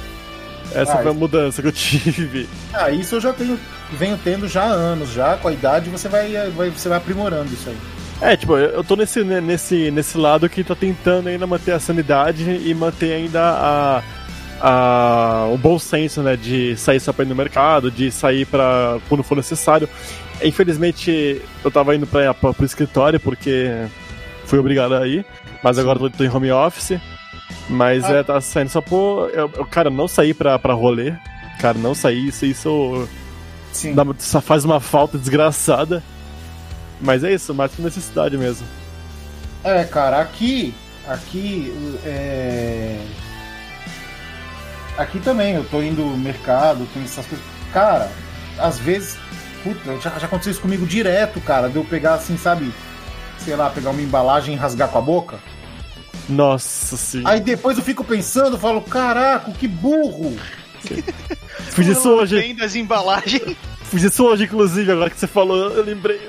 Essa 0.73 0.93
Ah, 0.93 0.97
foi 1.01 1.11
a 1.11 1.13
mudança 1.13 1.61
que 1.61 1.67
eu 1.67 1.71
tive. 1.71 2.47
Ah, 2.73 2.89
isso 2.91 3.15
eu 3.15 3.21
já 3.21 3.33
tenho, 3.33 3.59
venho 3.93 4.19
tendo 4.23 4.47
já 4.47 4.63
há 4.63 4.67
anos, 4.71 5.11
já 5.11 5.37
com 5.37 5.47
a 5.47 5.53
idade 5.53 5.89
você 5.89 6.07
vai, 6.09 6.31
vai- 6.55 6.69
você 6.69 6.89
vai 6.89 6.97
aprimorando 6.97 7.51
isso 7.53 7.69
aí. 7.69 7.77
É, 8.19 8.35
tipo, 8.35 8.57
eu 8.57 8.83
tô 8.83 8.95
nesse, 8.95 9.23
né, 9.23 9.39
nesse, 9.39 9.91
nesse 9.91 10.17
lado 10.17 10.49
que 10.49 10.63
tá 10.63 10.73
tentando 10.75 11.29
ainda 11.29 11.45
manter 11.45 11.71
a 11.73 11.79
sanidade 11.79 12.43
e 12.65 12.73
manter 12.73 13.13
ainda 13.13 13.41
a, 13.41 14.03
a, 14.59 15.45
o 15.53 15.57
bom 15.57 15.77
senso, 15.77 16.21
né? 16.23 16.35
De 16.35 16.75
sair 16.77 16.99
só 16.99 17.13
pra 17.13 17.23
ir 17.23 17.27
no 17.27 17.35
mercado, 17.35 17.91
de 17.91 18.11
sair 18.11 18.45
pra 18.45 18.97
quando 19.07 19.23
for 19.23 19.35
necessário. 19.35 19.87
Infelizmente, 20.43 21.41
eu 21.63 21.71
tava 21.71 21.95
indo 21.95 22.07
pra, 22.07 22.33
pra, 22.33 22.53
pro 22.53 22.65
escritório 22.65 23.19
porque 23.19 23.71
fui 24.45 24.57
obrigado 24.59 24.95
a 24.95 25.07
ir, 25.07 25.23
mas 25.63 25.77
agora 25.77 25.99
eu 25.99 26.09
tô 26.09 26.23
em 26.23 26.29
home 26.29 26.51
office. 26.51 26.99
Mas 27.69 28.03
Ah. 28.05 28.13
é, 28.15 28.23
tá 28.23 28.39
saindo 28.41 28.69
só 28.69 28.81
por. 28.81 29.29
Eu, 29.33 29.51
eu, 29.55 29.65
cara, 29.65 29.89
não 29.89 30.07
sair 30.07 30.33
pra, 30.33 30.57
pra 30.57 30.73
rolê. 30.73 31.13
Cara, 31.59 31.77
não 31.77 31.93
sair, 31.95 32.27
isso, 32.27 32.45
isso 32.45 33.09
Sim. 33.73 33.93
dá, 33.93 34.03
só 34.19 34.39
faz 34.39 34.63
uma 34.63 34.79
falta 34.79 35.17
desgraçada. 35.17 36.01
Mas 37.01 37.23
é 37.23 37.33
isso, 37.33 37.53
mais 37.53 37.71
por 37.71 37.83
necessidade 37.83 38.37
mesmo. 38.37 38.65
É, 39.63 39.83
cara, 39.83 40.19
aqui. 40.19 40.73
Aqui. 41.07 41.73
É... 42.05 42.99
Aqui 44.97 45.19
também, 45.19 45.53
eu 45.55 45.63
tô 45.63 45.81
indo 45.81 46.01
no 46.03 46.17
mercado, 46.17 46.87
tem 46.93 47.03
essas 47.03 47.25
coisas. 47.25 47.45
Cara, 47.73 48.09
às 48.57 48.79
vezes. 48.79 49.17
Puta, 49.63 49.99
já, 49.99 50.11
já 50.17 50.25
aconteceu 50.27 50.51
isso 50.51 50.61
comigo 50.61 50.85
direto, 50.85 51.41
cara. 51.41 51.69
De 51.69 51.75
eu 51.75 51.83
pegar 51.83 52.13
assim, 52.15 52.37
sabe? 52.37 52.71
Sei 53.39 53.55
lá, 53.55 53.69
pegar 53.69 53.89
uma 53.89 54.01
embalagem 54.01 54.55
e 54.55 54.57
rasgar 54.57 54.87
com 54.89 54.97
a 54.97 55.01
boca. 55.01 55.37
Nossa 56.29 56.97
sim. 56.97 57.21
Aí 57.25 57.39
depois 57.39 57.77
eu 57.77 57.83
fico 57.83 58.03
pensando, 58.03 58.57
falo, 58.57 58.81
caraca, 58.81 59.51
que 59.51 59.67
burro! 59.67 60.35
Fiz 61.71 61.87
isso 61.87 62.09
hoje. 62.09 62.39
Tem 62.41 62.55
das 62.55 62.75
embalagens. 62.75 63.55
Fiz 63.83 64.03
isso 64.03 64.25
hoje, 64.25 64.43
inclusive, 64.43 64.91
agora 64.91 65.09
que 65.09 65.17
você 65.19 65.27
falou, 65.27 65.69
eu 65.71 65.83
lembrei. 65.83 66.19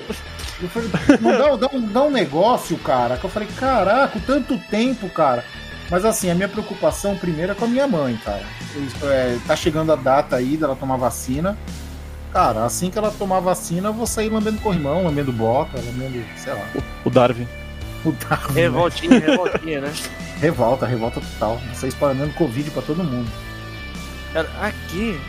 Eu 0.61 0.69
falei, 0.69 0.89
não 1.21 1.31
dá, 1.31 1.67
dá, 1.67 1.75
um, 1.75 1.81
dá 1.81 2.03
um 2.03 2.11
negócio, 2.11 2.77
cara, 2.77 3.17
que 3.17 3.25
eu 3.25 3.29
falei, 3.29 3.47
caraca, 3.57 4.19
tanto 4.25 4.57
tempo, 4.69 5.09
cara. 5.09 5.43
Mas 5.89 6.05
assim, 6.05 6.29
a 6.29 6.35
minha 6.35 6.47
preocupação 6.49 7.15
primeiro 7.17 7.51
é 7.51 7.55
com 7.55 7.65
a 7.65 7.67
minha 7.67 7.87
mãe, 7.87 8.17
cara. 8.23 8.43
Eu- 8.75 9.09
é, 9.09 9.37
tá 9.47 9.55
chegando 9.55 9.91
a 9.91 9.95
data 9.95 10.35
aí 10.35 10.55
dela 10.55 10.75
tomar 10.75 10.97
vacina. 10.97 11.57
Cara, 12.31 12.63
assim 12.63 12.91
que 12.91 12.97
ela 12.97 13.09
tomar 13.09 13.39
vacina, 13.39 13.89
eu 13.89 13.93
vou 13.93 14.05
sair 14.05 14.29
lambendo 14.29 14.59
corrimão, 14.61 15.03
lambendo 15.03 15.31
bota, 15.33 15.77
lambendo, 15.77 16.23
sei 16.37 16.53
lá. 16.53 16.65
O 17.03 17.09
Darwin. 17.09 17.47
O 18.05 18.11
Darwin, 18.13 18.53
né? 18.53 18.61
Revoltinha, 18.61 19.19
revoltinha, 19.19 19.81
né? 19.81 19.93
Revolta, 20.39 20.85
revolta 20.85 21.19
total. 21.19 21.61
Sair 21.73 21.89
espalhando 21.89 22.33
Covid 22.33 22.71
pra 22.71 22.81
todo 22.81 23.03
mundo. 23.03 23.29
Cara, 24.33 24.49
aqui 24.61 25.19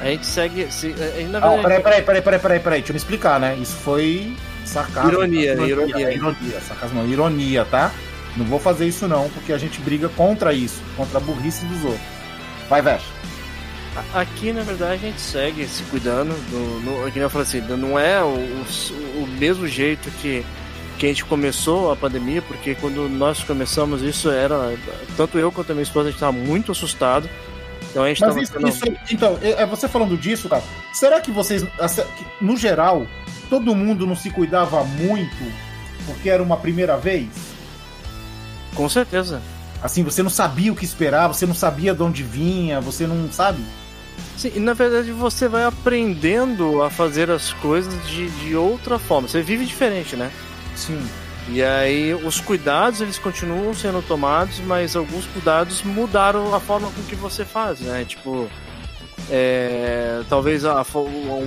a 0.00 0.04
gente 0.06 0.26
segue. 0.26 0.70
Se, 0.70 0.94
é, 0.98 1.26
na 1.30 1.38
Ah, 1.38 1.58
peraí, 1.62 1.82
peraí, 1.82 2.02
peraí, 2.02 2.22
peraí, 2.22 2.38
peraí, 2.40 2.60
peraí, 2.60 2.78
deixa 2.80 2.90
eu 2.92 2.94
me 2.94 2.98
explicar, 2.98 3.40
né? 3.40 3.56
Isso 3.56 3.76
foi 3.76 4.36
sarcasmo. 4.66 5.10
Ironia, 5.10 5.56
tá? 5.56 5.66
ironia. 5.66 6.12
ironia, 6.12 6.60
sarcasmo, 6.60 7.02
não, 7.02 7.08
ironia, 7.08 7.64
tá? 7.64 7.90
Não 8.36 8.44
vou 8.44 8.60
fazer 8.60 8.86
isso 8.86 9.08
não, 9.08 9.28
porque 9.30 9.52
a 9.52 9.58
gente 9.58 9.80
briga 9.80 10.08
contra 10.10 10.52
isso, 10.52 10.82
contra 10.96 11.18
a 11.18 11.20
burrice 11.20 11.64
dos 11.64 11.82
outros. 11.84 12.02
Vai, 12.68 12.82
Vesh. 12.82 13.02
A- 13.96 14.20
Aqui, 14.20 14.52
na 14.52 14.62
verdade, 14.62 14.92
a 14.94 14.96
gente 15.08 15.20
segue 15.20 15.66
se 15.66 15.82
cuidando. 15.84 16.34
No, 16.50 16.80
no, 16.80 17.04
que 17.10 17.14
nem 17.18 17.22
eu 17.22 17.30
falei 17.30 17.46
assim, 17.46 17.60
não 17.62 17.98
é 17.98 18.22
o, 18.22 18.26
o, 18.26 19.22
o 19.22 19.26
mesmo 19.38 19.66
jeito 19.66 20.10
que, 20.20 20.44
que 20.98 21.06
a 21.06 21.08
gente 21.08 21.24
começou 21.24 21.92
a 21.92 21.96
pandemia, 21.96 22.42
porque 22.42 22.74
quando 22.74 23.08
nós 23.08 23.42
começamos 23.44 24.02
isso 24.02 24.30
era. 24.30 24.76
Tanto 25.16 25.38
eu 25.38 25.52
quanto 25.52 25.70
a 25.70 25.74
minha 25.74 25.84
esposa, 25.84 26.08
a 26.08 26.10
gente 26.10 26.16
estava 26.16 26.32
muito 26.32 26.72
assustado. 26.72 27.28
Então 27.90 28.02
a 28.02 28.08
gente 28.08 28.20
Mas 28.20 28.36
estava 28.36 28.68
isso, 28.68 28.84
então, 29.10 29.38
é 29.40 29.62
é 29.62 29.66
você 29.66 29.88
falando 29.88 30.16
disso, 30.16 30.48
cara. 30.48 30.62
Será 30.92 31.20
que 31.20 31.30
vocês, 31.30 31.64
no 32.40 32.56
geral, 32.56 33.06
todo 33.48 33.74
mundo 33.74 34.06
não 34.06 34.16
se 34.16 34.30
cuidava 34.30 34.84
muito 34.84 35.68
porque 36.04 36.28
era 36.28 36.42
uma 36.42 36.56
primeira 36.56 36.96
vez? 36.96 37.28
Com 38.74 38.88
certeza. 38.88 39.40
Assim, 39.82 40.02
você 40.02 40.22
não 40.22 40.30
sabia 40.30 40.72
o 40.72 40.76
que 40.76 40.84
esperar, 40.84 41.28
você 41.28 41.46
não 41.46 41.54
sabia 41.54 41.94
de 41.94 42.02
onde 42.02 42.22
vinha, 42.22 42.80
você 42.80 43.06
não 43.06 43.30
sabe? 43.30 43.62
Sim, 44.36 44.52
e 44.56 44.60
na 44.60 44.72
verdade 44.72 45.12
você 45.12 45.48
vai 45.48 45.64
aprendendo 45.64 46.82
a 46.82 46.90
fazer 46.90 47.30
as 47.30 47.52
coisas 47.54 47.94
de, 48.08 48.28
de 48.28 48.56
outra 48.56 48.98
forma. 48.98 49.28
Você 49.28 49.42
vive 49.42 49.64
diferente, 49.64 50.16
né? 50.16 50.30
Sim. 50.78 51.04
E 51.48 51.62
aí 51.62 52.14
os 52.14 52.40
cuidados 52.40 53.00
eles 53.00 53.18
continuam 53.18 53.74
sendo 53.74 54.02
tomados, 54.02 54.60
mas 54.60 54.94
alguns 54.94 55.26
cuidados 55.26 55.82
mudaram 55.82 56.54
a 56.54 56.60
forma 56.60 56.90
com 56.90 57.02
que 57.02 57.16
você 57.16 57.44
faz, 57.44 57.80
né? 57.80 58.04
Tipo, 58.04 58.48
é, 59.30 60.22
talvez 60.28 60.64
a, 60.64 60.84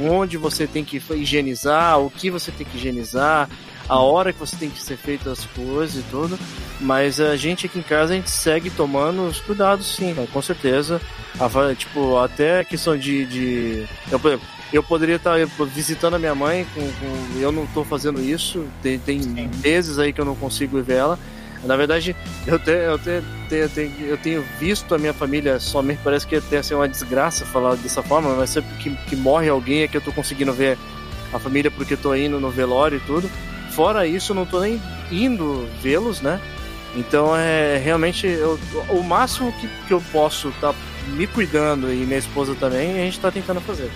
onde 0.10 0.38
você 0.38 0.68
tem 0.68 0.84
que 0.84 1.02
higienizar, 1.12 2.00
o 2.00 2.10
que 2.10 2.30
você 2.30 2.52
tem 2.52 2.66
que 2.66 2.78
higienizar, 2.78 3.48
a 3.88 4.00
hora 4.00 4.34
que 4.34 4.40
você 4.40 4.56
tem 4.56 4.70
que 4.70 4.82
ser 4.82 4.98
feito 4.98 5.30
as 5.30 5.46
coisas 5.46 6.04
e 6.04 6.06
tudo. 6.10 6.38
Mas 6.80 7.20
a 7.20 7.36
gente 7.38 7.68
aqui 7.68 7.78
em 7.78 7.84
casa 7.84 8.14
a 8.14 8.16
gente 8.16 8.32
segue 8.32 8.72
tomando 8.72 9.28
os 9.28 9.40
cuidados, 9.40 9.96
sim, 9.96 10.14
né? 10.14 10.28
com 10.34 10.42
certeza. 10.42 11.00
A 11.40 11.76
tipo, 11.76 12.18
até 12.18 12.62
a 12.62 12.66
questão 12.66 12.98
de, 12.98 13.26
de 13.26 13.88
eu, 14.12 14.20
por 14.20 14.40
eu 14.72 14.82
poderia 14.84 15.16
estar 15.18 15.36
visitando 15.74 16.16
a 16.16 16.20
minha 16.20 16.34
mãe, 16.36 16.66
com, 16.74 16.82
com- 16.82 17.40
eu 17.40 17.52
não 17.52 17.64
estou 17.66 17.84
fazendo 17.84 18.22
isso, 18.22 18.66
tem, 18.82 18.98
tem 19.00 19.22
Sim. 19.22 19.50
meses 19.64 20.00
aí 20.00 20.14
que 20.14 20.22
eu 20.22 20.26
não 20.26 20.36
consigo 20.36 20.82
ver 20.82 20.96
ela. 20.98 21.20
Na 21.64 21.76
verdade, 21.76 22.16
eu, 22.48 22.58
te, 22.58 22.72
eu, 22.72 22.98
te, 22.98 23.22
te- 23.48 23.68
te- 23.70 24.04
eu 24.04 24.18
tenho 24.18 24.44
visto 24.60 24.96
a 24.96 24.98
minha 24.98 25.14
família 25.14 25.60
somente, 25.60 26.00
parece 26.04 26.26
que 26.26 26.36
até 26.36 26.64
ser 26.64 26.74
uma 26.74 26.88
desgraça 26.88 27.46
falar 27.46 27.76
dessa 27.76 28.02
forma, 28.02 28.34
mas 28.34 28.50
sempre 28.50 28.74
que, 28.78 28.90
que 29.08 29.16
morre 29.16 29.48
alguém 29.50 29.82
é 29.84 29.88
que 29.88 29.96
eu 29.96 30.02
tô 30.02 30.12
conseguindo 30.12 30.52
ver 30.54 30.78
a 31.32 31.38
família 31.38 31.70
porque 31.70 31.96
tô 31.96 32.16
indo 32.16 32.40
no 32.40 32.50
velório 32.50 32.98
e 32.98 33.02
tudo. 33.02 33.30
Fora 33.72 34.08
isso, 34.08 34.32
eu 34.32 34.36
não 34.36 34.46
tô 34.46 34.60
nem 34.60 34.82
indo 35.12 35.68
vê-los, 35.82 36.20
né? 36.20 36.42
Então 36.96 37.36
é 37.38 37.78
realmente 37.78 38.26
eu, 38.28 38.60
o 38.90 39.04
máximo 39.04 39.52
que, 39.54 39.68
que 39.88 39.94
eu 39.94 40.02
posso 40.12 40.50
estar 40.50 40.74
me 41.10 41.26
cuidando 41.28 41.92
e 41.94 41.98
minha 41.98 42.18
esposa 42.20 42.56
também, 42.56 42.92
a 43.00 43.04
gente 43.06 43.20
tá 43.20 43.32
tentando 43.32 43.62
fazer. 43.62 43.90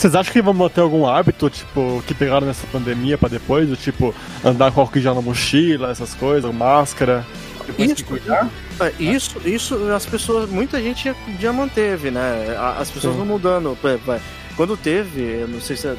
Vocês 0.00 0.14
acham 0.14 0.32
que 0.32 0.40
vão 0.40 0.54
manter 0.54 0.80
algum 0.80 1.06
hábito, 1.06 1.50
tipo, 1.50 2.02
que 2.06 2.14
pegaram 2.14 2.46
nessa 2.46 2.66
pandemia 2.68 3.18
pra 3.18 3.28
depois? 3.28 3.68
Do 3.68 3.76
tipo, 3.76 4.14
andar 4.42 4.72
com 4.72 4.80
álcool 4.80 4.98
gel 4.98 5.14
na 5.14 5.20
mochila, 5.20 5.90
essas 5.90 6.14
coisas, 6.14 6.50
máscara? 6.54 7.22
Depois 7.66 7.90
Isso. 7.90 8.06
cuidar. 8.06 8.48
É, 8.80 8.94
Isso, 8.98 9.38
isso 9.44 9.92
as 9.92 10.06
pessoas, 10.06 10.48
muita 10.48 10.80
gente 10.80 11.04
já, 11.04 11.14
já 11.38 11.52
manteve, 11.52 12.10
né? 12.10 12.56
As 12.78 12.90
pessoas 12.90 13.12
Sim. 13.12 13.18
vão 13.18 13.26
mudando. 13.26 13.76
É, 13.84 14.20
Quando 14.56 14.74
teve, 14.74 15.20
eu 15.42 15.48
não 15.48 15.60
sei 15.60 15.76
se 15.76 15.86
é 15.86 15.94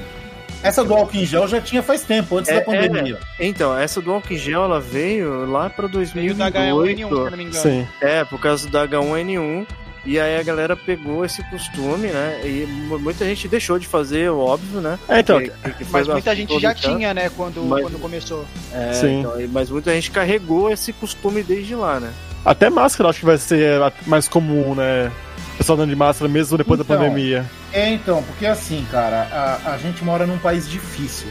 Essa 0.63 0.83
do 0.83 0.95
álcool 0.95 1.17
em 1.17 1.25
gel 1.25 1.47
já 1.47 1.61
tinha 1.61 1.83
faz 1.83 2.01
tempo, 2.01 2.39
antes 2.39 2.49
É, 2.49 2.55
da 2.55 2.61
pandemia. 2.65 3.19
Então, 3.39 3.77
essa 3.77 4.01
do 4.01 4.11
álcool 4.11 4.33
em 4.33 4.37
gel, 4.37 4.63
ela 4.63 4.79
veio 4.79 5.45
lá 5.45 5.69
pra 5.69 5.85
Veio 5.85 6.33
da 6.33 6.49
2008. 6.49 6.97
H1N1, 6.97 7.07
se 7.07 7.13
eu 7.13 7.29
não 7.29 7.37
me 7.37 7.43
engano. 7.43 7.61
Sim. 7.61 7.87
É, 8.01 8.25
por 8.25 8.39
causa 8.39 8.67
da 8.67 8.87
H1N1. 8.87 9.67
E 10.03 10.19
aí 10.19 10.39
a 10.39 10.43
galera 10.43 10.75
pegou 10.75 11.23
esse 11.23 11.43
costume, 11.49 12.07
né? 12.07 12.41
E 12.43 12.65
mu- 12.65 12.97
muita 12.97 13.23
gente 13.23 13.47
deixou 13.47 13.77
de 13.77 13.87
fazer, 13.87 14.29
óbvio, 14.31 14.81
né? 14.81 14.97
É, 15.07 15.19
então, 15.19 15.39
Que- 15.39 15.49
que- 15.73 15.85
Mas 15.91 16.07
muita 16.07 16.35
gente 16.35 16.59
já 16.59 16.69
produção. 16.71 16.95
tinha, 16.97 17.13
né, 17.13 17.29
quando, 17.29 17.61
Mas- 17.63 17.83
quando 17.83 17.99
começou. 17.99 18.45
É, 18.73 18.93
Sim. 18.93 19.19
então, 19.19 19.39
e- 19.39 19.47
mas 19.47 19.69
muita 19.69 19.93
gente 19.93 20.09
carregou 20.09 20.71
esse 20.71 20.91
costume 20.93 21.43
desde 21.43 21.75
lá, 21.75 21.99
né? 21.99 22.11
até 22.43 22.71
máscara 22.71 23.07
acho 23.11 23.19
que 23.19 23.25
vai 23.25 23.37
ser 23.37 23.79
mais 24.07 24.27
comum, 24.27 24.73
né? 24.73 25.11
O 25.53 25.57
pessoal 25.57 25.75
andando 25.77 25.89
de 25.91 25.95
máscara 25.95 26.27
mesmo 26.27 26.57
depois 26.57 26.79
da 26.79 26.83
Então. 26.83 26.97
pandemia. 26.97 27.45
É, 27.71 27.87
então, 27.93 28.23
porque 28.23 28.47
assim, 28.47 28.83
cara, 28.91 29.27
a, 29.31 29.73
a 29.73 29.77
gente 29.77 30.03
mora 30.03 30.25
num 30.25 30.39
país 30.39 30.67
difícil. 30.67 31.27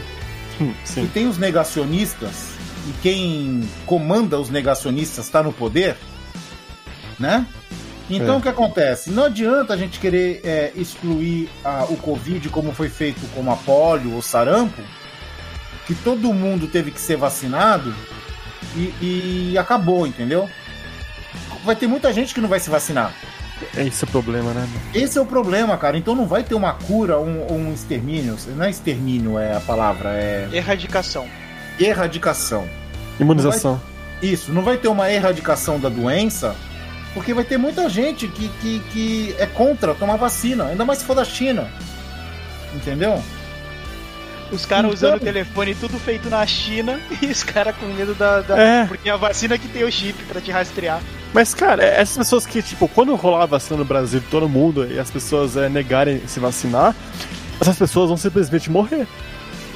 Hum, 0.61 0.73
E 0.85 0.87
sim. 0.87 1.09
tem 1.13 1.27
os 1.27 1.37
negacionistas, 1.37 2.51
e 2.87 2.93
quem 3.01 3.67
comanda 3.85 4.39
os 4.39 4.49
negacionistas 4.49 5.25
está 5.25 5.43
no 5.43 5.51
poder, 5.51 5.97
né? 7.19 7.45
Então 8.15 8.35
É. 8.35 8.37
o 8.37 8.41
que 8.41 8.49
acontece? 8.49 9.09
Não 9.11 9.25
adianta 9.25 9.73
a 9.73 9.77
gente 9.77 9.99
querer 9.99 10.41
é, 10.43 10.71
excluir 10.75 11.49
a- 11.63 11.85
o 11.89 11.95
Covid 11.97 12.49
como 12.49 12.71
foi 12.73 12.89
feito 12.89 13.21
com 13.33 13.49
a 13.51 13.55
polio 13.55 14.13
ou 14.13 14.21
sarampo, 14.21 14.81
que 15.87 15.95
todo 15.95 16.33
mundo 16.33 16.67
teve 16.67 16.91
que 16.91 16.99
ser 16.99 17.15
vacinado 17.17 17.93
e, 18.75 19.51
e 19.51 19.57
acabou, 19.57 20.05
entendeu? 20.05 20.49
Vai 21.63 21.75
ter 21.75 21.87
muita 21.87 22.11
gente 22.13 22.33
que 22.33 22.41
não 22.41 22.49
vai 22.49 22.59
se 22.59 22.69
vacinar. 22.69 23.13
É 23.77 23.85
esse 23.85 24.03
o 24.03 24.07
problema, 24.07 24.51
né? 24.53 24.67
Esse 24.93 25.19
é 25.19 25.21
o 25.21 25.25
problema, 25.25 25.77
cara. 25.77 25.95
Então 25.95 26.15
não 26.15 26.25
vai 26.25 26.43
ter 26.43 26.55
uma 26.55 26.73
cura 26.73 27.17
ou 27.17 27.25
um, 27.27 27.41
ou 27.47 27.53
um 27.57 27.71
extermínio. 27.73 28.35
Não 28.55 28.65
é 28.65 28.69
extermínio 28.71 29.37
é 29.37 29.55
a 29.55 29.59
palavra, 29.59 30.09
é 30.15 30.49
Erradicação. 30.51 31.27
erradicação. 31.79 32.67
Imunização. 33.19 33.79
Isso, 34.21 34.51
não 34.51 34.63
vai 34.63 34.77
ter 34.77 34.87
uma 34.87 35.11
erradicação 35.11 35.79
da 35.79 35.89
doença, 35.89 36.55
porque 37.13 37.33
vai 37.33 37.43
ter 37.43 37.57
muita 37.57 37.87
gente 37.89 38.27
que, 38.27 38.47
que, 38.61 38.79
que 38.91 39.35
é 39.37 39.45
contra 39.45 39.93
tomar 39.93 40.15
vacina, 40.15 40.65
ainda 40.65 40.85
mais 40.85 40.99
se 40.99 41.05
for 41.05 41.15
da 41.15 41.25
China. 41.25 41.67
Entendeu? 42.75 43.21
Os 44.51 44.65
caras 44.65 44.85
Então- 44.85 44.93
usando 44.93 45.15
o 45.21 45.23
telefone 45.23 45.75
tudo 45.75 45.97
feito 45.99 46.29
na 46.29 46.45
China 46.45 46.99
e 47.21 47.25
os 47.27 47.43
caras 47.43 47.75
com 47.75 47.85
medo 47.87 48.13
da, 48.13 48.41
da- 48.41 48.57
É. 48.61 48.85
Porque 48.85 49.09
a 49.09 49.15
vacina 49.15 49.57
que 49.57 49.67
tem 49.67 49.83
o 49.83 49.91
chip 49.91 50.21
pra 50.25 50.41
te 50.41 50.51
rastrear. 50.51 51.01
Mas, 51.33 51.53
cara, 51.53 51.83
é- 51.83 52.01
essas 52.01 52.17
pessoas 52.17 52.45
que, 52.45 52.61
tipo, 52.61 52.87
quando 52.89 53.15
rolar 53.15 53.43
a 53.43 53.45
vacina 53.45 53.77
no 53.77 53.85
Brasil 53.85 54.19
de 54.19 54.25
todo 54.27 54.49
mundo 54.49 54.85
e 54.91 54.99
as 54.99 55.09
pessoas 55.09 55.55
é, 55.55 55.69
negarem 55.69 56.21
se 56.27 56.39
vacinar, 56.39 56.93
essas 57.61 57.77
pessoas 57.77 58.09
vão 58.09 58.17
simplesmente 58.17 58.69
morrer. 58.69 59.07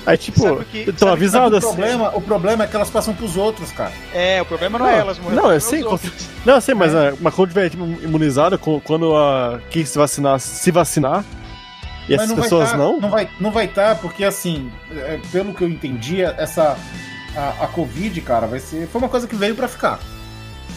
Aí, 0.05 0.17
tipo, 0.17 0.39
Sabe 0.39 0.61
o 0.61 0.65
que- 0.65 0.77
estão 0.79 1.07
sabe- 1.07 1.11
avisadas 1.11 1.63
o, 1.63 1.67
assim. 1.67 1.75
problema, 1.77 2.15
o 2.15 2.21
problema 2.21 2.63
é 2.63 2.67
que 2.67 2.75
elas 2.75 2.89
passam 2.89 3.13
pros 3.15 3.35
outros, 3.35 3.71
cara. 3.71 3.91
É, 4.13 4.41
o 4.41 4.45
problema 4.45 4.77
não, 4.77 4.85
Não, 4.85 4.91
é 4.93 4.99
elas 4.99 5.17
morrendo. 5.17 5.41
não, 5.41 5.51
é 5.51 5.57
os 5.57 5.65
com 5.67 5.75
outros. 5.89 6.29
Não, 6.45 6.53
eu 6.55 6.61
sei, 6.61 6.75
mas, 6.75 6.93
é, 6.93 7.13
mas 7.19 7.33
quando 7.33 7.49
tiver 7.49 7.69
tipo, 7.69 7.83
imunizado, 7.83 8.57
co- 8.59 8.79
quando 8.81 9.15
a 9.15 9.59
quem 9.71 9.83
se 9.83 9.97
vacinar 9.97 10.39
se 10.39 10.69
vacinar 10.71 11.25
e 12.07 12.13
essas 12.13 12.27
Mas 12.27 12.37
não 12.37 12.43
pessoas 12.43 12.69
vai 12.69 12.77
tá, 12.77 12.83
não, 12.83 12.99
Não 12.99 13.09
vai 13.09 13.29
não 13.39 13.51
vai 13.51 13.65
estar, 13.65 13.95
porque 13.95 14.23
assim, 14.23 14.71
é, 14.95 15.19
pelo 15.31 15.53
que 15.53 15.63
eu 15.63 15.69
entendi, 15.69 16.21
essa. 16.21 16.77
A, 17.37 17.65
a 17.65 17.67
Covid, 17.67 18.21
cara, 18.21 18.47
vai 18.47 18.59
ser. 18.61 18.87
Foi 18.87 19.01
uma 19.01 19.09
coisa 19.09 19.27
que 19.27 19.35
veio 19.35 19.55
pra 19.55 19.67
ficar. 19.67 19.99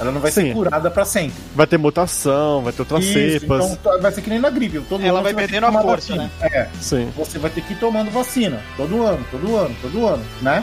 Ela 0.01 0.12
não 0.12 0.20
vai 0.20 0.30
Sim. 0.30 0.42
ser 0.49 0.53
curada 0.55 0.90
pra 0.90 1.05
sempre. 1.05 1.34
Vai 1.55 1.66
ter 1.66 1.76
mutação, 1.76 2.62
vai 2.62 2.72
ter 2.72 2.82
outras 2.82 3.05
Isso, 3.05 3.40
cepas. 3.40 3.64
então 3.72 3.76
tá- 3.76 3.99
vai 4.01 4.12
ser 4.12 4.22
que 4.22 4.30
nem 4.30 4.38
na 4.38 4.49
gripe. 4.51 4.80
Todo 4.88 5.03
Ela 5.05 5.18
ano 5.18 5.24
vai 5.24 5.34
perdendo 5.34 5.66
a 5.66 5.72
força, 5.72 6.14
vacina. 6.16 6.30
É, 6.40 6.68
Sim. 6.80 7.12
você 7.16 7.38
vai 7.38 7.51
ter 7.51 7.62
que 7.62 7.72
ir 7.72 7.76
tomando 7.80 8.11
vacina. 8.11 8.62
Todo 8.76 9.03
ano, 9.05 9.24
todo 9.30 9.57
ano, 9.57 9.74
todo 9.82 10.07
ano, 10.07 10.24
né? 10.40 10.62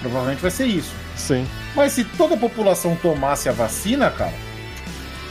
Provavelmente 0.00 0.40
vai 0.40 0.50
ser 0.50 0.66
isso. 0.66 0.92
Sim. 1.16 1.46
Mas 1.74 1.92
se 1.92 2.04
toda 2.04 2.34
a 2.34 2.38
população 2.38 2.96
tomasse 2.96 3.48
a 3.48 3.52
vacina, 3.52 4.10
cara, 4.10 4.32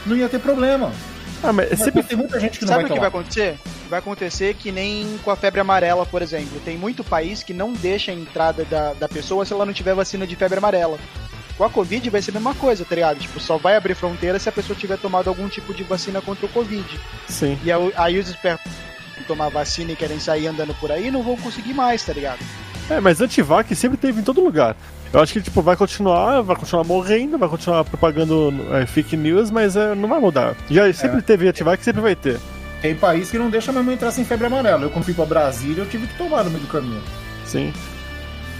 não 0.04 0.16
ia 0.16 0.28
ter 0.28 0.38
problema. 0.38 0.92
Ah, 1.42 1.52
mas 1.52 1.68
Mas 1.70 1.78
sempre. 1.80 2.02
tem 2.02 2.16
muita 2.16 2.38
gente 2.40 2.58
que 2.58 2.64
não 2.64 2.72
Sabe 2.74 2.84
vai 2.84 2.90
o 2.90 2.94
que 2.94 3.00
vai 3.00 3.10
tomar. 3.10 3.20
acontecer? 3.20 3.58
Vai 3.90 3.98
acontecer 3.98 4.54
que 4.54 4.72
nem 4.72 5.18
com 5.24 5.30
a 5.30 5.36
febre 5.36 5.60
amarela, 5.60 6.04
por 6.06 6.22
exemplo. 6.22 6.60
Tem 6.64 6.76
muito 6.76 7.04
país 7.04 7.42
que 7.42 7.52
não 7.52 7.72
deixa 7.72 8.10
a 8.10 8.14
entrada 8.14 8.64
da, 8.64 8.94
da 8.94 9.08
pessoa 9.08 9.44
se 9.44 9.52
ela 9.52 9.64
não 9.66 9.72
tiver 9.72 9.94
vacina 9.94 10.26
de 10.26 10.34
febre 10.34 10.58
amarela. 10.58 10.98
Com 11.56 11.64
a 11.64 11.70
Covid 11.70 12.10
vai 12.10 12.20
ser 12.20 12.32
a 12.32 12.34
mesma 12.34 12.54
coisa, 12.54 12.84
tá 12.84 12.94
ligado? 12.94 13.18
Tipo, 13.18 13.40
só 13.40 13.56
vai 13.56 13.76
abrir 13.76 13.94
fronteira 13.94 14.38
se 14.38 14.48
a 14.48 14.52
pessoa 14.52 14.78
tiver 14.78 14.98
tomado 14.98 15.28
algum 15.28 15.48
tipo 15.48 15.72
de 15.72 15.82
vacina 15.84 16.20
contra 16.20 16.44
o 16.46 16.48
Covid. 16.48 17.00
Sim. 17.28 17.58
E 17.64 17.72
aí 17.72 17.92
aí 17.96 18.18
os 18.18 18.28
espertos 18.28 18.70
que 19.16 19.24
tomar 19.24 19.48
vacina 19.48 19.92
e 19.92 19.96
querem 19.96 20.20
sair 20.20 20.46
andando 20.46 20.74
por 20.74 20.92
aí 20.92 21.10
não 21.10 21.22
vão 21.22 21.36
conseguir 21.36 21.72
mais, 21.72 22.04
tá 22.04 22.12
ligado? 22.12 22.40
É, 22.90 23.00
mas 23.00 23.20
antivac 23.20 23.74
sempre 23.74 23.96
teve 23.96 24.20
em 24.20 24.24
todo 24.24 24.44
lugar. 24.44 24.76
Eu 25.12 25.20
acho 25.20 25.32
que 25.32 25.40
tipo, 25.40 25.62
vai 25.62 25.76
continuar, 25.76 26.42
vai 26.42 26.56
continuar 26.56 26.84
morrendo, 26.84 27.38
vai 27.38 27.48
continuar 27.48 27.84
propagando 27.84 28.52
é, 28.72 28.86
fake 28.86 29.16
news, 29.16 29.50
mas 29.50 29.76
é, 29.76 29.94
não 29.94 30.08
vai 30.08 30.20
mudar. 30.20 30.54
Já 30.70 30.92
sempre 30.92 31.22
teve 31.22 31.48
antivac, 31.48 31.82
sempre 31.82 32.02
vai 32.02 32.14
ter. 32.14 32.38
Tem 32.82 32.94
país 32.94 33.30
que 33.30 33.38
não 33.38 33.48
deixa 33.48 33.72
mesmo 33.72 33.90
entrar 33.90 34.10
sem 34.10 34.24
febre 34.24 34.46
amarela. 34.46 34.82
Eu, 34.82 34.90
quando 34.90 35.04
fui 35.04 35.14
pra 35.14 35.24
Brasília, 35.24 35.82
eu 35.82 35.88
tive 35.88 36.06
que 36.06 36.18
tomar 36.18 36.44
no 36.44 36.50
meio 36.50 36.62
do 36.62 36.68
caminho. 36.70 37.02
Sim. 37.44 37.72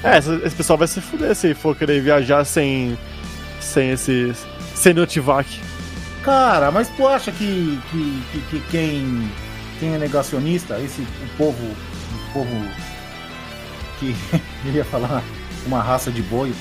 É, 0.02 0.18
esse, 0.18 0.54
pessoal 0.54 0.78
vai 0.78 0.86
se 0.88 1.00
fuder 1.00 1.34
se 1.34 1.54
for 1.54 1.74
querer 1.76 2.00
viajar 2.00 2.44
sem. 2.44 2.96
sem 3.60 3.90
esse. 3.90 4.32
sem 4.74 4.92
o 4.98 5.02
antivac. 5.02 5.60
Cara, 6.22 6.70
mas 6.70 6.88
tu 6.88 7.06
acha 7.06 7.30
que, 7.30 7.80
que, 7.90 8.22
que, 8.32 8.40
que 8.50 8.60
quem, 8.70 9.30
quem 9.78 9.94
é 9.94 9.98
negacionista, 9.98 10.78
esse 10.80 11.02
o 11.02 11.36
povo, 11.36 11.64
o 11.64 12.32
povo 12.32 12.64
que 14.00 14.14
ia 14.74 14.84
falar 14.84 15.22
uma 15.66 15.80
raça 15.80 16.10
de 16.10 16.22
boi, 16.22 16.52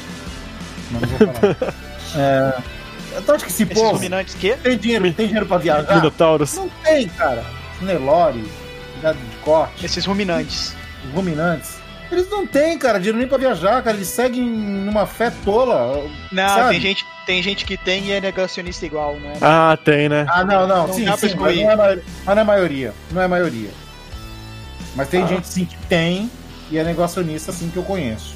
mas 0.92 1.02
não 1.02 1.10
vou 1.18 1.34
falar. 1.34 1.74
é, 2.16 3.22
tu 3.22 3.32
acha 3.32 3.46
que 3.46 3.52
esse 3.52 3.64
Esses 3.64 3.76
povo 3.76 3.94
ruminantes 3.94 4.36
que? 4.36 4.54
tem 4.58 4.78
dinheiro, 4.78 5.14
tem 5.14 5.26
dinheiro 5.28 5.46
pra 5.48 5.58
viajar? 5.58 5.96
Minotauros. 5.96 6.54
Não 6.56 6.70
tem, 6.84 7.08
cara. 7.10 7.44
Nelore, 7.82 8.46
gado 9.02 9.18
de 9.18 9.36
corte, 9.38 9.84
Esses 9.86 10.06
ruminantes. 10.06 10.76
ruminantes. 11.14 11.78
Eles 12.16 12.30
não 12.30 12.48
têm, 12.48 12.78
cara, 12.78 12.98
dinheiro 12.98 13.18
nem 13.18 13.28
pra 13.28 13.38
viajar, 13.38 13.82
cara. 13.84 13.98
Eles 13.98 14.08
seguem 14.08 14.44
numa 14.44 15.06
fé 15.06 15.32
tola. 15.44 16.10
Não, 16.32 16.48
Sabe? 16.50 16.70
tem 16.72 16.82
gente, 16.82 17.06
tem 17.26 17.44
gente 17.44 17.66
que 17.66 17.76
tem 17.76 18.06
e 18.06 18.12
é 18.14 18.22
negacionista 18.22 18.86
igual, 18.86 19.16
né? 19.16 19.34
Ah, 19.42 19.78
tem, 19.84 20.08
né? 20.08 20.26
Ah, 20.30 20.44
não, 20.46 20.66
não, 20.68 20.88
Não 20.88 20.94
sim, 20.94 21.02
sim, 21.18 21.36
mas 21.38 21.58
não, 21.58 21.72
é, 21.72 21.76
maioria- 21.76 22.04
mas 22.26 22.36
não 22.36 22.42
é 22.42 22.46
maioria. 22.46 22.94
Não 23.12 23.22
é 23.22 23.28
maioria. 23.28 23.70
Mas 24.96 25.08
Ah. 25.08 25.12
tem 25.12 25.28
gente 25.28 25.48
sim 25.48 25.66
que 25.66 25.76
tem 25.88 26.32
e 26.72 26.78
é 26.78 26.84
negacionista 26.84 27.52
assim 27.52 27.70
que 27.70 27.78
eu 27.78 27.84
conheço. 27.84 28.34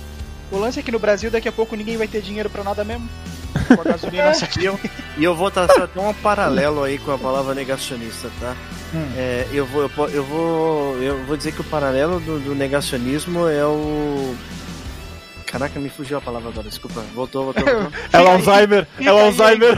O 0.51 0.57
lance 0.57 0.79
é 0.79 0.83
que 0.83 0.91
no 0.91 0.99
Brasil 0.99 1.31
daqui 1.31 1.47
a 1.47 1.51
pouco 1.51 1.75
ninguém 1.75 1.95
vai 1.95 2.07
ter 2.07 2.21
dinheiro 2.21 2.49
pra 2.49 2.63
nada 2.63 2.83
mesmo. 2.83 3.07
Com 3.75 3.81
a 3.81 3.83
gasolina. 3.83 4.31
E 5.17 5.23
eu 5.23 5.35
vou 5.35 5.51
traçar 5.51 5.83
até 5.83 5.99
um 5.99 6.13
paralelo 6.13 6.83
aí 6.83 6.97
com 6.97 7.11
a 7.11 7.17
palavra 7.17 7.53
negacionista, 7.53 8.29
tá? 8.39 8.55
Hum. 8.93 9.05
É, 9.17 9.45
eu, 9.51 9.65
vou, 9.65 9.81
eu, 9.81 10.09
eu 10.09 10.23
vou 10.23 10.97
eu 11.01 11.25
vou 11.25 11.35
dizer 11.37 11.51
que 11.51 11.61
o 11.61 11.65
paralelo 11.65 12.19
do, 12.19 12.39
do 12.39 12.55
negacionismo 12.55 13.47
é 13.47 13.65
o. 13.65 14.35
Caraca, 15.45 15.79
me 15.79 15.89
fugiu 15.89 16.17
a 16.17 16.21
palavra 16.21 16.49
agora, 16.49 16.69
desculpa. 16.69 17.01
Voltou, 17.13 17.45
voltou, 17.45 17.65
voltou. 17.65 17.91
É 18.13 18.21
o 18.21 18.27
Alzheimer, 18.27 18.87
é 18.99 19.11
o 19.11 19.17
Alzheimer, 19.17 19.75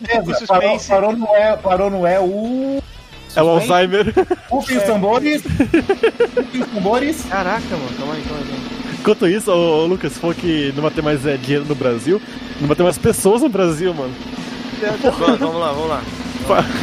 Beleza, 0.00 0.46
parou, 0.46 0.78
parou, 0.86 1.16
no 1.16 1.26
é, 1.34 1.56
parou 1.56 1.90
no 1.90 2.06
é 2.06 2.20
o. 2.20 2.82
é 3.34 3.42
o 3.42 3.48
Alzheimer. 3.48 4.12
Rufem 4.48 4.76
os 4.76 4.82
tambores. 4.84 5.42
Rufem 6.36 6.62
os 6.62 6.68
tambores. 6.68 7.24
Caraca, 7.24 7.64
mano, 7.70 7.96
calma 7.98 8.14
aí, 8.14 8.22
calma 8.22 8.42
aí. 8.42 8.73
Enquanto 9.04 9.28
isso, 9.28 9.52
o 9.52 9.84
Lucas 9.84 10.16
falou 10.16 10.34
que 10.34 10.72
não 10.74 10.80
vai 10.80 10.90
ter 10.90 11.02
mais 11.02 11.26
é, 11.26 11.36
dinheiro 11.36 11.66
no 11.66 11.74
Brasil, 11.74 12.18
não 12.58 12.66
vai 12.66 12.74
ter 12.74 12.82
mais 12.82 12.96
pessoas 12.96 13.42
no 13.42 13.50
Brasil, 13.50 13.92
mano. 13.92 14.14
Vamos, 14.80 15.38
vamos 15.38 15.60
lá, 15.60 15.72
vamos 15.72 15.88
lá. 15.90 16.02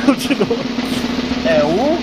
Continua. 0.05 0.57
É 1.47 1.63
o. 1.63 1.97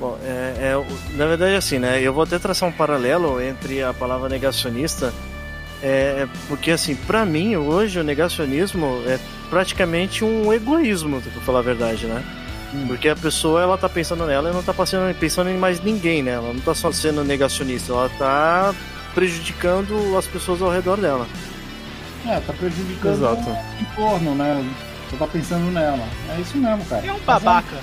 Bom, 0.00 0.18
é, 0.24 0.72
é 0.72 1.16
na 1.16 1.24
verdade, 1.24 1.54
assim, 1.54 1.78
né? 1.78 2.02
Eu 2.02 2.12
vou 2.12 2.24
até 2.24 2.36
traçar 2.36 2.68
um 2.68 2.72
paralelo 2.72 3.40
entre 3.40 3.80
a 3.80 3.94
palavra 3.94 4.28
negacionista, 4.28 5.14
é, 5.80 6.26
porque, 6.48 6.72
assim, 6.72 6.96
pra 6.96 7.24
mim, 7.24 7.54
hoje, 7.54 8.00
o 8.00 8.02
negacionismo 8.02 9.04
é 9.06 9.20
praticamente 9.50 10.24
um 10.24 10.52
egoísmo, 10.52 11.22
pra 11.22 11.42
falar 11.42 11.60
a 11.60 11.62
verdade, 11.62 12.06
né? 12.06 12.24
Porque 12.86 13.08
a 13.08 13.16
pessoa, 13.16 13.62
ela 13.62 13.78
tá 13.78 13.88
pensando 13.88 14.26
nela 14.26 14.50
e 14.50 14.52
não 14.52 14.62
tá 14.62 14.74
passando, 14.74 15.14
pensando 15.16 15.50
em 15.50 15.56
mais 15.56 15.80
ninguém, 15.82 16.22
né? 16.22 16.32
Ela 16.32 16.52
não 16.52 16.60
tá 16.60 16.74
só 16.74 16.90
sendo 16.92 17.22
negacionista, 17.24 17.92
ela 17.92 18.08
tá 18.18 18.74
prejudicando 19.14 20.16
as 20.18 20.26
pessoas 20.26 20.60
ao 20.60 20.70
redor 20.70 20.96
dela. 20.96 21.26
É, 22.26 22.40
tá 22.40 22.52
prejudicando 22.52 23.14
Exato. 23.14 23.50
o 23.50 23.82
entorno, 23.82 24.34
né? 24.34 24.64
Você 25.10 25.16
tá 25.16 25.26
pensando 25.26 25.70
nela. 25.70 26.06
É 26.36 26.40
isso 26.40 26.56
mesmo, 26.56 26.84
cara. 26.86 27.06
É 27.06 27.12
um 27.12 27.20
babaca. 27.20 27.76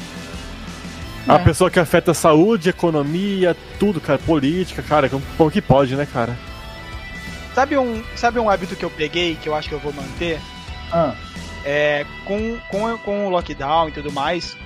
A 1.27 1.35
É. 1.35 1.39
pessoa 1.39 1.69
que 1.69 1.79
afeta 1.79 2.11
a 2.11 2.15
saúde, 2.15 2.69
economia, 2.69 3.55
tudo, 3.79 4.01
cara, 4.01 4.17
política, 4.19 4.81
cara, 4.81 5.09
como 5.37 5.51
que 5.51 5.61
pode, 5.61 5.95
né, 5.95 6.07
cara? 6.11 6.37
Sabe 7.53 7.77
um, 7.77 8.01
sabe 8.15 8.39
um 8.39 8.49
hábito 8.49 8.75
que 8.75 8.83
eu 8.83 8.89
peguei 8.89 9.35
que 9.35 9.47
eu 9.47 9.53
acho 9.55 9.69
que 9.69 9.75
eu 9.75 9.79
vou 9.79 9.93
manter? 9.93 10.39
Ah, 10.91 11.13
É, 11.63 12.05
com, 12.25 12.57
com, 12.69 12.97
com 12.97 13.27
o 13.27 13.29
lockdown 13.29 13.89
e 13.89 13.91
tudo 13.91 14.11
mais, 14.11 14.57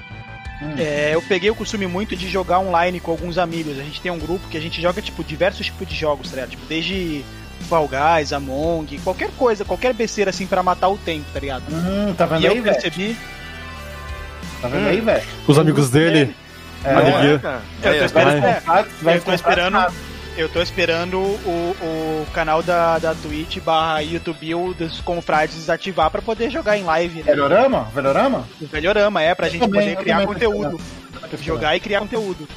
hum. 0.61 0.75
é, 0.77 1.11
eu 1.13 1.21
peguei 1.21 1.49
o 1.49 1.55
costume 1.55 1.87
muito 1.87 2.15
de 2.15 2.29
jogar 2.29 2.59
online 2.59 2.99
com 2.99 3.11
alguns 3.11 3.37
amigos. 3.37 3.79
A 3.79 3.83
gente 3.83 4.01
tem 4.01 4.11
um 4.11 4.19
grupo 4.19 4.47
que 4.49 4.57
a 4.57 4.61
gente 4.61 4.81
joga, 4.81 5.01
tipo, 5.01 5.23
diversos 5.23 5.65
tipos 5.65 5.87
de 5.87 5.95
jogos, 5.95 6.29
tá 6.29 6.35
ligado? 6.35 6.51
Tipo, 6.51 6.65
desde 6.65 7.23
Fall 7.69 7.89
Guys, 7.89 8.33
Among, 8.33 8.99
qualquer 8.99 9.29
coisa, 9.37 9.65
qualquer 9.65 9.93
besteira 9.93 10.29
assim 10.29 10.45
pra 10.45 10.61
matar 10.61 10.89
o 10.89 10.97
tempo, 10.97 11.25
tá 11.33 11.39
ligado? 11.39 11.63
Hum, 11.71 12.13
tá 12.13 12.25
vendo 12.25 12.43
E 12.43 12.47
aí, 12.47 12.57
eu 12.57 12.63
percebi. 12.63 13.17
Tá 14.61 14.67
vendo 14.67 14.87
aí, 14.87 15.01
velho? 15.01 15.23
Os 15.47 15.59
amigos 15.59 15.89
dele, 15.89 16.35
É. 16.83 17.89
Eu 17.89 17.99
tô 17.99 18.05
esperando, 18.05 18.41
vai 18.41 18.51
é, 18.51 18.85
vai 19.01 19.17
eu 19.17 19.21
tô 19.21 19.33
esperando. 19.33 19.77
Eu 20.37 20.49
tô 20.49 20.61
esperando 20.61 21.17
o, 21.19 21.75
o 21.81 22.27
canal 22.33 22.61
da, 22.61 22.99
da 22.99 23.15
Twitch 23.15 23.59
barra 23.59 24.01
YouTube 24.01 24.53
dos 24.77 24.99
confrades 25.01 25.55
desativar 25.55 26.11
pra 26.11 26.21
poder 26.21 26.49
jogar 26.49 26.77
em 26.77 26.83
live. 26.83 27.19
Né? 27.19 27.23
Velhorama? 27.23 27.83
Velhorama? 27.93 28.47
O 28.61 28.65
Velhorama, 28.67 29.21
é, 29.21 29.33
pra 29.33 29.49
gente 29.49 29.61
também, 29.61 29.81
poder 29.81 29.93
eu 29.93 29.97
criar 29.97 30.27
conteúdo. 30.27 30.81
Jogar 31.41 31.75
e 31.75 31.79
criar 31.79 31.99
conteúdo. 32.01 32.47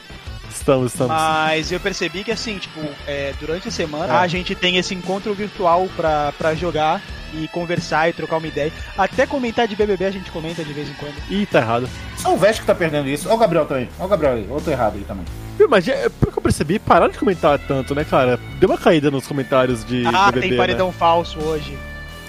Estamos, 0.50 0.92
estamos. 0.92 1.14
Mas 1.14 1.70
eu 1.72 1.80
percebi 1.80 2.24
que 2.24 2.32
assim, 2.32 2.58
tipo, 2.58 2.80
é, 3.06 3.32
durante 3.40 3.68
a 3.68 3.70
semana 3.70 4.20
a 4.20 4.26
gente 4.26 4.54
tem 4.54 4.76
esse 4.76 4.94
encontro 4.94 5.32
virtual 5.34 5.88
pra, 5.96 6.32
pra 6.36 6.54
jogar 6.54 7.00
e 7.34 7.46
conversar 7.48 8.08
e 8.08 8.12
trocar 8.12 8.38
uma 8.38 8.46
ideia. 8.46 8.72
Até 8.96 9.26
comentar 9.26 9.68
de 9.68 9.76
BBB 9.76 10.04
a 10.06 10.10
gente 10.10 10.30
comenta 10.30 10.64
de 10.64 10.72
vez 10.72 10.88
em 10.88 10.94
quando. 10.94 11.14
Ih, 11.30 11.46
tá 11.46 11.58
errado. 11.60 11.88
Só 12.16 12.34
o 12.34 12.38
Vest 12.38 12.60
que 12.60 12.66
tá 12.66 12.74
perdendo 12.74 13.08
isso. 13.08 13.26
Olha 13.28 13.36
o 13.36 13.38
Gabriel 13.38 13.66
também. 13.66 13.88
Olha 13.98 14.06
o 14.06 14.08
Gabriel 14.08 14.32
aí. 14.34 14.46
Outro 14.48 14.70
errado 14.72 14.94
aí 14.96 15.04
também. 15.04 15.24
Viu, 15.58 15.68
mas 15.68 15.86
é, 15.88 16.08
pelo 16.08 16.32
que 16.32 16.38
eu 16.38 16.42
percebi, 16.42 16.78
pararam 16.78 17.12
de 17.12 17.18
comentar 17.18 17.58
tanto, 17.58 17.94
né, 17.94 18.04
cara? 18.04 18.38
Deu 18.58 18.68
uma 18.68 18.78
caída 18.78 19.10
nos 19.10 19.26
comentários 19.26 19.84
de 19.84 20.06
ah, 20.06 20.26
BBB, 20.30 20.48
tem 20.48 20.56
paredão 20.56 20.92
falso 20.92 21.38
hoje. 21.40 21.72
né? 21.72 21.78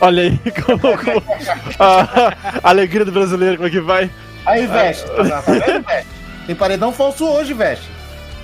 Olha 0.02 0.24
aí, 0.24 0.40
como, 0.66 0.80
como- 0.80 1.24
a, 1.78 2.34
a 2.64 2.70
alegria 2.70 3.06
do 3.06 3.12
brasileiro, 3.12 3.58
como 3.58 3.68
é 3.68 3.72
que 3.72 3.80
vai? 3.82 4.10
Aí, 4.46 4.66
Vest. 4.66 5.06
Tá, 5.06 5.42
tá 5.42 5.52
vendo, 5.52 5.86
Vest? 5.86 6.08
Tem 6.48 6.56
paredão 6.56 6.92
falso 6.92 7.26
hoje, 7.26 7.54
Vest. 7.54 7.84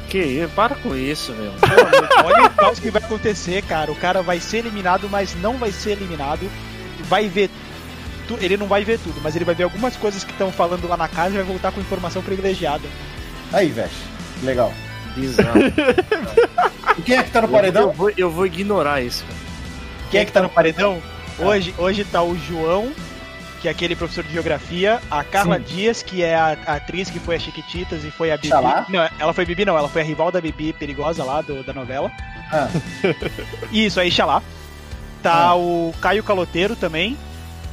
Que 0.09 0.19
isso? 0.19 0.49
Para 0.55 0.75
com 0.75 0.95
isso, 0.95 1.33
meu. 1.37 1.51
Olha 2.23 2.45
o 2.45 2.49
caos 2.51 2.79
que 2.79 2.89
vai 2.91 3.01
acontecer, 3.01 3.61
cara. 3.63 3.91
O 3.91 3.95
cara 3.95 4.21
vai 4.21 4.39
ser 4.39 4.57
eliminado, 4.59 5.09
mas 5.09 5.35
não 5.41 5.57
vai 5.57 5.71
ser 5.71 5.91
eliminado. 5.91 6.49
Vai 7.09 7.27
ver. 7.27 7.49
tu- 8.27 8.37
Ele 8.39 8.57
não 8.57 8.67
vai 8.67 8.83
ver 8.83 8.99
tudo, 8.99 9.19
mas 9.21 9.35
ele 9.35 9.45
vai 9.45 9.55
ver 9.55 9.63
algumas 9.63 9.95
coisas 9.95 10.23
que 10.23 10.31
estão 10.31 10.51
falando 10.51 10.87
lá 10.87 10.95
na 10.97 11.07
casa 11.07 11.31
e 11.33 11.37
vai 11.37 11.43
voltar 11.45 11.71
com 11.71 11.79
informação 11.81 12.21
privilegiada. 12.21 12.87
Aí, 13.51 13.69
Vest. 13.69 13.93
Legal. 14.43 14.71
Bizarro. 15.15 15.59
E 16.97 17.01
quem 17.01 17.17
é 17.17 17.23
que 17.23 17.31
tá 17.31 17.41
no 17.41 17.47
Eu, 17.47 17.51
paredão? 17.51 17.91
vou, 17.91 18.11
eu 18.17 18.29
vou 18.29 18.45
ignorar 18.45 19.01
isso. 19.01 19.23
cara. 19.23 19.35
Quem 20.11 20.19
é 20.21 20.25
que 20.25 20.31
tá 20.31 20.41
no 20.41 20.49
paredão? 20.49 21.01
Hoje, 21.39 21.73
hoje 21.77 22.03
tá 22.05 22.21
o 22.23 22.37
João, 22.37 22.91
que 23.65 23.69
é 23.69 23.71
aquele 23.71 23.95
professor 23.95 24.23
de 24.23 24.31
geografia, 24.31 25.01
a 25.09 25.23
Carla 25.23 25.57
Sim. 25.57 25.63
Dias, 25.63 26.03
que 26.03 26.21
é 26.21 26.35
a, 26.35 26.55
a 26.67 26.75
atriz 26.75 27.09
que 27.09 27.17
foi 27.17 27.35
a 27.35 27.39
Chiquititas 27.39 28.03
e 28.03 28.11
foi 28.11 28.29
a 28.31 28.35
Bibi. 28.37 28.49
Xalá? 28.49 28.85
Não, 28.87 29.09
ela 29.17 29.33
foi 29.33 29.43
Bibi 29.43 29.65
não, 29.65 29.75
ela 29.75 29.89
foi 29.89 30.03
a 30.03 30.05
rival 30.05 30.31
da 30.31 30.39
Bibi 30.39 30.71
perigosa 30.71 31.23
lá 31.23 31.41
do, 31.41 31.63
da 31.63 31.73
novela. 31.73 32.11
Ah, 32.53 32.67
Isso, 33.73 33.99
aí 33.99 34.11
Xalá. 34.11 34.43
Tá 35.23 35.33
Ah. 35.33 35.55
o 35.55 35.91
Caio 35.99 36.23
Caloteiro 36.23 36.75
também. 36.75 37.17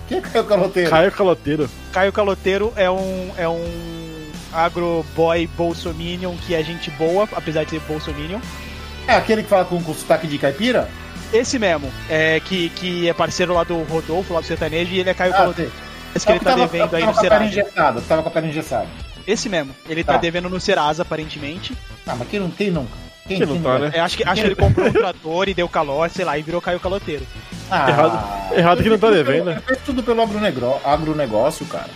quem 0.09 0.17
é 0.17 0.21
que 0.23 0.35
é 0.35 0.41
o 0.41 0.45
caloteiro? 0.45 0.89
Caio 0.89 1.13
Caloteiro. 1.13 1.71
Caio 1.93 2.11
Caloteiro 2.11 2.73
é 2.75 2.91
um 2.91 3.31
é 3.37 3.47
um 3.47 4.31
agroboy 4.51 5.47
bolsominion 5.59 6.35
que 6.47 6.55
é 6.55 6.65
gente 6.65 6.91
boa, 6.93 7.29
apesar 7.35 7.65
de 7.65 7.71
ser 7.73 7.81
bolsominion. 7.81 8.41
É 9.07 9.13
aquele 9.15 9.43
que 9.43 9.49
fala 9.51 9.67
com, 9.67 9.83
com 9.83 9.93
sotaque 9.93 10.27
de 10.27 10.39
caipira? 10.39 10.89
Esse 11.33 11.59
mesmo, 11.59 11.91
é, 12.11 12.41
que, 12.41 12.69
que 12.71 13.09
é 13.09 13.13
parceiro 13.15 13.55
lá 13.55 13.65
do 13.65 13.83
Rodolfo, 13.85 14.35
lá 14.35 14.41
do 14.41 14.47
sertanejo, 14.47 14.93
e 14.93 15.01
ele 15.01 15.11
é 15.11 15.15
Caio 15.15 15.33
Ah, 15.33 15.39
Caloteiro. 15.39 15.73
Esse 16.15 16.27
que 16.27 16.33
ele 16.33 16.41
tá 16.41 16.51
tava, 16.51 16.67
devendo 16.67 16.95
aí 16.97 17.03
tava 17.03 17.07
no 17.07 17.13
com 17.13 17.19
a 17.19 17.23
perna 17.23 17.39
Serasa. 17.39 17.61
engessada, 17.61 18.01
tava 18.03 18.23
com 18.23 18.29
a 18.29 18.33
perna 18.33 18.49
engessada. 18.49 18.87
Esse 19.27 19.49
mesmo, 19.49 19.75
ele 19.89 20.05
tá 20.05 20.13
Tá. 20.15 20.19
devendo 20.19 20.51
no 20.51 20.61
Serasa, 20.61 21.03
aparentemente. 21.03 21.75
Ah, 22.07 22.15
mas 22.19 22.29
quem 22.29 22.39
não 22.41 22.51
tem 22.51 22.71
nunca? 22.71 22.93
Quem, 23.27 23.39
Que 23.39 23.47
não 23.47 23.63
tá, 23.63 23.79
né? 23.79 23.91
É, 23.95 24.01
acho, 24.01 24.17
que, 24.17 24.25
acho 24.25 24.41
que 24.43 24.49
ele 24.49 24.57
comprou 24.57 24.89
um 24.89 24.93
trator 24.93 25.49
e 25.49 25.55
deu 25.55 25.69
calote, 25.69 26.15
sei 26.17 26.25
lá, 26.25 26.37
e 26.37 26.43
virou 26.43 26.61
Caio 26.61 26.81
Caloteiro. 26.81 27.25
Ah, 27.71 27.89
Errado- 27.89 28.53
errado 28.59 28.83
que 28.83 28.89
não 28.91 28.99
tá 28.99 29.11
devendo, 29.11 29.45
né? 29.47 29.63
Fez 29.65 29.79
tudo 29.87 30.03
pelo 30.03 30.21
agronegro- 30.21 30.81
agronegócio, 30.85 31.65
cara. 31.67 31.89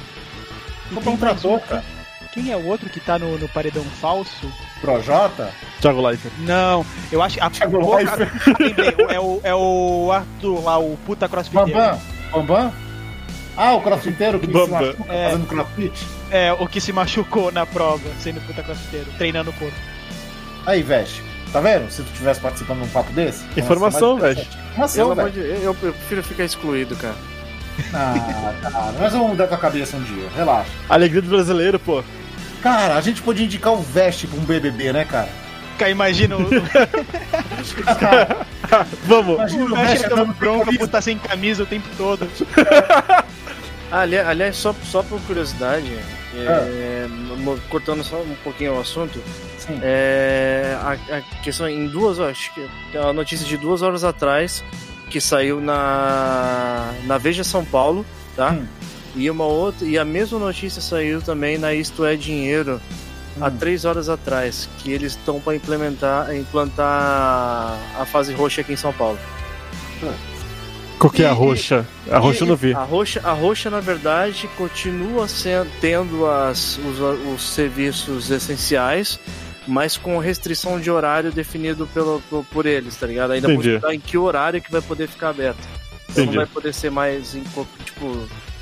Comprou 0.94 1.14
um 1.14 1.18
trator, 1.18 1.60
cara. 1.60 1.84
Quem 2.32 2.52
é 2.52 2.56
o 2.56 2.66
outro 2.66 2.88
que 2.88 3.00
tá 3.00 3.18
no, 3.18 3.36
no 3.36 3.48
paredão 3.48 3.82
falso? 3.84 4.50
Projota? 4.80 5.50
Thiago 5.80 6.00
Leifert. 6.06 6.32
Não, 6.38 6.84
eu 7.12 7.22
acho. 7.22 7.42
A, 7.42 7.50
Thiago 7.50 7.80
Porra, 7.80 7.96
Leifert. 7.98 8.30
lembrei, 8.58 8.94
é, 9.08 9.20
o, 9.20 9.40
é 9.44 9.54
o 9.54 10.10
Arthur 10.12 10.64
lá, 10.64 10.78
o 10.78 10.96
puta 11.06 11.28
crossfiteiro. 11.28 11.70
Bambam? 11.72 12.00
Bambam? 12.32 12.72
Ah, 13.56 13.72
o 13.74 13.80
crossfiteiro 13.80 14.38
que 14.38 14.46
se 14.46 14.52
Bambam. 14.52 14.80
machuca 14.80 15.12
É. 15.12 15.30
fazendo 15.30 15.46
crossfit? 15.46 16.06
É, 16.30 16.52
o 16.54 16.66
que 16.66 16.80
se 16.80 16.92
machucou 16.92 17.52
na 17.52 17.64
prova, 17.66 18.02
sendo 18.20 18.40
puta 18.46 18.62
crossfiteiro, 18.62 19.06
treinando 19.18 19.50
o 19.50 19.52
corpo. 19.54 19.76
Aí, 20.66 20.82
Veste. 20.82 21.22
Tá 21.52 21.60
vendo? 21.60 21.88
Se 21.90 22.02
tu 22.02 22.12
tivesse 22.12 22.40
participando 22.40 22.80
de 22.80 22.84
um 22.86 22.88
papo 22.88 23.12
desse. 23.12 23.44
Informação, 23.56 24.18
Veste. 24.18 24.46
Pelo 24.46 24.62
Informação, 24.72 25.14
velho. 25.14 25.30
de 25.30 25.40
eu, 25.40 25.62
eu 25.62 25.74
prefiro 25.74 26.22
ficar 26.22 26.44
excluído, 26.44 26.96
cara. 26.96 27.14
Ah, 27.94 28.14
cara. 28.62 28.92
Nós 28.98 29.12
vamos 29.12 29.28
mudar 29.28 29.46
tua 29.46 29.56
cabeça 29.58 29.96
um 29.96 30.02
dia. 30.02 30.28
Relaxa. 30.34 30.70
Alegria 30.88 31.22
do 31.22 31.28
brasileiro, 31.28 31.78
pô. 31.78 32.02
Cara, 32.62 32.96
a 32.96 33.00
gente 33.00 33.22
podia 33.22 33.44
indicar 33.44 33.72
o 33.72 33.78
Veste 33.80 34.26
pra 34.26 34.38
um 34.40 34.44
BBB, 34.44 34.92
né, 34.92 35.04
cara? 35.04 35.28
Cara, 35.78 35.90
imagina 35.90 36.36
o, 36.36 36.40
Vamos. 39.04 39.34
Imagina 39.52 39.64
o 39.64 39.68
dando 40.08 40.08
dando 40.16 40.34
bronca 40.34 40.58
por 40.58 40.64
camisa. 40.66 40.84
estar 40.84 41.00
sem 41.02 41.18
camisa 41.18 41.62
o 41.62 41.66
tempo 41.66 41.88
todo. 41.96 42.28
Ah, 43.88 44.00
ali- 44.00 44.18
aliás, 44.18 44.56
só, 44.56 44.74
só 44.82 45.00
por 45.00 45.20
curiosidade, 45.22 45.86
é, 46.34 47.06
mo- 47.38 47.56
cortando 47.70 48.02
só 48.02 48.16
um 48.16 48.34
pouquinho 48.42 48.74
o 48.74 48.80
assunto, 48.80 49.22
Sim. 49.58 49.78
é, 49.80 50.76
a, 50.82 51.16
a 51.18 51.20
questão 51.40 51.68
em 51.68 51.86
duas 51.86 52.18
horas, 52.18 52.32
acho 52.36 52.52
que 52.52 52.66
é 52.92 53.00
uma 53.00 53.12
notícia 53.12 53.46
de 53.46 53.56
duas 53.56 53.82
horas 53.82 54.02
atrás 54.02 54.64
que 55.08 55.20
saiu 55.20 55.60
na, 55.60 56.92
na 57.04 57.16
Veja 57.16 57.44
São 57.44 57.64
Paulo, 57.64 58.04
tá? 58.34 58.50
Hum. 58.50 58.66
E 59.14 59.30
uma 59.30 59.44
outra, 59.44 59.86
e 59.86 59.96
a 59.96 60.04
mesma 60.04 60.40
notícia 60.40 60.82
saiu 60.82 61.22
também 61.22 61.56
na 61.56 61.72
Isto 61.72 62.04
é 62.04 62.16
Dinheiro 62.16 62.82
há 63.40 63.48
Hum. 63.48 63.56
três 63.58 63.84
horas 63.84 64.08
atrás, 64.08 64.68
que 64.78 64.92
eles 64.92 65.12
estão 65.12 65.40
para 65.40 65.54
implementar, 65.56 66.34
implantar 66.34 67.76
a 67.98 68.04
fase 68.06 68.32
roxa 68.32 68.60
aqui 68.60 68.72
em 68.72 68.76
São 68.76 68.92
Paulo. 68.92 69.18
Qual 70.98 71.10
que 71.10 71.22
é 71.22 71.26
a 71.28 71.32
roxa? 71.32 71.86
A 72.10 72.18
roxa 72.18 72.44
eu 72.44 72.48
não 72.48 72.56
vi. 72.56 72.72
A 72.74 72.82
roxa, 72.82 73.20
a 73.22 73.32
roxa 73.32 73.68
na 73.68 73.80
verdade, 73.80 74.48
continua 74.56 75.28
sendo, 75.28 75.70
tendo 75.80 76.26
as, 76.26 76.78
os, 76.78 76.98
os 77.34 77.42
serviços 77.42 78.30
essenciais, 78.30 79.20
mas 79.66 79.96
com 79.98 80.18
restrição 80.18 80.80
de 80.80 80.90
horário 80.90 81.30
definido 81.30 81.86
pelo, 81.92 82.22
por, 82.30 82.44
por 82.46 82.66
eles, 82.66 82.96
tá 82.96 83.06
ligado? 83.06 83.32
Ainda 83.32 83.52
Entendi. 83.52 83.78
em 83.92 84.00
que 84.00 84.16
horário 84.16 84.60
que 84.62 84.72
vai 84.72 84.80
poder 84.80 85.06
ficar 85.08 85.30
aberto. 85.30 85.58
Então 86.08 86.24
não 86.26 86.32
vai 86.32 86.46
poder 86.46 86.72
ser 86.72 86.90
mais, 86.90 87.34
em, 87.34 87.42
tipo... 87.84 88.16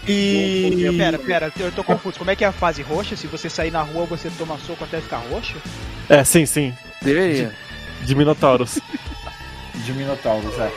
E. 0.06 0.94
Pera, 0.96 1.18
pera, 1.18 1.52
eu 1.58 1.72
tô 1.72 1.82
confuso. 1.82 2.18
Como 2.18 2.30
é 2.30 2.36
que 2.36 2.44
é 2.44 2.48
a 2.48 2.52
fase 2.52 2.82
roxa? 2.82 3.16
Se 3.16 3.26
você 3.26 3.48
sair 3.48 3.70
na 3.70 3.82
rua, 3.82 4.04
você 4.06 4.30
toma 4.30 4.58
soco 4.58 4.84
até 4.84 5.00
ficar 5.00 5.18
roxo? 5.18 5.54
É, 6.08 6.22
sim, 6.24 6.44
sim. 6.46 6.74
Deveria. 7.02 7.54
De 8.02 8.14
Minotauros. 8.14 8.78
De 9.74 9.92
Minotauros, 9.92 10.54
é. 10.58 10.70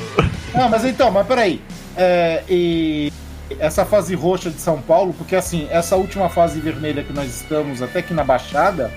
Não, 0.57 0.69
mas 0.69 0.83
então, 0.85 1.11
mas 1.11 1.27
peraí. 1.27 1.61
É, 1.95 2.43
e 2.49 3.11
essa 3.59 3.85
fase 3.85 4.15
roxa 4.15 4.49
de 4.49 4.59
São 4.59 4.81
Paulo, 4.81 5.13
porque 5.13 5.35
assim, 5.35 5.67
essa 5.69 5.95
última 5.95 6.29
fase 6.29 6.59
vermelha 6.59 7.03
que 7.03 7.13
nós 7.13 7.27
estamos, 7.27 7.81
até 7.81 7.99
aqui 7.99 8.13
na 8.13 8.23
Baixada, 8.23 8.91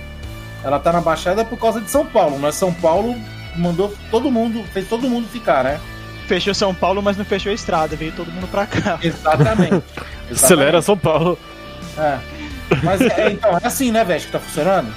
ela 0.63 0.79
tá 0.79 0.93
na 0.93 1.01
Baixada 1.01 1.45
por 1.45 1.59
causa 1.59 1.81
de 1.81 1.91
São 1.91 2.07
Paulo. 2.07 2.39
Mas 2.39 2.55
São 2.55 2.73
Paulo 2.73 3.15
mandou 3.57 3.95
todo 4.11 4.31
mundo, 4.31 4.65
fez 4.73 4.89
todo 4.89 5.09
mundo 5.09 5.29
ficar, 5.29 5.65
né? 5.65 5.81
Fechou 6.31 6.55
São 6.55 6.73
Paulo, 6.73 7.03
mas 7.03 7.17
não 7.17 7.25
fechou 7.25 7.51
a 7.51 7.55
estrada. 7.57 7.97
Veio 7.97 8.13
todo 8.13 8.31
mundo 8.31 8.47
pra 8.47 8.65
cá. 8.65 8.97
Exatamente. 9.03 9.83
Acelera 10.31 10.81
São 10.81 10.97
Paulo. 10.97 11.37
É. 11.99 12.21
Mas 12.85 13.01
é, 13.01 13.33
então, 13.33 13.59
é 13.59 13.67
assim, 13.67 13.91
né, 13.91 14.05
Veste, 14.05 14.27
que 14.27 14.33
tá 14.33 14.39
funcionando? 14.39 14.95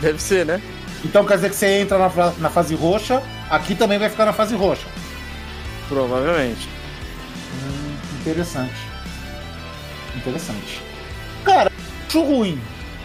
Deve 0.00 0.22
ser, 0.22 0.46
né? 0.46 0.62
Então 1.04 1.24
quer 1.24 1.34
dizer 1.34 1.50
que 1.50 1.56
você 1.56 1.80
entra 1.80 1.98
na, 1.98 2.08
na 2.38 2.48
fase 2.48 2.72
roxa, 2.76 3.20
aqui 3.50 3.74
também 3.74 3.98
vai 3.98 4.08
ficar 4.08 4.26
na 4.26 4.32
fase 4.32 4.54
roxa. 4.54 4.86
Provavelmente. 5.88 6.68
Hum, 7.64 7.96
interessante. 8.20 8.76
Interessante. 10.14 10.80
Cara, 11.44 11.72
acho 12.06 12.22
ruim. 12.22 12.60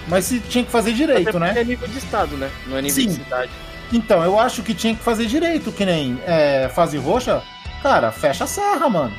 Mas 0.08 0.26
se 0.26 0.40
tinha 0.40 0.64
que 0.64 0.70
fazer 0.70 0.94
direito, 0.94 1.30
Até 1.30 1.40
né? 1.40 1.54
É 1.62 1.64
nível 1.64 1.88
de 1.88 1.98
estado, 1.98 2.38
né? 2.38 2.52
Não 2.68 2.78
é 2.78 2.82
nível 2.84 2.96
Sim. 2.96 3.08
de 3.08 3.16
cidade. 3.16 3.50
Então, 3.92 4.24
eu 4.24 4.40
acho 4.40 4.62
que 4.64 4.74
tinha 4.74 4.96
que 4.96 5.04
fazer 5.04 5.26
direito, 5.28 5.72
que 5.72 5.86
nem 5.86 6.20
é, 6.26 6.70
fase 6.74 6.98
roxa. 6.98 7.42
Cara, 7.84 8.12
fecha 8.12 8.44
a 8.44 8.48
serra, 8.48 8.90
mano. 8.90 9.14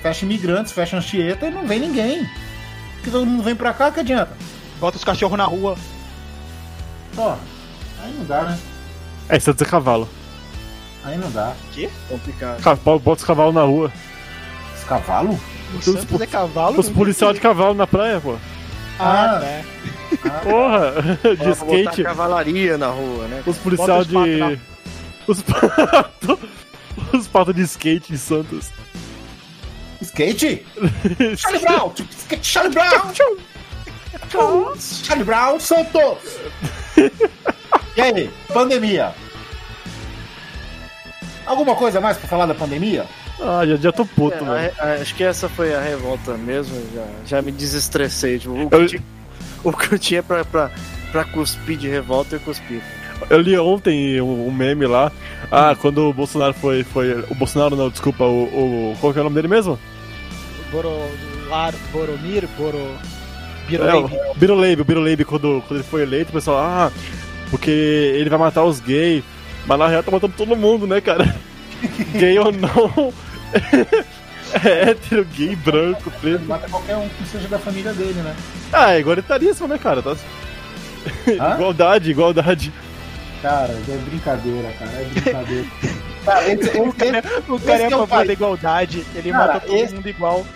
Fecha 0.00 0.24
imigrantes, 0.24 0.72
fecha 0.72 0.96
Anchieta 0.96 1.46
e 1.46 1.50
não 1.50 1.66
vem 1.66 1.80
ninguém. 1.80 2.26
Porque 2.94 3.10
todo 3.10 3.26
mundo 3.26 3.42
vem 3.42 3.54
pra 3.54 3.72
cá, 3.74 3.90
que 3.90 4.00
adianta? 4.00 4.36
Bota 4.78 4.96
os 4.96 5.04
cachorros 5.04 5.36
na 5.36 5.44
rua. 5.44 5.76
Pô, 7.14 7.30
aí 8.02 8.12
não 8.16 8.24
dá, 8.24 8.42
né? 8.42 8.58
É, 9.28 9.36
isso 9.36 9.50
é 9.50 9.52
dizer 9.52 9.66
cavalo. 9.66 10.08
Aí 11.04 11.16
não 11.18 11.30
dá. 11.30 11.52
Complicado. 12.08 12.62
Ca- 12.62 12.74
Bota 12.76 13.12
os 13.12 13.24
cavalos 13.24 13.54
na 13.54 13.62
rua. 13.62 13.92
Os 14.76 14.84
cavalos? 14.84 15.36
O 15.74 15.78
Os 15.78 16.20
é 16.20 16.26
cavalo? 16.26 16.78
Os 16.80 16.88
policiais 16.88 17.34
de 17.34 17.40
cavalo 17.40 17.74
na 17.74 17.86
praia, 17.86 18.20
pô. 18.20 18.36
Ah, 18.98 19.36
Ah. 19.36 19.38
né? 19.40 19.64
Porra! 20.42 20.92
De 21.22 21.36
botar 21.36 21.52
skate. 21.80 22.02
cavalaria 22.04 22.76
na 22.78 22.88
rua, 22.88 23.26
né? 23.28 23.42
Os 23.46 23.56
policiais 23.58 24.06
de. 24.06 24.60
Os 25.26 25.42
patos. 25.42 26.38
Os 27.12 27.26
patos 27.28 27.54
de 27.54 27.62
skate 27.62 28.12
de 28.12 28.18
Santos. 28.18 28.70
Skate? 30.02 30.64
Charlie 31.36 31.60
Brown! 31.62 31.92
Skate 32.18 32.46
Charlie 32.46 32.72
Brown! 32.74 33.12
Charlie 34.78 35.24
Brown 35.24 35.60
Santos! 35.60 36.38
E 37.96 38.00
aí, 38.00 38.30
pandemia? 38.52 39.12
Alguma 41.44 41.74
coisa 41.74 42.00
mais 42.00 42.16
pra 42.16 42.28
falar 42.28 42.46
da 42.46 42.54
pandemia? 42.54 43.04
Ah, 43.40 43.66
já, 43.66 43.76
já 43.76 43.92
tô 43.92 44.04
puto, 44.06 44.36
É, 44.36 44.40
mano. 44.40 44.70
a- 44.78 44.84
a- 44.84 44.94
acho 44.94 45.14
que 45.14 45.24
essa 45.24 45.48
foi 45.48 45.74
a 45.74 45.80
revolta 45.80 46.34
mesmo. 46.36 46.76
Já, 46.94 47.06
já 47.26 47.42
me 47.42 47.50
desestressei. 47.50 48.38
Tipo, 48.38 48.52
o, 48.62 48.68
que 48.70 48.74
Eu- 48.76 48.80
eu 48.82 48.86
tinha, 48.86 49.02
o 49.64 49.72
que 49.72 49.94
eu 49.94 49.98
tinha 49.98 50.22
pra, 50.22 50.44
pra, 50.44 50.70
pra 51.12 51.24
cuspir 51.24 51.76
de 51.76 51.88
revolta, 51.88 52.36
eu 52.36 52.40
cuspi. 52.40 52.82
Eu 53.28 53.40
li 53.40 53.56
ontem 53.58 54.20
um, 54.20 54.50
meme 54.50 54.86
lá. 54.86 55.12
Ah, 55.50 55.76
quando 55.78 56.08
o 56.08 56.12
Bolsonaro 56.12 56.54
foi. 56.54 56.82
foi 56.82 57.20
o 57.30 57.34
Bolsonaro 57.34 57.76
não, 57.76 57.90
desculpa, 57.90 58.24
o. 58.24 58.92
o 58.92 58.96
qual 59.00 59.12
que 59.12 59.18
é 59.18 59.22
o 59.22 59.24
nome 59.24 59.36
dele 59.36 59.48
mesmo? 59.48 59.78
Borolar, 60.70 61.74
Boromir, 61.92 62.48
Boro... 62.56 62.78
É, 62.78 63.70
Biroleib. 63.70 64.04
o 64.04 64.34
Biroleib, 64.34 64.80
o 64.80 64.84
Biroleib, 64.84 65.24
quando, 65.24 65.62
quando 65.66 65.80
ele 65.80 65.88
foi 65.88 66.02
eleito, 66.02 66.30
o 66.30 66.32
pessoal, 66.32 66.58
ah, 66.58 66.92
porque 67.50 67.70
ele 67.70 68.30
vai 68.30 68.38
matar 68.38 68.64
os 68.64 68.80
gays. 68.80 69.22
Mas 69.66 69.78
na 69.78 69.86
real 69.86 70.02
tá 70.02 70.10
matando 70.10 70.34
todo 70.36 70.56
mundo, 70.56 70.86
né, 70.86 71.00
cara? 71.00 71.36
Gay 72.18 72.38
ou 72.38 72.50
não. 72.50 73.12
é 74.64 74.90
hétero, 74.90 75.24
gay, 75.26 75.54
branco, 75.56 76.10
Ele 76.22 76.36
preto. 76.36 76.44
mata 76.48 76.68
qualquer 76.68 76.96
um 76.96 77.08
que 77.08 77.26
seja 77.26 77.48
da 77.48 77.58
família 77.58 77.92
dele, 77.92 78.20
né? 78.20 78.34
Ah, 78.72 78.92
é 78.94 79.00
igualitarismo, 79.00 79.66
né, 79.68 79.78
cara? 79.78 80.02
Tá... 80.02 80.16
Igualdade, 81.54 82.10
igualdade. 82.10 82.72
Cara, 83.42 83.72
é 83.72 83.96
brincadeira, 84.08 84.70
cara. 84.78 84.90
É 84.92 85.04
brincadeira. 85.04 85.66
cara, 86.24 86.48
esse, 86.52 86.68
esse, 86.68 86.78
O 86.80 86.92
cara, 86.92 87.22
o 87.48 87.58
cara 87.60 87.74
esse 87.74 87.82
é 87.82 87.86
a 87.86 87.90
é 87.90 87.96
o 87.96 88.06
favor 88.06 88.26
da 88.26 88.32
igualdade. 88.32 89.06
Ele 89.14 89.30
Cara, 89.32 89.46
mata 89.54 89.66
todo 89.66 89.76
esse- 89.76 89.94
mundo 89.94 90.08
igual. 90.08 90.46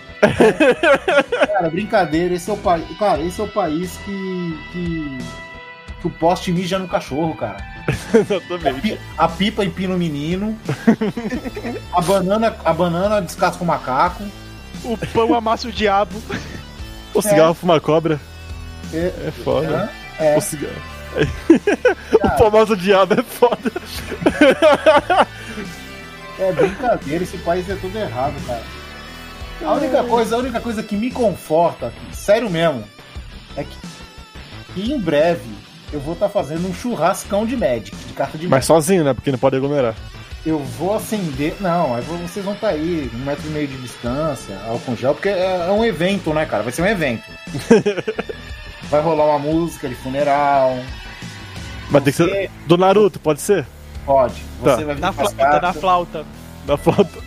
cara, 1.49 1.71
brincadeira. 1.71 2.35
Esse 2.35 2.51
é 2.51 2.53
o 2.53 2.57
país. 2.57 2.85
Cara, 2.99 3.23
esse 3.23 3.41
é 3.41 3.45
o 3.45 3.49
país 3.49 3.97
que. 4.05 4.59
que, 4.73 5.19
que 6.01 6.07
o 6.07 6.11
poste 6.11 6.53
mija 6.53 6.79
no 6.79 6.87
cachorro, 6.89 7.35
cara. 7.35 7.57
A, 8.15 8.19
Exatamente. 8.19 8.81
pi- 8.81 8.99
a 9.19 9.29
pipa 9.29 9.65
empina 9.65 9.95
o 9.95 9.99
menino. 9.99 10.59
a 11.93 12.01
banana, 12.01 12.57
a 12.65 12.73
banana 12.73 13.21
descasca 13.21 13.63
o 13.63 13.67
macaco. 13.67 14.25
O 14.85 14.97
pão 15.13 15.35
amassa 15.35 15.69
o 15.69 15.73
diabo. 15.73 16.21
O 17.13 17.21
cigarro 17.23 17.55
fuma 17.55 17.81
cobra. 17.81 18.21
É, 18.93 19.13
É 19.27 19.31
foda. 19.45 19.91
é, 20.19 20.37
O 20.37 20.41
cigarro. 20.41 20.75
o 22.25 22.39
famoso 22.39 22.77
diabo 22.77 23.15
é 23.15 23.23
foda. 23.23 23.71
é 26.39 26.53
brincadeira, 26.53 27.23
esse 27.25 27.39
país 27.39 27.69
é 27.71 27.77
tudo 27.77 27.97
errado, 27.99 28.35
cara. 28.47 28.63
A 29.65 29.73
única 29.75 30.03
coisa, 30.05 30.35
a 30.35 30.39
única 30.39 30.61
coisa 30.61 30.83
que 30.83 30.97
me 30.97 31.11
conforta, 31.11 31.93
sério 32.13 32.51
mesmo, 32.51 32.85
é 33.57 33.65
que 33.65 33.77
em 34.81 34.99
breve 34.99 35.49
eu 35.93 36.01
vou 36.01 36.15
estar 36.15 36.29
fazendo 36.29 36.67
um 36.69 36.75
churrascão 36.75 37.47
de 37.47 37.57
Magic, 37.57 37.95
de 37.95 38.13
carta 38.13 38.37
de 38.39 38.49
Mas 38.49 38.65
sozinho, 38.65 39.05
né? 39.05 39.15
Porque 39.15 39.31
não 39.31 39.39
pode 39.39 39.57
aglomerar. 39.57 39.95
Magic. 39.95 40.15
Eu 40.47 40.59
vou 40.59 40.95
acender. 40.95 41.55
Não, 41.61 41.95
aí 41.95 42.03
vocês 42.03 42.45
vão 42.45 42.55
estar 42.55 42.69
aí, 42.69 43.11
um 43.15 43.19
metro 43.25 43.47
e 43.47 43.51
meio 43.51 43.67
de 43.67 43.77
distância, 43.79 44.59
álcool 44.69 44.95
gel, 44.95 45.15
porque 45.15 45.31
é 45.31 45.67
é 45.69 45.71
um 45.73 45.83
evento, 45.85 46.35
né, 46.35 46.45
cara? 46.45 46.63
Vai 46.63 46.71
ser 46.73 46.83
um 46.83 46.87
evento. 46.87 47.23
Vai 48.91 49.01
rolar 49.01 49.25
uma 49.25 49.39
música 49.39 49.89
de 49.89 49.95
funeral. 49.95 50.77
Mas 51.91 52.05
tem 52.05 52.13
que 52.13 52.17
ser 52.19 52.51
do 52.67 52.77
Naruto, 52.77 53.19
pode 53.19 53.41
ser? 53.41 53.67
Pode. 54.05 54.35
Você 54.61 54.77
Tá. 54.81 54.85
vai 54.85 54.95
vir 54.95 55.01
Na 55.01 55.13
com 55.13 55.23
as 55.23 55.33
flauta, 55.33 55.45
na 55.55 55.61
cartas. 55.61 55.81
flauta. 55.81 56.25
Da 56.67 56.77
foto. 56.77 57.23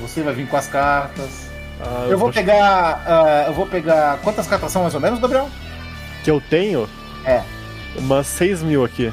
Você 0.00 0.22
vai 0.22 0.34
vir 0.34 0.48
com 0.48 0.56
as 0.56 0.66
cartas. 0.66 1.46
Ah, 1.80 2.06
Eu 2.08 2.18
vou 2.18 2.28
poxa. 2.28 2.40
pegar. 2.40 3.02
ah, 3.06 3.44
eu 3.46 3.52
vou 3.54 3.66
pegar. 3.66 4.18
Quantas 4.22 4.46
cartas 4.48 4.72
são 4.72 4.82
mais 4.82 4.94
ou 4.94 5.00
menos, 5.00 5.20
Gabriel? 5.20 5.48
Que 6.24 6.30
eu 6.30 6.40
tenho? 6.50 6.88
É. 7.26 7.42
Umas 7.96 8.26
6 8.28 8.62
mil 8.62 8.84
aqui. 8.84 9.12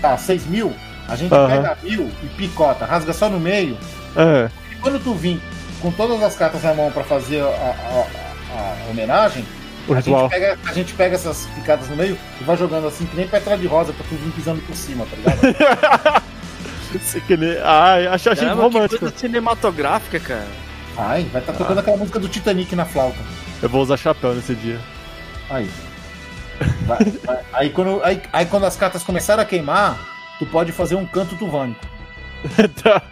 Tá, 0.00 0.16
6 0.16 0.46
mil. 0.46 0.72
A 1.08 1.16
gente 1.16 1.30
pega 1.30 1.76
mil 1.82 2.10
e 2.22 2.26
picota, 2.36 2.84
rasga 2.84 3.12
só 3.12 3.28
no 3.28 3.38
meio. 3.40 3.76
É. 4.16 4.48
E 4.72 4.74
quando 4.76 5.02
tu 5.02 5.14
vir 5.14 5.40
com 5.80 5.90
todas 5.90 6.22
as 6.22 6.34
cartas 6.36 6.62
na 6.62 6.72
mão 6.74 6.90
pra 6.90 7.04
fazer 7.04 7.40
a, 7.42 7.46
a- 7.46 8.06
a- 8.54 8.86
a 8.86 8.90
homenagem, 8.90 9.44
O 9.86 9.92
a 9.94 10.00
gente, 10.00 10.28
pega, 10.30 10.58
a 10.66 10.72
gente 10.72 10.94
pega 10.94 11.14
essas 11.16 11.46
picadas 11.54 11.88
no 11.88 11.96
meio 11.96 12.16
e 12.40 12.44
vai 12.44 12.56
jogando 12.56 12.86
assim, 12.86 13.04
que 13.06 13.16
nem 13.16 13.28
petra 13.28 13.56
de 13.58 13.66
rosa, 13.66 13.92
pra 13.92 14.04
tu 14.08 14.14
vir 14.14 14.30
pisando 14.32 14.62
por 14.62 14.74
cima, 14.74 15.04
tá 15.06 15.16
ligado? 15.16 16.24
Que 17.26 17.36
nem- 17.36 17.58
Ai, 17.62 18.06
achei, 18.06 18.30
achei 18.32 18.44
Caramba, 18.46 18.68
que 18.68 18.74
romântico. 18.76 19.00
coisa 19.00 19.18
cinematográfica, 19.18 20.20
cara. 20.20 20.46
Ai, 20.96 21.24
vai 21.32 21.40
estar 21.42 21.52
tá 21.52 21.58
tocando 21.58 21.78
aquela 21.80 21.96
música 21.96 22.20
do 22.20 22.28
Titanic 22.28 22.74
na 22.76 22.84
flauta. 22.84 23.18
Eu 23.60 23.68
vou 23.68 23.82
usar 23.82 23.96
chapéu 23.96 24.32
nesse 24.32 24.54
dia. 24.54 24.78
Aí. 25.50 25.68
Vai- 26.86 27.04
vai- 27.24 27.40
aí, 27.52 27.70
quando, 27.70 28.00
aí, 28.04 28.22
aí 28.32 28.46
quando 28.46 28.64
as 28.66 28.76
cartas 28.76 29.02
começarem 29.02 29.42
a 29.42 29.46
queimar, 29.46 29.98
tu 30.38 30.46
pode 30.46 30.70
fazer 30.72 30.94
um 30.94 31.06
canto 31.06 31.34
tuvânico. 31.36 31.80
tá 32.82 33.02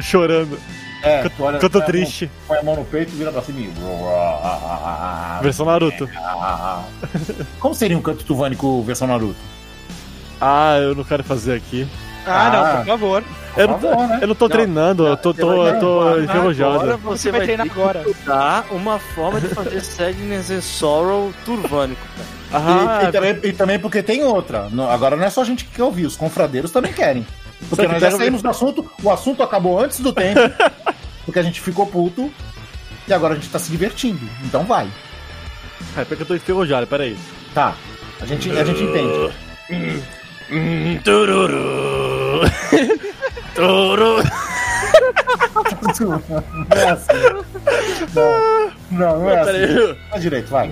chorando. 0.00 0.58
É, 1.02 1.28
tu 1.28 1.42
olha, 1.42 1.58
tô 1.58 1.68
põe 1.68 1.80
a 1.80 1.82
mão- 1.84 1.86
triste. 1.90 2.30
Põe 2.46 2.58
a 2.58 2.62
mão 2.62 2.76
no 2.76 2.84
peito 2.84 3.12
e 3.12 3.16
vira 3.16 3.32
pra 3.32 3.42
cima 3.42 3.58
e. 3.60 3.72
Versão 5.42 5.66
Naruto. 5.66 6.08
Como 7.58 7.74
seria 7.74 7.96
um 7.98 8.02
canto 8.02 8.24
tuvânico 8.24 8.82
versão 8.82 9.08
Naruto? 9.08 9.36
Ah, 10.40 10.76
eu 10.78 10.94
não 10.94 11.04
quero 11.04 11.24
fazer 11.24 11.54
aqui. 11.56 11.88
Ah, 12.26 12.46
Ah. 12.46 12.50
não, 12.50 12.76
por 12.78 12.86
favor. 12.86 13.24
Eu 13.56 13.68
não, 13.68 13.78
favor, 13.80 14.08
né? 14.08 14.18
eu 14.22 14.28
não 14.28 14.34
tô 14.34 14.44
Não, 14.44 14.50
treinando, 14.52 15.06
eu 15.06 15.16
tô, 15.16 15.32
você 15.34 15.40
tô, 15.40 15.66
eu 15.66 15.78
tô 15.80 16.00
treinar 16.12 16.24
enferrujado. 16.24 16.74
Agora 16.74 16.96
Você 16.98 17.30
vai 17.30 17.40
vai 17.40 17.46
treinar 17.48 17.66
agora. 17.68 18.04
dar 18.24 18.64
uma 18.70 18.98
forma 18.98 19.40
de 19.40 19.48
fazer 19.48 19.80
Sadness 19.84 20.50
and 20.50 20.60
Sorrow 20.62 21.32
turvânico, 21.44 22.00
cara. 22.16 22.41
Ah, 22.52 23.00
e, 23.04 23.08
e 23.08 23.12
também, 23.12 23.38
e 23.44 23.52
também 23.52 23.78
porque 23.78 24.02
tem 24.02 24.22
outra. 24.22 24.68
Agora 24.90 25.16
não 25.16 25.24
é 25.24 25.30
só 25.30 25.42
a 25.42 25.44
gente 25.44 25.64
que 25.64 25.76
quer 25.76 25.84
ouvir, 25.84 26.06
os 26.06 26.16
confradeiros 26.16 26.70
também 26.70 26.92
querem. 26.92 27.26
Porque 27.68 27.86
que 27.86 27.92
nós 27.92 28.00
já 28.00 28.10
saímos 28.10 28.42
do 28.42 28.48
assunto, 28.48 28.90
o 29.02 29.10
assunto 29.10 29.42
acabou 29.42 29.80
antes 29.80 30.00
do 30.00 30.12
tempo, 30.12 30.40
porque 31.24 31.38
a 31.38 31.42
gente 31.42 31.60
ficou 31.60 31.86
puto, 31.86 32.32
e 33.06 33.12
agora 33.12 33.34
a 33.34 33.36
gente 33.36 33.48
tá 33.48 33.58
se 33.58 33.70
divertindo. 33.70 34.20
Então 34.44 34.64
vai. 34.64 34.88
é 35.96 36.04
porque 36.04 36.22
eu 36.22 36.26
tô 36.26 36.34
enferrujado, 36.34 36.86
peraí. 36.86 37.16
Tá. 37.54 37.74
A 38.20 38.26
gente, 38.26 38.50
a 38.50 38.64
gente 38.64 38.82
entende. 38.82 39.32
Tururu. 41.04 42.40
Tururu. 43.54 44.22
Não 46.00 46.76
é 46.76 46.90
assim. 46.90 47.06
Não, 48.14 48.72
não, 48.90 49.18
não 49.20 49.30
é 49.30 49.40
assim. 49.40 49.96
Vai 50.10 50.20
direito, 50.20 50.48
vai. 50.48 50.68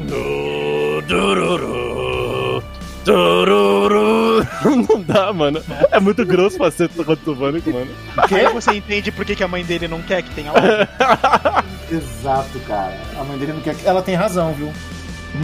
Tururu. 1.10 2.62
Tururu. 3.04 4.46
Não 4.88 5.02
dá, 5.02 5.32
mano. 5.32 5.60
É 5.90 5.98
muito 5.98 6.24
grosso 6.24 6.56
pra 6.56 6.70
ser 6.70 6.88
tocando 6.88 7.16
tuvânico, 7.18 7.68
mano. 7.72 7.90
Aí 8.30 8.46
você 8.52 8.74
entende 8.74 9.10
por 9.10 9.24
que, 9.24 9.34
que 9.34 9.42
a 9.42 9.48
mãe 9.48 9.64
dele 9.64 9.88
não 9.88 10.00
quer 10.02 10.22
que 10.22 10.32
tenha 10.34 10.52
lá. 10.52 11.64
Exato, 11.90 12.60
cara. 12.60 12.96
A 13.18 13.24
mãe 13.24 13.36
dele 13.38 13.54
não 13.54 13.60
quer 13.60 13.74
que. 13.74 13.84
Ela 13.86 14.02
tem 14.02 14.14
razão, 14.14 14.52
viu? 14.54 14.72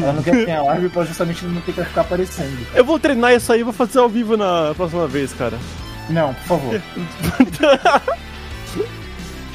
Ela 0.00 0.12
não 0.12 0.22
quer 0.22 0.36
que 0.36 0.44
tenha 0.44 0.62
live 0.62 0.88
pra 0.88 1.04
justamente 1.04 1.44
não 1.44 1.60
ter 1.62 1.72
que 1.72 1.84
ficar 1.84 2.02
aparecendo. 2.02 2.66
Eu 2.72 2.84
vou 2.84 2.98
treinar 3.00 3.32
isso 3.32 3.52
aí 3.52 3.60
e 3.60 3.64
vou 3.64 3.72
fazer 3.72 3.98
ao 3.98 4.08
vivo 4.08 4.36
na 4.36 4.72
próxima 4.76 5.08
vez, 5.08 5.32
cara. 5.32 5.58
Não, 6.08 6.32
por 6.34 6.44
favor. 6.44 6.80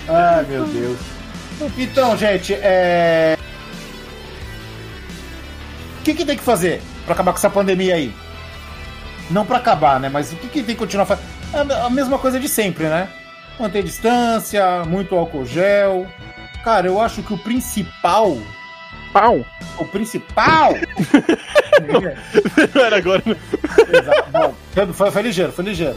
Ai, 0.10 0.46
meu 0.50 0.66
Deus. 0.66 0.98
Então, 1.78 2.18
gente, 2.18 2.54
é. 2.54 3.38
O 6.02 6.04
que, 6.04 6.16
que 6.16 6.26
tem 6.26 6.36
que 6.36 6.44
fazer 6.44 6.82
pra 7.06 7.14
acabar 7.14 7.32
com 7.32 7.38
essa 7.38 7.50
pandemia 7.50 7.94
aí? 7.94 8.12
Não 9.30 9.46
pra 9.46 9.58
acabar, 9.58 10.00
né? 10.00 10.10
Mas 10.10 10.34
o 10.34 10.36
que, 10.36 10.48
que 10.48 10.64
tem 10.64 10.74
que 10.76 10.80
continuar 10.80 11.06
fazendo? 11.06 11.72
A 11.74 11.86
a 11.86 11.90
mesma 11.92 12.18
coisa 12.18 12.40
de 12.40 12.50
sempre, 12.50 12.86
né? 12.86 13.08
Manter 13.60 13.84
distância, 13.84 14.84
muito 14.86 15.16
álcool 15.16 15.46
gel. 15.46 16.08
Cara, 16.64 16.88
eu 16.88 17.00
acho 17.00 17.22
que 17.22 17.34
o 17.34 17.38
principal. 17.38 18.36
Pau! 19.14 19.46
O 19.78 19.86
principal. 19.86 20.74
Era 22.74 22.98
agora. 22.98 23.22
Exato. 23.26 24.32
Bom, 24.32 24.56
foi, 24.94 25.12
foi 25.12 25.22
ligeiro, 25.22 25.52
foi 25.52 25.66
ligeiro. 25.66 25.96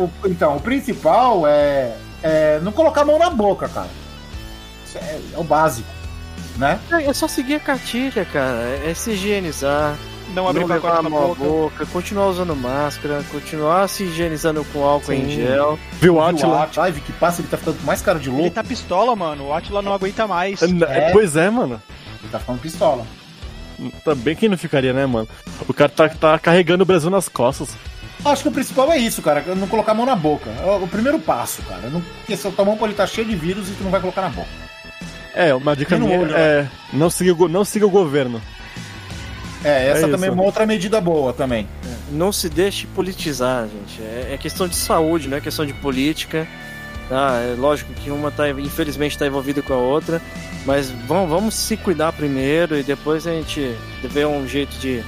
O- 0.00 0.28
então, 0.28 0.56
o 0.56 0.60
principal 0.60 1.46
é, 1.46 1.94
é 2.22 2.58
não 2.62 2.72
colocar 2.72 3.02
a 3.02 3.04
mão 3.04 3.18
na 3.18 3.30
boca, 3.30 3.68
cara. 3.68 3.88
Isso 4.86 4.98
é, 4.98 5.20
é 5.34 5.38
o 5.38 5.44
básico, 5.44 5.88
né? 6.56 6.78
É 6.90 7.12
só 7.12 7.26
seguir 7.28 7.56
a 7.56 7.60
cartilha, 7.60 8.24
cara. 8.24 8.80
É 8.84 8.92
se 8.94 9.10
higienizar, 9.12 9.96
Não 10.34 10.48
abrir 10.48 10.60
não 10.60 10.68
levar 10.68 10.80
pacote 10.80 11.00
a 11.00 11.02
na 11.02 11.10
mão 11.10 11.24
à 11.24 11.26
boca. 11.34 11.44
boca, 11.44 11.86
continuar 11.86 12.26
usando 12.28 12.54
máscara, 12.56 13.22
continuar 13.30 13.88
se 13.88 14.04
higienizando 14.04 14.64
com 14.72 14.84
álcool 14.84 15.12
em 15.12 15.24
Sim. 15.26 15.30
gel. 15.36 15.78
Viu, 16.00 16.14
o 16.16 16.22
Atila? 16.22 16.62
At- 16.64 16.76
live 16.76 17.00
que 17.00 17.12
passa, 17.12 17.40
ele 17.40 17.48
tá 17.48 17.56
ficando 17.56 17.78
com 17.78 17.86
mais 17.86 18.00
cara 18.02 18.18
de 18.18 18.28
Ele 18.28 18.36
louco. 18.38 18.50
tá 18.54 18.62
pistola, 18.64 19.14
mano. 19.16 19.48
O 19.48 19.52
Atila 19.54 19.82
não 19.82 19.92
aguenta 19.92 20.26
mais. 20.26 20.60
É. 20.62 21.10
Pois 21.12 21.36
é, 21.36 21.50
mano. 21.50 21.80
Ele 22.22 22.30
tá 22.32 22.38
ficando 22.38 22.58
pistola. 22.60 23.04
Também 24.04 24.36
quem 24.36 24.48
não 24.48 24.56
ficaria, 24.56 24.92
né, 24.92 25.04
mano? 25.04 25.28
O 25.68 25.74
cara 25.74 25.88
tá, 25.90 26.08
tá 26.08 26.38
carregando 26.38 26.82
o 26.82 26.86
Brasil 26.86 27.10
nas 27.10 27.28
costas. 27.28 27.70
Acho 28.24 28.42
que 28.44 28.48
o 28.48 28.52
principal 28.52 28.90
é 28.92 28.96
isso, 28.96 29.20
cara. 29.20 29.42
Não 29.56 29.66
colocar 29.66 29.92
a 29.92 29.94
mão 29.94 30.06
na 30.06 30.14
boca. 30.16 30.48
É 30.48 30.70
o, 30.82 30.86
primeiro 30.86 31.18
passo, 31.18 31.60
cara. 31.62 31.90
Não, 31.90 32.00
porque 32.00 32.36
seu 32.36 32.52
tua 32.52 32.64
mão 32.64 32.76
pode 32.76 32.92
estar 32.92 33.06
cheia 33.06 33.26
de 33.26 33.34
vírus 33.34 33.68
e 33.68 33.72
tu 33.72 33.82
não 33.84 33.90
vai 33.90 34.00
colocar 34.00 34.22
na 34.22 34.28
boca. 34.28 34.48
É, 35.34 35.54
uma 35.54 35.74
dica 35.74 35.98
no 35.98 36.06
minha 36.06 36.20
olho, 36.20 36.34
é 36.36 36.68
não 36.92 37.10
siga, 37.10 37.48
não 37.48 37.64
siga 37.64 37.86
o 37.86 37.90
governo. 37.90 38.40
É, 39.64 39.88
essa 39.88 40.06
É 40.06 40.10
também 40.10 40.28
é 40.28 40.32
uma 40.32 40.42
outra 40.42 40.66
medida 40.66 41.00
boa 41.00 41.32
também. 41.32 41.66
Não 42.12 42.30
se 42.30 42.48
deixe 42.48 42.86
politizar, 42.88 43.66
gente. 43.66 44.00
É, 44.02 44.30
é 44.34 44.38
questão 44.38 44.68
de 44.68 44.76
saúde, 44.76 45.26
não 45.26 45.36
é 45.38 45.40
questão 45.40 45.64
de 45.66 45.72
política. 45.72 46.46
Tá? 47.08 47.38
É 47.40 47.54
lógico 47.58 47.92
que 47.94 48.10
uma 48.10 48.30
tá, 48.30 48.48
infelizmente 48.48 49.12
está 49.12 49.26
envolvida 49.26 49.60
com 49.60 49.74
a 49.74 49.76
outra, 49.76 50.22
mas 50.64 50.90
vamos, 51.06 51.28
vamos 51.28 51.54
se 51.54 51.76
cuidar 51.76 52.12
primeiro 52.12 52.78
e 52.78 52.82
depois 52.82 53.26
a 53.26 53.30
gente 53.32 53.74
vê 54.04 54.24
um 54.24 54.46
jeito 54.48 54.74
de, 54.78 55.02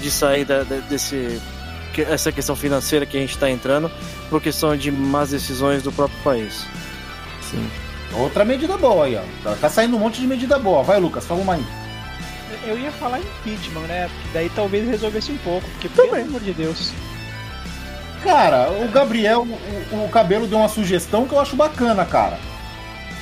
de 0.00 0.10
sair 0.12 0.44
da, 0.44 0.62
da- 0.62 0.76
desse 0.88 1.40
que- 1.92 2.02
essa 2.02 2.30
questão 2.30 2.54
financeira 2.54 3.04
que 3.04 3.16
a 3.16 3.20
gente 3.20 3.30
está 3.34 3.50
entrando 3.50 3.90
por 4.28 4.40
questão 4.40 4.76
de 4.76 4.92
más 4.92 5.30
decisões 5.30 5.82
do 5.82 5.90
próprio 5.90 6.18
país. 6.22 6.64
Sim. 7.50 7.68
Outra 8.12 8.44
medida 8.44 8.76
boa 8.76 9.06
aí, 9.06 9.16
ó. 9.16 9.22
Tá, 9.42 9.56
tá 9.60 9.68
saindo 9.68 9.96
um 9.96 10.00
monte 10.00 10.20
de 10.20 10.26
medida 10.26 10.58
boa. 10.58 10.82
Vai, 10.82 10.98
Lucas, 10.98 11.24
fala 11.26 11.40
uma 11.40 11.54
aí. 11.54 11.64
Eu 12.66 12.78
ia 12.78 12.90
falar 12.92 13.20
impeachment, 13.20 13.86
né? 13.86 14.08
Porque 14.08 14.28
daí 14.34 14.50
talvez 14.50 14.88
resolvesse 14.88 15.32
um 15.32 15.38
pouco. 15.38 15.68
Porque, 15.70 15.88
pelo 15.88 16.14
amor 16.14 16.40
de 16.40 16.52
Deus. 16.52 16.92
Cara, 18.22 18.70
o 18.70 18.88
Gabriel, 18.88 19.46
o, 19.92 20.04
o 20.04 20.08
cabelo 20.08 20.46
deu 20.46 20.58
uma 20.58 20.68
sugestão 20.68 21.26
que 21.26 21.32
eu 21.32 21.40
acho 21.40 21.56
bacana, 21.56 22.04
cara. 22.04 22.38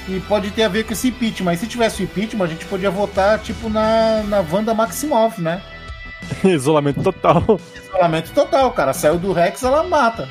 E 0.08 0.18
pode 0.20 0.50
ter 0.50 0.62
a 0.62 0.68
ver 0.68 0.84
com 0.84 0.92
esse 0.92 1.08
impeachment. 1.08 1.44
Mas 1.44 1.60
se 1.60 1.66
tivesse 1.66 2.02
o 2.02 2.04
impeachment, 2.04 2.44
a 2.44 2.48
gente 2.48 2.64
podia 2.64 2.90
votar, 2.90 3.38
tipo, 3.38 3.68
na, 3.68 4.22
na 4.24 4.44
Wanda 4.50 4.74
Maximoff, 4.74 5.40
né? 5.40 5.62
Isolamento 6.42 7.02
total. 7.02 7.60
Isolamento 7.76 8.32
total, 8.32 8.72
cara. 8.72 8.92
Saiu 8.92 9.18
do 9.18 9.32
Rex, 9.32 9.62
ela 9.62 9.84
mata. 9.84 10.28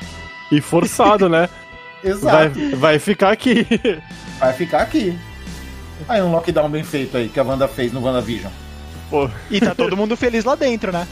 E 0.50 0.60
forçado, 0.60 1.28
né? 1.28 1.48
Vai, 2.20 2.46
Exato. 2.46 2.76
vai 2.76 2.98
ficar 3.00 3.32
aqui. 3.32 3.66
Vai, 4.38 4.52
ficar 4.52 4.82
aqui. 4.82 5.18
Aí 6.08 6.22
um 6.22 6.30
lockdown 6.30 6.68
bem 6.68 6.84
feito 6.84 7.16
aí, 7.16 7.28
que 7.28 7.40
a 7.40 7.42
Wanda 7.42 7.66
fez 7.66 7.92
no 7.92 8.00
WandaVision. 8.00 8.52
Pô, 9.10 9.28
E 9.50 9.60
tá 9.60 9.74
todo 9.74 9.96
mundo 9.96 10.16
feliz 10.16 10.44
lá 10.44 10.54
dentro, 10.54 10.92
né? 10.92 11.06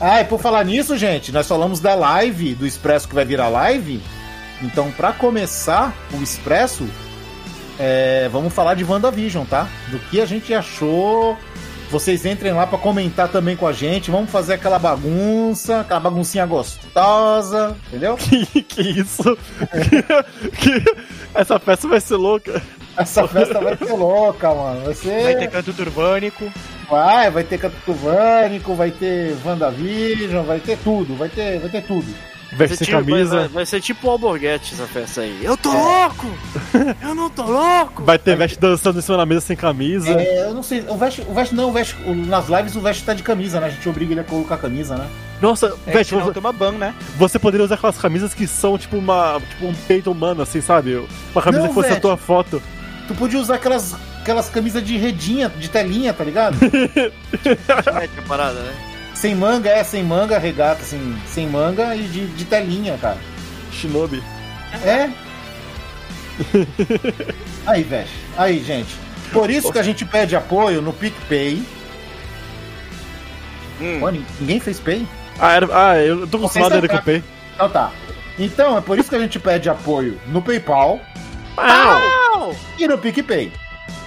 Ah, 0.00 0.20
e 0.20 0.24
por 0.24 0.40
falar 0.40 0.64
nisso, 0.64 0.96
gente, 0.96 1.30
nós 1.30 1.46
falamos 1.46 1.78
da 1.78 1.94
live, 1.94 2.54
do 2.54 2.66
Expresso 2.66 3.08
que 3.08 3.14
vai 3.14 3.24
virar 3.24 3.48
live. 3.48 4.02
Então, 4.62 4.90
pra 4.90 5.12
começar 5.12 5.94
o 6.12 6.22
Expresso, 6.22 6.88
é, 7.78 8.28
vamos 8.30 8.52
falar 8.52 8.74
de 8.74 8.84
WandaVision, 8.84 9.44
tá? 9.44 9.68
Do 9.88 9.98
que 9.98 10.20
a 10.20 10.26
gente 10.26 10.52
achou. 10.52 11.36
Vocês 11.90 12.24
entrem 12.26 12.52
lá 12.52 12.66
pra 12.66 12.78
comentar 12.78 13.28
também 13.28 13.54
com 13.56 13.66
a 13.66 13.72
gente. 13.72 14.10
Vamos 14.10 14.30
fazer 14.30 14.54
aquela 14.54 14.78
bagunça, 14.78 15.80
aquela 15.80 16.00
baguncinha 16.00 16.44
gostosa, 16.46 17.76
entendeu? 17.88 18.16
que, 18.18 18.62
que 18.62 18.80
isso? 18.82 19.22
Que- 20.60 20.80
que- 20.80 20.94
essa 21.34 21.58
festa 21.58 21.86
vai 21.88 22.00
ser 22.00 22.16
louca. 22.16 22.62
Essa 22.96 23.26
festa 23.26 23.60
vai 23.60 23.76
ser 23.76 23.92
louca, 23.92 24.54
mano. 24.54 24.84
Vai 24.84 24.94
ser. 24.94 25.22
Vai 25.24 25.36
ter 25.36 25.50
canto 25.50 25.72
turbânico. 25.72 26.52
Vai, 26.88 27.30
vai 27.30 27.42
ter 27.42 27.58
Canto 27.58 27.76
Tuvânico, 27.86 28.74
vai 28.74 28.90
ter 28.90 29.34
WandaVision, 29.44 30.44
vai 30.44 30.60
ter 30.60 30.76
tudo, 30.78 31.16
vai 31.16 31.28
ter, 31.30 31.58
vai 31.58 31.70
ter 31.70 31.82
tudo. 31.82 32.06
Vai 32.56 32.66
Veste 32.68 32.76
ser, 32.78 32.84
sem 32.84 32.94
tipo, 32.94 33.10
vai, 33.10 33.18
camisa. 33.20 33.36
vai- 33.40 33.48
vai 33.48 33.66
ser 33.66 33.80
tipo 33.80 34.06
o 34.06 34.10
Alborguete 34.10 34.74
essa 34.74 34.86
festa 34.86 35.20
aí. 35.22 35.40
Eu 35.42 35.56
tô 35.56 35.70
louco! 35.72 36.26
Eu 37.02 37.14
não 37.14 37.28
tô 37.30 37.42
louco! 37.42 38.04
Vai 38.04 38.18
ter 38.18 38.36
veste 38.36 38.58
dançando 38.58 38.98
em 38.98 39.02
cima 39.02 39.16
da 39.18 39.26
mesa 39.26 39.40
sem 39.40 39.56
camisa. 39.56 40.10
É, 40.10 40.44
eu 40.48 40.54
não 40.54 40.62
sei, 40.62 40.84
o 40.88 40.96
Vest, 40.96 41.20
o 41.26 41.34
Vest 41.34 41.52
não, 41.52 41.68
o 41.70 41.72
Vest, 41.72 41.94
o- 42.06 42.14
nas 42.14 42.48
lives 42.48 42.76
o 42.76 42.80
Vest 42.80 43.04
tá 43.04 43.12
de 43.14 43.22
camisa, 43.22 43.60
né? 43.60 43.66
A 43.66 43.70
gente 43.70 43.88
obriga 43.88 44.12
ele 44.12 44.20
a 44.20 44.24
colocar 44.24 44.56
camisa, 44.56 44.96
né? 44.96 45.06
Nossa, 45.40 45.74
É, 45.86 45.92
Veste, 45.92 46.14
você, 46.14 46.32
toma 46.32 46.52
ban, 46.52 46.72
né? 46.72 46.94
você 47.16 47.38
poderia 47.38 47.64
usar 47.64 47.74
aquelas 47.74 47.98
camisas 47.98 48.32
que 48.32 48.46
são 48.46 48.78
tipo 48.78 48.96
uma. 48.96 49.40
Tipo 49.50 49.66
um 49.66 49.74
peito 49.74 50.10
humano, 50.10 50.42
assim, 50.42 50.60
sabe? 50.60 50.94
Uma 51.34 51.42
camisa 51.42 51.62
Não, 51.62 51.68
que 51.68 51.74
fosse 51.74 51.86
a 51.88 51.90
Veste. 51.90 52.02
tua 52.02 52.16
foto. 52.16 52.62
Tu 53.08 53.14
podia 53.14 53.38
usar 53.38 53.56
aquelas, 53.56 53.94
aquelas 54.22 54.48
camisas 54.48 54.82
de 54.82 54.96
redinha, 54.96 55.50
de 55.50 55.68
telinha, 55.68 56.12
tá 56.14 56.24
ligado? 56.24 56.56
É, 58.00 58.06
que 58.08 58.22
parada, 58.26 58.54
né? 58.60 58.72
Sem 59.24 59.34
manga, 59.34 59.70
é, 59.70 59.82
sem 59.82 60.04
manga, 60.04 60.38
regata, 60.38 60.82
assim, 60.82 61.18
sem 61.26 61.48
manga 61.48 61.96
e 61.96 62.02
de, 62.02 62.26
de 62.26 62.44
telinha, 62.44 62.98
cara. 62.98 63.16
Shinobi. 63.72 64.22
É? 64.84 65.08
Aí, 67.66 67.82
Vest. 67.84 68.12
Aí, 68.36 68.62
gente. 68.62 68.94
Por 69.32 69.48
isso 69.48 69.72
que 69.72 69.78
a 69.78 69.82
gente 69.82 70.04
pede 70.04 70.36
apoio 70.36 70.82
no 70.82 70.92
PicPay. 70.92 71.62
Hum. 73.80 74.00
Pô, 74.00 74.10
ninguém 74.10 74.60
fez 74.60 74.78
Pay? 74.78 75.08
Ah, 75.40 75.52
era, 75.54 75.68
ah, 75.72 75.96
eu 75.96 76.26
tô 76.26 76.36
acostumado 76.36 76.74
ainda 76.74 76.88
com 76.88 76.96
o 76.96 77.02
Pay. 77.02 77.24
Então 77.54 77.70
tá. 77.70 77.92
Então, 78.38 78.76
é 78.76 78.82
por 78.82 78.98
isso 78.98 79.08
que 79.08 79.16
a 79.16 79.20
gente 79.20 79.38
pede 79.38 79.70
apoio 79.70 80.20
no 80.26 80.42
PayPal 80.42 81.00
e 82.78 82.86
no 82.86 82.98
PicPay. 82.98 83.50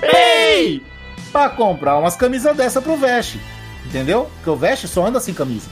Ei! 0.03 0.83
Pra 1.31 1.49
comprar 1.49 1.97
umas 1.97 2.15
camisas 2.15 2.55
dessa 2.55 2.79
pro 2.79 2.95
Vest. 2.95 3.37
Entendeu? 3.87 4.29
Porque 4.35 4.49
o 4.49 4.55
Vest 4.55 4.85
só 4.87 5.05
anda 5.07 5.19
sem 5.19 5.33
camisa. 5.33 5.69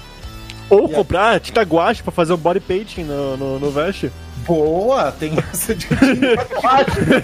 Ou 0.70 0.90
E 0.90 0.94
a- 0.94 0.96
comprar 0.96 1.40
tinta 1.40 1.62
guache 1.62 2.02
pra 2.02 2.12
fazer 2.12 2.34
um 2.34 2.38
body 2.38 2.60
painting 2.60 3.04
no, 3.04 3.38
no, 3.38 3.60
no 3.60 3.70
veste. 3.72 4.12
Boa, 4.48 5.12
tem 5.12 5.34
essa 5.54 5.76
de 5.76 5.86
tatuagem. 5.88 7.22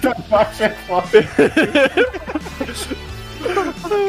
tatuagem 0.00 0.66
é 0.66 0.70
foda. 0.86 1.08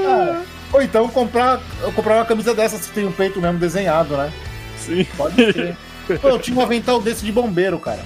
Cara, 0.04 0.42
Ou 0.74 0.82
então 0.82 1.08
comprar, 1.10 1.60
comprar 1.96 2.16
uma 2.18 2.26
camisa 2.26 2.54
dessa 2.54 2.78
se 2.78 2.92
tem 2.92 3.06
um 3.06 3.12
peito 3.12 3.40
mesmo 3.42 3.58
desenhado, 3.60 4.16
né? 4.18 4.32
Sim. 4.78 5.06
Pode 5.18 5.36
ser. 5.54 5.76
Pô, 6.22 6.30
eu 6.30 6.40
tinha 6.40 6.58
um 6.58 6.62
avental 6.62 7.02
desse 7.02 7.24
de 7.26 7.32
bombeiro, 7.32 7.80
cara. 7.80 8.00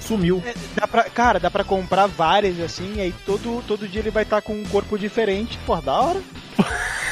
Sumiu. 0.00 0.42
É, 0.46 0.54
Dá 0.76 0.86
pra, 0.86 1.04
cara, 1.04 1.40
dá 1.40 1.50
pra 1.50 1.64
comprar 1.64 2.06
várias 2.06 2.60
assim, 2.60 2.94
e 2.96 3.00
aí 3.00 3.14
todo, 3.24 3.62
todo 3.66 3.88
dia 3.88 4.00
ele 4.02 4.10
vai 4.10 4.22
estar 4.22 4.40
com 4.42 4.54
um 4.54 4.64
corpo 4.64 4.98
diferente. 4.98 5.58
Pô, 5.66 5.76
da 5.76 5.92
hora. 6.00 6.20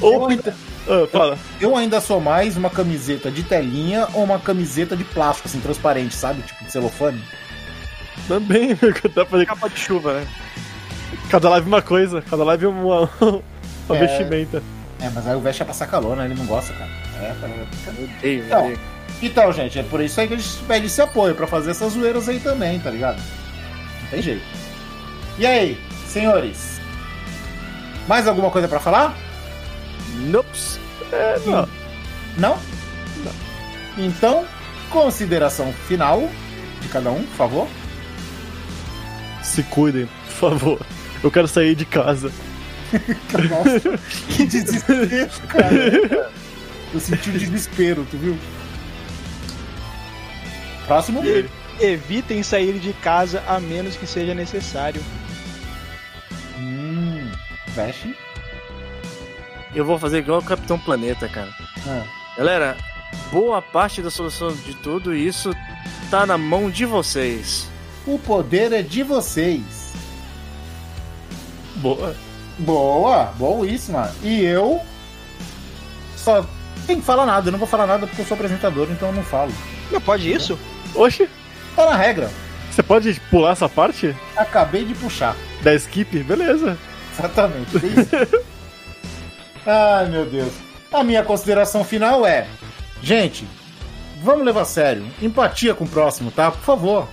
Ou. 0.00 0.12
Eu 0.14 0.26
ainda, 0.28 0.54
Ah, 0.88 1.06
fala. 1.10 1.38
eu 1.60 1.76
ainda 1.76 2.00
sou 2.00 2.20
mais 2.20 2.56
uma 2.56 2.70
camiseta 2.70 3.30
de 3.30 3.42
telinha 3.42 4.08
ou 4.14 4.24
uma 4.24 4.38
camiseta 4.38 4.96
de 4.96 5.04
plástico, 5.04 5.46
assim, 5.48 5.60
transparente, 5.60 6.14
sabe? 6.14 6.42
Tipo 6.42 6.64
de 6.64 6.72
celofane. 6.72 7.22
Também, 8.28 8.74
dá 9.14 9.24
pra 9.24 9.26
fazer 9.26 9.46
Capa 9.46 9.68
de 9.68 9.78
chuva, 9.78 10.14
né? 10.20 10.26
cada 11.28 11.48
live 11.50 11.66
uma 11.68 11.82
coisa, 11.82 12.22
cada 12.22 12.44
live 12.44 12.66
uma, 12.66 13.10
uma 13.88 13.96
É. 13.96 14.00
vestimenta. 14.06 14.62
É, 15.00 15.08
mas 15.10 15.26
aí 15.26 15.34
o 15.34 15.40
Vest 15.40 15.60
é 15.60 15.64
passar 15.64 15.86
calor, 15.86 16.16
né? 16.16 16.24
Ele 16.26 16.34
não 16.34 16.44
gosta, 16.46 16.72
cara. 16.74 16.90
É, 17.20 17.34
cara. 17.40 17.52
Eu 17.98 18.04
odeio, 18.04 18.44
Não. 18.48 18.64
odeio. 18.64 18.80
Então, 19.22 19.52
gente, 19.52 19.78
é 19.78 19.82
por 19.82 20.00
isso 20.00 20.20
aí 20.20 20.28
que 20.28 20.34
a 20.34 20.36
gente 20.36 20.48
pede 20.66 20.86
esse 20.86 21.00
apoio, 21.00 21.34
pra 21.34 21.46
fazer 21.46 21.70
essas 21.72 21.92
zoeiras 21.92 22.28
aí 22.28 22.40
também, 22.40 22.78
tá 22.80 22.90
ligado? 22.90 23.16
Não 24.02 24.08
tem 24.10 24.22
jeito. 24.22 24.42
E 25.38 25.46
aí, 25.46 25.78
senhores? 26.06 26.80
Mais 28.08 28.26
alguma 28.26 28.50
coisa 28.50 28.66
pra 28.68 28.80
falar? 28.80 29.14
Nops. 30.14 30.78
É, 31.12 31.38
não. 31.46 31.68
Não? 32.38 32.58
Então, 33.98 34.46
consideração 34.88 35.72
final 35.72 36.28
de 36.80 36.88
cada 36.88 37.10
um, 37.10 37.22
por 37.22 37.36
favor. 37.36 37.68
Se 39.42 39.62
cuidem, 39.64 40.06
por 40.26 40.32
favor. 40.32 40.80
Eu 41.22 41.30
quero 41.30 41.48
sair 41.48 41.74
de 41.74 41.84
casa. 41.84 42.30
Nossa, 43.50 43.98
que 44.28 44.46
desespero, 44.46 45.30
cara. 45.48 46.30
Eu 46.92 47.00
senti 47.00 47.30
o 47.30 47.32
desespero, 47.32 48.06
tu 48.10 48.16
viu? 48.16 48.38
Próximo. 50.86 51.22
Evitem 51.78 52.42
sair 52.42 52.78
de 52.78 52.92
casa 52.94 53.42
a 53.46 53.60
menos 53.60 53.96
que 53.96 54.06
seja 54.06 54.34
necessário. 54.34 55.02
Hum, 56.58 57.30
veste. 57.68 58.16
Eu 59.74 59.84
vou 59.84 59.98
fazer 59.98 60.18
igual 60.18 60.40
o 60.40 60.44
Capitão 60.44 60.78
Planeta, 60.78 61.28
cara. 61.28 61.50
Ah. 61.86 62.02
Galera, 62.36 62.76
boa 63.30 63.60
parte 63.62 64.02
da 64.02 64.10
solução 64.10 64.52
de 64.52 64.74
tudo 64.74 65.14
isso 65.14 65.52
tá 66.10 66.26
na 66.26 66.36
mão 66.36 66.68
de 66.70 66.84
vocês. 66.84 67.68
O 68.06 68.18
poder 68.18 68.72
é 68.72 68.82
de 68.82 69.02
vocês. 69.02 69.92
Boa. 71.76 72.14
Boa, 72.58 73.24
boíssima. 73.36 74.12
E 74.22 74.42
eu 74.44 74.80
só 76.16 76.44
tem 76.86 76.98
que 77.00 77.06
falar 77.06 77.24
nada. 77.24 77.48
Eu 77.48 77.52
não 77.52 77.58
vou 77.58 77.68
falar 77.68 77.86
nada 77.86 78.06
porque 78.06 78.22
eu 78.22 78.26
sou 78.26 78.34
apresentador, 78.34 78.88
então 78.90 79.08
eu 79.08 79.14
não 79.14 79.22
falo. 79.22 79.52
Não 79.90 80.00
pode 80.00 80.30
isso? 80.30 80.58
Oxe, 80.94 81.28
Tá 81.76 81.86
na 81.86 81.96
regra. 81.96 82.28
você 82.70 82.82
pode 82.82 83.14
pular 83.30 83.52
essa 83.52 83.68
parte 83.68 84.14
Acabei 84.36 84.84
de 84.84 84.94
puxar. 84.94 85.36
da 85.62 85.72
skip? 85.74 86.18
Beleza. 86.24 86.76
Exatamente. 87.16 87.70
Ai, 89.66 90.08
meu 90.08 90.24
Deus. 90.26 90.52
A 90.92 91.04
minha 91.04 91.22
consideração 91.22 91.84
final 91.84 92.26
é: 92.26 92.46
gente, 93.02 93.46
vamos 94.22 94.44
levar 94.44 94.62
a 94.62 94.66
sério. 94.66 95.06
Empatia 95.20 95.74
com 95.74 95.84
o 95.84 95.88
próximo, 95.88 96.30
tá? 96.30 96.50
Por 96.50 96.62
favor. 96.62 97.08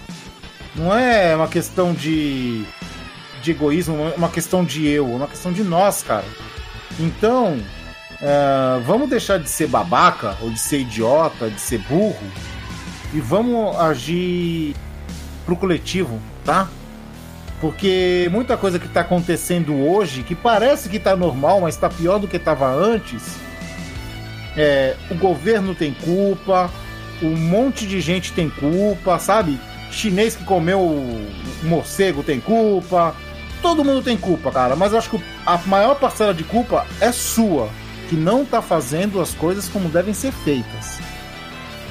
Não 0.76 0.95
é 0.95 1.36
uma 1.36 1.48
questão 1.48 1.91
de, 1.91 2.64
de 3.41 3.52
egoísmo, 3.52 3.95
é 3.95 4.16
uma 4.16 4.30
questão 4.30 4.64
de 4.64 4.88
eu, 4.88 5.08
é 5.08 5.16
uma 5.16 5.28
questão 5.28 5.52
de 5.52 5.64
nós, 5.64 6.04
cara. 6.04 6.26
Então, 7.00 7.60
é, 8.22 8.80
vamos 8.86 9.10
deixar 9.10 9.39
de 9.39 9.50
ser 9.50 9.68
babaca, 9.68 10.38
ou 10.39 10.52
de 10.52 10.60
ser 10.60 10.82
idiota, 10.82 11.50
de 11.50 11.60
ser 11.60 11.80
burro, 11.80 12.32
e 13.12 13.20
vamos 13.20 13.76
agir 13.78 14.76
pro 15.45 15.56
coletivo, 15.56 16.22
tá? 16.45 16.68
Porque 17.60 18.30
muita 18.32 18.55
coisa 18.55 18.78
que 18.78 18.88
tá 18.88 19.01
acontecendo 19.01 19.76
hoje, 19.76 20.24
que 20.24 20.36
parece 20.36 20.89
que 20.89 20.99
tá 20.99 21.16
normal, 21.16 21.62
mas 21.62 21.76
tá 21.76 21.89
pior 21.89 22.20
do 22.20 22.28
que 22.28 22.38
tava 22.38 22.68
antes, 22.72 23.36
é, 24.55 24.95
o 25.10 25.16
governo 25.16 25.74
tem 25.74 25.93
culpa, 25.93 26.70
um 27.22 27.36
monte 27.36 27.88
de 27.88 27.99
gente 27.99 28.32
tem 28.34 28.49
culpa, 28.49 29.18
sabe? 29.18 29.60
Chinês 29.89 30.36
que 30.36 30.43
comeu 30.43 31.03
morcego 31.64 32.22
tem 32.22 32.39
culpa, 32.39 33.16
todo 33.62 33.84
mundo 33.84 34.03
tem 34.03 34.18
culpa, 34.18 34.51
cara. 34.51 34.76
Mas 34.76 34.91
eu 34.91 34.99
acho 34.99 35.10
que 35.10 35.24
a 35.45 35.58
maior 35.66 35.95
parcela 35.95 36.34
de 36.34 36.43
culpa 36.43 36.86
é 36.99 37.12
sua, 37.12 37.70
que 38.10 38.16
não 38.16 38.45
tá 38.45 38.62
fazendo 38.62 39.20
as 39.20 39.34
coisas 39.34 39.68
como 39.68 39.89
devem 39.89 40.14
ser 40.14 40.32
feitas. 40.32 40.99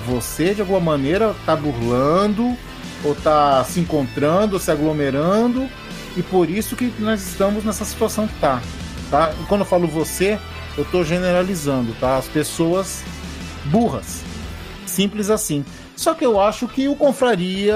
Você, 0.06 0.54
de 0.54 0.60
alguma 0.60 0.80
maneira, 0.80 1.34
tá 1.44 1.56
burlando, 1.56 2.56
ou 3.04 3.14
tá 3.14 3.64
se 3.64 3.80
encontrando, 3.80 4.58
se 4.58 4.70
aglomerando, 4.70 5.68
e 6.16 6.22
por 6.22 6.48
isso 6.48 6.76
que 6.76 6.92
nós 6.98 7.22
estamos 7.26 7.64
nessa 7.64 7.84
situação 7.84 8.26
que 8.26 8.38
tá. 8.40 8.62
tá? 9.10 9.32
E 9.40 9.44
quando 9.44 9.60
eu 9.60 9.66
falo 9.66 9.86
você, 9.86 10.38
eu 10.76 10.84
tô 10.84 11.04
generalizando, 11.04 11.94
tá? 12.00 12.16
As 12.16 12.26
pessoas 12.26 13.04
burras. 13.66 14.22
Simples 14.86 15.30
assim. 15.30 15.64
Só 15.94 16.14
que 16.14 16.24
eu 16.24 16.40
acho 16.40 16.68
que 16.68 16.88
o 16.88 16.94
Confraria 16.96 17.74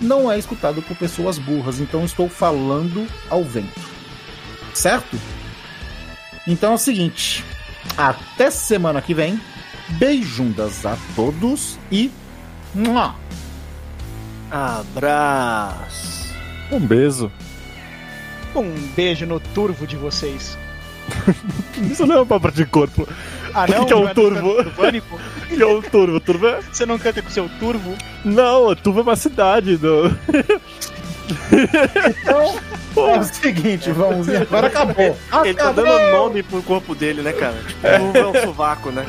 não 0.00 0.30
é 0.30 0.38
escutado 0.38 0.82
por 0.82 0.96
pessoas 0.96 1.38
burras, 1.38 1.80
então 1.80 2.04
estou 2.04 2.28
falando 2.28 3.06
ao 3.30 3.42
vento. 3.42 3.80
Certo? 4.74 5.18
Então 6.46 6.72
é 6.72 6.74
o 6.74 6.78
seguinte, 6.78 7.42
até 7.96 8.50
semana 8.50 9.00
que 9.00 9.14
vem. 9.14 9.40
Beijundas 9.98 10.84
a 10.86 10.96
todos 11.14 11.78
e 11.92 12.10
Mua! 12.74 13.14
Abraço. 14.54 16.32
Um 16.70 16.78
beijo. 16.78 17.28
Um 18.54 18.70
beijo 18.94 19.26
no 19.26 19.40
turvo 19.40 19.84
de 19.84 19.96
vocês. 19.96 20.56
Isso 21.90 22.06
não 22.06 22.14
é 22.14 22.18
uma 22.20 22.26
palavra 22.26 22.52
de 22.52 22.64
corpo. 22.64 23.08
Ah, 23.52 23.64
O 23.64 23.66
que 23.66 23.72
não? 23.74 23.84
que 23.84 23.92
é 23.92 23.96
um 23.96 24.04
Não 24.04 24.08
do 24.08 24.14
turvo? 24.14 24.50
O 25.50 25.56
que 25.56 25.60
é 25.62 25.66
o 25.66 25.82
turvo? 25.82 26.20
Turvo 26.20 26.46
é... 26.46 26.60
Você 26.62 26.86
não 26.86 27.00
canta 27.00 27.20
com 27.20 27.30
seu 27.30 27.48
turvo? 27.58 27.96
Não, 28.24 28.68
o 28.68 28.76
turvo 28.76 29.00
é 29.00 29.02
uma 29.02 29.16
cidade. 29.16 29.76
Do... 29.76 30.16
Então, 31.50 32.60
é 33.10 33.18
o 33.18 33.24
seguinte, 33.24 33.90
vamos 33.90 34.28
ver. 34.28 34.42
Agora 34.42 34.68
acabou. 34.68 35.18
Ele 35.44 35.54
tá 35.54 35.70
Acabou. 35.70 35.84
dando 35.84 36.12
nome 36.12 36.44
pro 36.44 36.62
corpo 36.62 36.94
dele, 36.94 37.22
né, 37.22 37.32
cara? 37.32 37.56
Tipo, 37.66 37.86
o 37.88 38.16
é 38.16 38.26
o 38.26 38.40
sovaco, 38.46 38.90
né? 38.92 39.04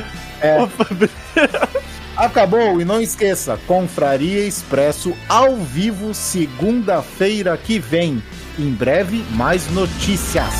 Acabou 2.16 2.80
e 2.80 2.84
não 2.84 3.00
esqueça, 3.00 3.58
Confraria 3.66 4.46
Expresso 4.46 5.14
ao 5.28 5.56
vivo 5.56 6.14
segunda-feira 6.14 7.56
que 7.58 7.78
vem. 7.78 8.22
Em 8.58 8.70
breve 8.70 9.22
mais 9.34 9.70
notícias. 9.70 10.54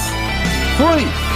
Fui! 0.77 1.36